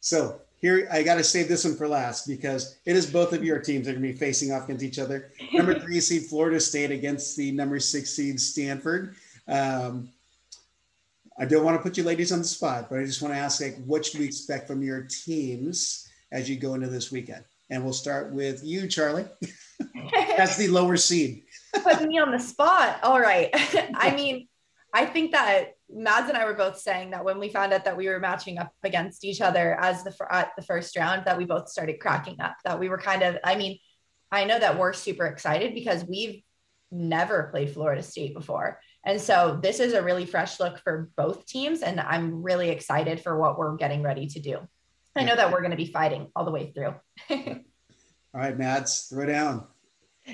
So 0.00 0.40
here, 0.56 0.88
I 0.90 1.02
got 1.02 1.16
to 1.16 1.24
save 1.24 1.48
this 1.48 1.64
one 1.64 1.76
for 1.76 1.86
last 1.86 2.26
because 2.26 2.78
it 2.86 2.96
is 2.96 3.04
both 3.04 3.34
of 3.34 3.44
your 3.44 3.58
teams 3.58 3.84
that 3.84 3.90
are 3.90 3.98
going 4.00 4.06
to 4.06 4.12
be 4.14 4.18
facing 4.18 4.50
off 4.50 4.64
against 4.64 4.82
each 4.82 4.98
other. 4.98 5.30
Number 5.52 5.78
three 5.78 6.00
seed 6.00 6.22
Florida 6.22 6.58
State 6.58 6.90
against 6.90 7.36
the 7.36 7.52
number 7.52 7.78
six 7.78 8.10
seed 8.10 8.40
Stanford. 8.40 9.14
Um, 9.46 10.08
I 11.38 11.44
don't 11.44 11.64
want 11.64 11.76
to 11.76 11.82
put 11.82 11.98
you 11.98 12.04
ladies 12.04 12.32
on 12.32 12.38
the 12.38 12.44
spot, 12.46 12.86
but 12.88 12.98
I 12.98 13.04
just 13.04 13.20
want 13.20 13.34
to 13.34 13.38
ask, 13.38 13.60
like, 13.60 13.76
what 13.84 14.06
should 14.06 14.20
we 14.20 14.26
expect 14.26 14.68
from 14.68 14.82
your 14.82 15.02
teams 15.02 16.08
as 16.32 16.48
you 16.48 16.56
go 16.56 16.72
into 16.72 16.86
this 16.86 17.12
weekend? 17.12 17.44
And 17.70 17.82
we'll 17.82 17.92
start 17.92 18.32
with 18.32 18.62
you, 18.62 18.86
Charlie. 18.88 19.26
That's 20.36 20.56
the 20.56 20.68
lower 20.68 20.96
seed. 20.96 21.44
Put 21.82 22.06
me 22.06 22.18
on 22.18 22.30
the 22.30 22.38
spot. 22.38 23.00
All 23.02 23.20
right. 23.20 23.50
I 23.94 24.14
mean, 24.14 24.48
I 24.92 25.06
think 25.06 25.32
that 25.32 25.72
Mads 25.90 26.28
and 26.28 26.38
I 26.38 26.44
were 26.44 26.54
both 26.54 26.78
saying 26.78 27.10
that 27.10 27.24
when 27.24 27.38
we 27.38 27.48
found 27.48 27.72
out 27.72 27.84
that 27.84 27.96
we 27.96 28.08
were 28.08 28.20
matching 28.20 28.58
up 28.58 28.72
against 28.82 29.24
each 29.24 29.40
other 29.40 29.78
as 29.80 30.04
the 30.04 30.14
at 30.30 30.52
the 30.56 30.62
first 30.62 30.96
round, 30.96 31.24
that 31.26 31.36
we 31.36 31.44
both 31.44 31.68
started 31.68 32.00
cracking 32.00 32.40
up. 32.40 32.54
That 32.64 32.78
we 32.78 32.88
were 32.88 32.98
kind 32.98 33.22
of. 33.22 33.38
I 33.42 33.56
mean, 33.56 33.78
I 34.30 34.44
know 34.44 34.58
that 34.58 34.78
we're 34.78 34.92
super 34.92 35.26
excited 35.26 35.74
because 35.74 36.04
we've 36.04 36.42
never 36.90 37.44
played 37.50 37.70
Florida 37.70 38.02
State 38.02 38.34
before. 38.34 38.80
And 39.04 39.20
so 39.20 39.58
this 39.62 39.80
is 39.80 39.92
a 39.92 40.02
really 40.02 40.26
fresh 40.26 40.60
look 40.60 40.78
for 40.78 41.10
both 41.16 41.46
teams. 41.46 41.82
And 41.82 42.00
I'm 42.00 42.42
really 42.42 42.70
excited 42.70 43.20
for 43.20 43.38
what 43.38 43.58
we're 43.58 43.76
getting 43.76 44.02
ready 44.02 44.26
to 44.28 44.40
do. 44.40 44.58
I 45.16 45.24
know 45.24 45.36
that 45.36 45.52
we're 45.52 45.60
going 45.60 45.70
to 45.70 45.76
be 45.76 45.86
fighting 45.86 46.28
all 46.34 46.44
the 46.44 46.50
way 46.50 46.72
through. 46.72 46.94
all 47.30 47.60
right, 48.32 48.56
Mads, 48.58 49.06
throw 49.10 49.26
down. 49.26 49.66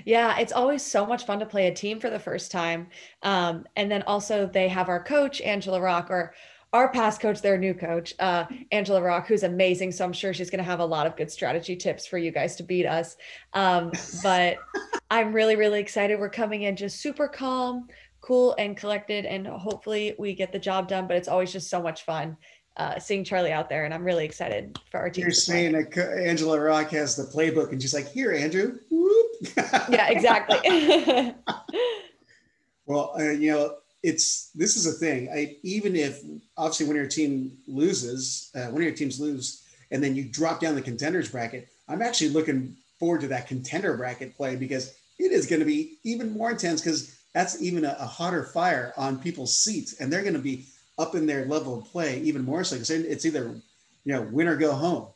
Yeah, 0.04 0.38
it's 0.38 0.52
always 0.52 0.82
so 0.82 1.04
much 1.04 1.26
fun 1.26 1.40
to 1.40 1.46
play 1.46 1.66
a 1.66 1.74
team 1.74 1.98
for 1.98 2.10
the 2.10 2.18
first 2.18 2.52
time. 2.52 2.88
Um, 3.22 3.66
and 3.76 3.90
then 3.90 4.02
also 4.02 4.46
they 4.46 4.68
have 4.68 4.88
our 4.88 5.02
coach, 5.02 5.40
Angela 5.40 5.80
Rock, 5.80 6.10
or 6.10 6.34
our 6.72 6.92
past 6.92 7.20
coach, 7.20 7.42
their 7.42 7.58
new 7.58 7.74
coach, 7.74 8.14
uh, 8.20 8.44
Angela 8.70 9.02
Rock, 9.02 9.26
who's 9.26 9.42
amazing. 9.42 9.90
So 9.90 10.04
I'm 10.04 10.12
sure 10.12 10.32
she's 10.32 10.50
going 10.50 10.58
to 10.58 10.70
have 10.70 10.78
a 10.78 10.84
lot 10.84 11.06
of 11.06 11.16
good 11.16 11.30
strategy 11.30 11.74
tips 11.74 12.06
for 12.06 12.18
you 12.18 12.30
guys 12.30 12.54
to 12.56 12.62
beat 12.62 12.86
us. 12.86 13.16
Um, 13.52 13.90
but 14.22 14.58
I'm 15.10 15.32
really, 15.32 15.56
really 15.56 15.80
excited. 15.80 16.20
We're 16.20 16.30
coming 16.30 16.62
in 16.62 16.76
just 16.76 17.00
super 17.00 17.26
calm, 17.26 17.88
cool, 18.20 18.54
and 18.58 18.76
collected, 18.76 19.26
and 19.26 19.46
hopefully 19.46 20.14
we 20.18 20.34
get 20.34 20.52
the 20.52 20.58
job 20.60 20.86
done. 20.86 21.08
But 21.08 21.16
it's 21.16 21.28
always 21.28 21.52
just 21.52 21.68
so 21.68 21.82
much 21.82 22.04
fun 22.04 22.36
uh, 22.80 22.98
seeing 22.98 23.22
Charlie 23.22 23.52
out 23.52 23.68
there, 23.68 23.84
and 23.84 23.92
I'm 23.92 24.02
really 24.02 24.24
excited 24.24 24.78
for 24.90 24.98
our 25.00 25.10
team. 25.10 25.24
You're 25.24 25.32
saying 25.32 25.72
that 25.72 25.98
Angela 25.98 26.58
Rock 26.58 26.88
has 26.92 27.14
the 27.14 27.24
playbook, 27.24 27.72
and 27.72 27.82
she's 27.82 27.92
like, 27.92 28.08
"Here, 28.08 28.32
Andrew." 28.32 28.78
yeah, 29.90 30.08
exactly. 30.08 30.56
well, 32.86 33.12
uh, 33.18 33.32
you 33.32 33.52
know, 33.52 33.74
it's 34.02 34.50
this 34.54 34.76
is 34.76 34.86
a 34.86 34.92
thing. 34.92 35.28
I, 35.30 35.58
even 35.62 35.94
if 35.94 36.22
obviously 36.56 36.86
when 36.86 36.96
your 36.96 37.06
team 37.06 37.58
loses, 37.66 38.50
uh, 38.54 38.68
one 38.68 38.76
of 38.76 38.82
your 38.82 38.94
teams 38.94 39.20
lose, 39.20 39.62
and 39.90 40.02
then 40.02 40.16
you 40.16 40.24
drop 40.24 40.60
down 40.60 40.74
the 40.74 40.80
contenders 40.80 41.30
bracket, 41.30 41.68
I'm 41.86 42.00
actually 42.00 42.30
looking 42.30 42.74
forward 42.98 43.20
to 43.20 43.28
that 43.28 43.46
contender 43.46 43.94
bracket 43.94 44.34
play 44.34 44.56
because 44.56 44.94
it 45.18 45.32
is 45.32 45.46
going 45.46 45.60
to 45.60 45.66
be 45.66 45.98
even 46.04 46.32
more 46.32 46.50
intense 46.50 46.80
because 46.80 47.14
that's 47.34 47.60
even 47.60 47.84
a, 47.84 47.94
a 48.00 48.06
hotter 48.06 48.44
fire 48.44 48.94
on 48.96 49.18
people's 49.18 49.54
seats, 49.54 50.00
and 50.00 50.10
they're 50.10 50.22
going 50.22 50.32
to 50.32 50.40
be 50.40 50.64
up 51.00 51.14
in 51.14 51.26
their 51.26 51.46
level 51.46 51.78
of 51.78 51.84
play 51.86 52.20
even 52.20 52.44
more 52.44 52.62
so 52.62 52.76
because 52.76 52.90
it's 52.90 53.24
either 53.24 53.60
you 54.04 54.12
know 54.12 54.22
win 54.30 54.46
or 54.46 54.56
go 54.56 54.72
home. 54.72 55.08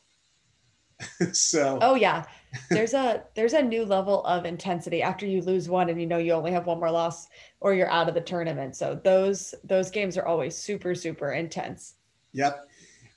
So 1.33 1.77
oh 1.81 1.95
yeah. 1.95 2.25
There's 2.69 2.93
a 2.93 3.23
there's 3.35 3.53
a 3.53 3.61
new 3.61 3.85
level 3.85 4.23
of 4.25 4.45
intensity 4.45 5.01
after 5.01 5.25
you 5.25 5.41
lose 5.41 5.67
one 5.67 5.89
and 5.89 5.99
you 5.99 6.07
know 6.07 6.17
you 6.17 6.31
only 6.31 6.51
have 6.51 6.65
one 6.65 6.79
more 6.79 6.91
loss 6.91 7.27
or 7.59 7.73
you're 7.73 7.89
out 7.89 8.07
of 8.07 8.15
the 8.15 8.21
tournament. 8.21 8.75
So 8.75 8.99
those 9.03 9.53
those 9.63 9.91
games 9.91 10.17
are 10.17 10.25
always 10.25 10.55
super 10.55 10.95
super 10.95 11.33
intense. 11.33 11.95
Yep. 12.33 12.67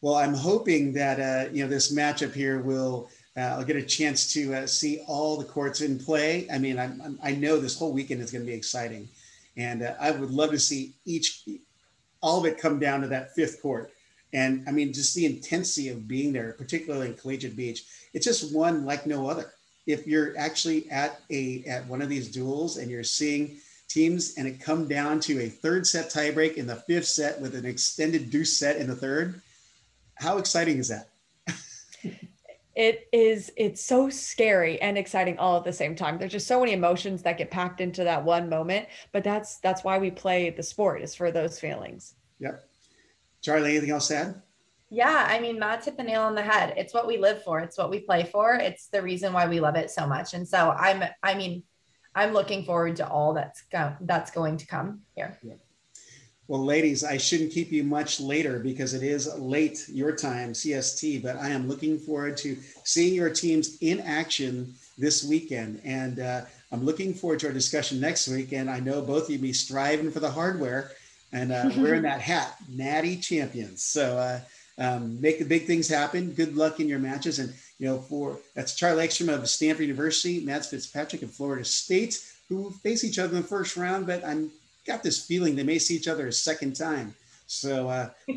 Well 0.01 0.15
i'm 0.15 0.35
hoping 0.35 0.93
that 0.95 1.19
uh 1.21 1.51
you 1.53 1.63
know 1.63 1.71
this 1.71 1.93
matchup 1.93 2.33
here 2.33 2.61
will 2.61 3.11
uh, 3.39 3.55
I'll 3.57 3.65
get 3.65 3.77
a 3.77 3.83
chance 3.83 4.33
to 4.33 4.53
uh, 4.53 4.67
see 4.67 5.01
all 5.07 5.37
the 5.37 5.45
courts 5.45 5.81
in 5.81 5.97
play. 5.97 6.49
I 6.53 6.59
mean, 6.59 6.77
I'm, 6.77 7.01
I'm, 7.01 7.19
i 7.23 7.31
know 7.31 7.61
this 7.61 7.79
whole 7.79 7.93
weekend 7.93 8.21
is 8.21 8.33
going 8.33 8.45
to 8.45 8.51
be 8.51 8.57
exciting, 8.57 9.09
and 9.57 9.83
uh, 9.83 9.95
I 10.01 10.11
would 10.11 10.33
love 10.33 10.51
to 10.51 10.59
see 10.59 10.97
each 11.05 11.45
all 12.21 12.41
of 12.41 12.47
it 12.47 12.59
come 12.59 12.79
down 12.79 13.01
to 13.03 13.09
that 13.09 13.35
fifth 13.35 13.63
court. 13.63 13.93
And 14.33 14.65
I 14.69 14.73
mean, 14.73 14.93
just 14.93 15.15
the 15.15 15.27
intensity 15.27 15.89
of 15.89 16.07
being 16.07 16.33
there, 16.33 16.53
particularly 16.53 17.09
in 17.09 17.15
Collegiate 17.15 17.57
Beach, 17.57 17.85
it's 18.13 18.27
just 18.27 18.55
one 18.55 18.85
like 18.85 19.07
no 19.07 19.29
other. 19.29 19.53
If 19.87 20.07
you're 20.07 20.37
actually 20.37 20.91
at 20.91 21.21
a 21.31 21.65
at 21.65 21.87
one 21.87 22.03
of 22.03 22.11
these 22.11 22.31
duels 22.31 22.77
and 22.77 22.91
you're 22.91 23.05
seeing 23.05 23.59
teams 23.89 24.35
and 24.37 24.47
it 24.47 24.61
come 24.61 24.87
down 24.87 25.19
to 25.21 25.41
a 25.41 25.49
third 25.49 25.87
set 25.87 26.11
tiebreak 26.11 26.55
in 26.55 26.67
the 26.67 26.77
fifth 26.77 27.07
set 27.07 27.41
with 27.41 27.55
an 27.55 27.65
extended 27.65 28.31
deuce 28.31 28.55
set 28.57 28.77
in 28.77 28.87
the 28.87 28.95
third, 28.95 29.41
how 30.17 30.37
exciting 30.37 30.79
is 30.79 30.89
that? 30.89 31.09
It 32.79 33.09
is 33.13 33.51
it's 33.57 33.85
so 33.85 34.09
scary 34.09 34.81
and 34.81 34.97
exciting 34.97 35.37
all 35.37 35.57
at 35.57 35.65
the 35.65 35.73
same 35.73 35.97
time. 35.97 36.17
There's 36.17 36.31
just 36.31 36.47
so 36.47 36.61
many 36.61 36.75
emotions 36.75 37.23
that 37.25 37.37
get 37.37 37.51
packed 37.51 37.81
into 37.81 38.05
that 38.05 38.25
one 38.25 38.49
moment 38.49 38.87
but 39.13 39.25
that's 39.25 39.59
that's 39.59 39.83
why 39.83 39.99
we 39.99 40.13
play 40.13 40.51
the 40.51 40.63
sport 40.63 41.03
is 41.03 41.13
for 41.13 41.33
those 41.33 41.59
feelings. 41.59 42.15
Yep. 42.39 42.63
Charlie 43.43 43.73
anything 43.73 43.91
else 43.91 44.07
to 44.09 44.17
add? 44.17 44.43
Yeah 44.91 45.27
i 45.29 45.41
mean 45.41 45.59
Mads 45.59 45.87
hit 45.87 45.97
the 45.97 46.05
nail 46.05 46.23
on 46.23 46.37
the 46.37 46.43
head. 46.43 46.75
It's 46.77 46.95
what 46.95 47.09
we 47.09 47.19
live 47.19 47.43
for. 47.43 47.59
It's 47.59 47.77
what 47.77 47.91
we 47.91 47.99
play 47.99 48.23
for. 48.23 48.55
It's 48.55 48.87
the 48.87 49.03
reason 49.03 49.33
why 49.33 49.49
we 49.49 49.59
love 49.59 49.75
it 49.75 49.91
so 49.91 50.07
much. 50.07 50.35
And 50.35 50.47
so 50.47 50.71
i'm 50.71 51.03
i 51.25 51.35
mean 51.35 51.65
i'm 52.15 52.33
looking 52.33 52.65
forward 52.65 52.95
to 52.97 53.09
all 53.09 53.35
that's 53.35 53.63
go- 53.73 53.97
that's 54.03 54.31
going 54.31 54.57
to 54.59 54.67
come 54.69 55.01
here. 55.17 55.37
Yeah. 55.43 55.55
Well, 56.49 56.65
ladies, 56.65 57.05
I 57.05 57.19
shouldn't 57.19 57.53
keep 57.53 57.71
you 57.71 57.85
much 57.85 58.21
later 58.21 58.59
because 58.59 58.95
it 58.95 59.03
is 59.03 59.29
late 59.39 59.87
your 59.91 60.17
time, 60.17 60.55
CST, 60.55 61.23
but 61.23 61.37
I 61.37 61.51
am 61.51 61.69
looking 61.69 61.99
forward 61.99 62.39
to 62.39 62.57
seeing 62.85 63.13
your 63.13 63.29
teams 63.29 63.77
in 63.83 64.01
action 64.01 64.75
this 64.97 65.23
weekend. 65.23 65.83
And 65.85 66.21
uh, 66.21 66.47
I'm 66.73 66.87
looking 66.87 67.13
forward 67.13 67.41
to 67.41 67.49
our 67.49 67.53
discussion 67.53 68.01
next 68.01 68.29
week. 68.29 68.55
And 68.55 68.71
I 68.71 68.81
know 68.81 69.03
both 69.03 69.25
of 69.25 69.31
you 69.31 69.39
be 69.39 69.53
striving 69.53 70.11
for 70.11 70.21
the 70.21 70.31
hardware 70.31 70.93
and 71.33 71.53
uh, 71.53 71.69
wearing 71.77 72.03
that 72.03 72.23
hat, 72.23 72.57
Natty 72.67 73.19
Champions. 73.19 73.83
So 73.83 74.17
uh, 74.17 74.41
um, 74.79 75.21
make 75.21 75.39
the 75.39 75.45
big 75.45 75.67
things 75.67 75.87
happen. 75.87 76.33
Good 76.33 76.57
luck 76.57 76.81
in 76.81 76.89
your 76.89 76.99
matches. 76.99 77.41
And, 77.41 77.53
you 77.79 77.89
know, 77.89 77.99
for 77.99 78.39
that's 78.55 78.75
Charlie 78.75 79.05
Ekstrom 79.05 79.29
of 79.29 79.47
Stanford 79.51 79.83
University, 79.83 80.41
Mads 80.41 80.69
Fitzpatrick 80.69 81.21
of 81.21 81.31
Florida 81.31 81.63
State, 81.63 82.25
who 82.49 82.71
face 82.71 83.05
each 83.05 83.19
other 83.19 83.37
in 83.37 83.43
the 83.43 83.49
first 83.49 83.77
round, 83.77 84.07
but 84.07 84.25
I'm 84.25 84.51
got 84.89 85.03
this 85.03 85.25
feeling 85.25 85.55
they 85.55 85.63
may 85.63 85.79
see 85.79 85.95
each 85.95 86.09
other 86.09 86.27
a 86.27 86.33
second 86.33 86.75
time. 86.75 87.15
So 87.47 87.89
uh, 87.89 88.11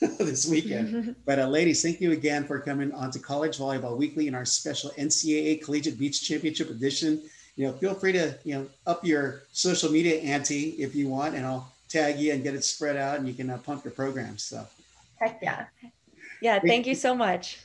this 0.00 0.46
weekend. 0.48 1.16
But 1.26 1.38
uh, 1.38 1.46
ladies, 1.46 1.82
thank 1.82 2.00
you 2.00 2.12
again 2.12 2.44
for 2.44 2.60
coming 2.60 2.92
on 2.92 3.10
to 3.10 3.18
College 3.18 3.58
Volleyball 3.58 3.96
Weekly 3.96 4.28
in 4.28 4.34
our 4.34 4.44
special 4.44 4.90
NCAA 4.90 5.64
Collegiate 5.64 5.98
Beach 5.98 6.22
Championship 6.22 6.70
edition. 6.70 7.22
You 7.56 7.66
know, 7.66 7.72
feel 7.72 7.94
free 7.94 8.12
to 8.12 8.36
you 8.44 8.54
know 8.54 8.66
up 8.86 9.04
your 9.04 9.42
social 9.52 9.90
media 9.90 10.20
ante 10.20 10.70
if 10.70 10.94
you 10.94 11.08
want, 11.08 11.34
and 11.34 11.46
I'll 11.46 11.72
tag 11.88 12.18
you 12.18 12.32
and 12.32 12.42
get 12.42 12.54
it 12.54 12.64
spread 12.64 12.96
out, 12.96 13.18
and 13.18 13.26
you 13.28 13.34
can 13.34 13.48
uh, 13.48 13.58
pump 13.58 13.84
your 13.84 13.92
program. 13.92 14.36
So, 14.38 14.66
heck 15.20 15.38
yeah, 15.40 15.66
yeah. 16.42 16.58
Thank 16.58 16.86
you 16.86 16.94
so 16.94 17.14
much. 17.14 17.60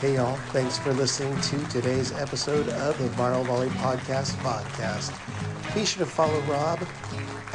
Hey 0.00 0.14
y'all, 0.14 0.36
thanks 0.52 0.78
for 0.78 0.92
listening 0.92 1.38
to 1.40 1.58
today's 1.68 2.12
episode 2.12 2.68
of 2.68 2.98
the 2.98 3.08
Viral 3.16 3.44
Volley 3.44 3.68
Podcast 3.68 4.34
podcast. 4.42 5.12
Be 5.74 5.84
sure 5.84 6.04
to 6.04 6.10
follow 6.10 6.40
Rob 6.42 6.80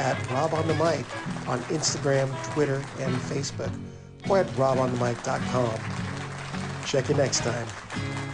at 0.00 0.30
Rob 0.30 0.54
on 0.54 0.66
the 0.66 0.74
Mic 0.74 1.06
on 1.46 1.60
Instagram, 1.68 2.30
Twitter, 2.52 2.82
and 2.98 3.14
Facebook, 3.14 3.72
or 4.28 4.38
at 4.38 4.46
robonthemic.com. 4.48 5.78
Check 6.86 7.08
you 7.08 7.14
next 7.14 7.40
time. 7.40 8.29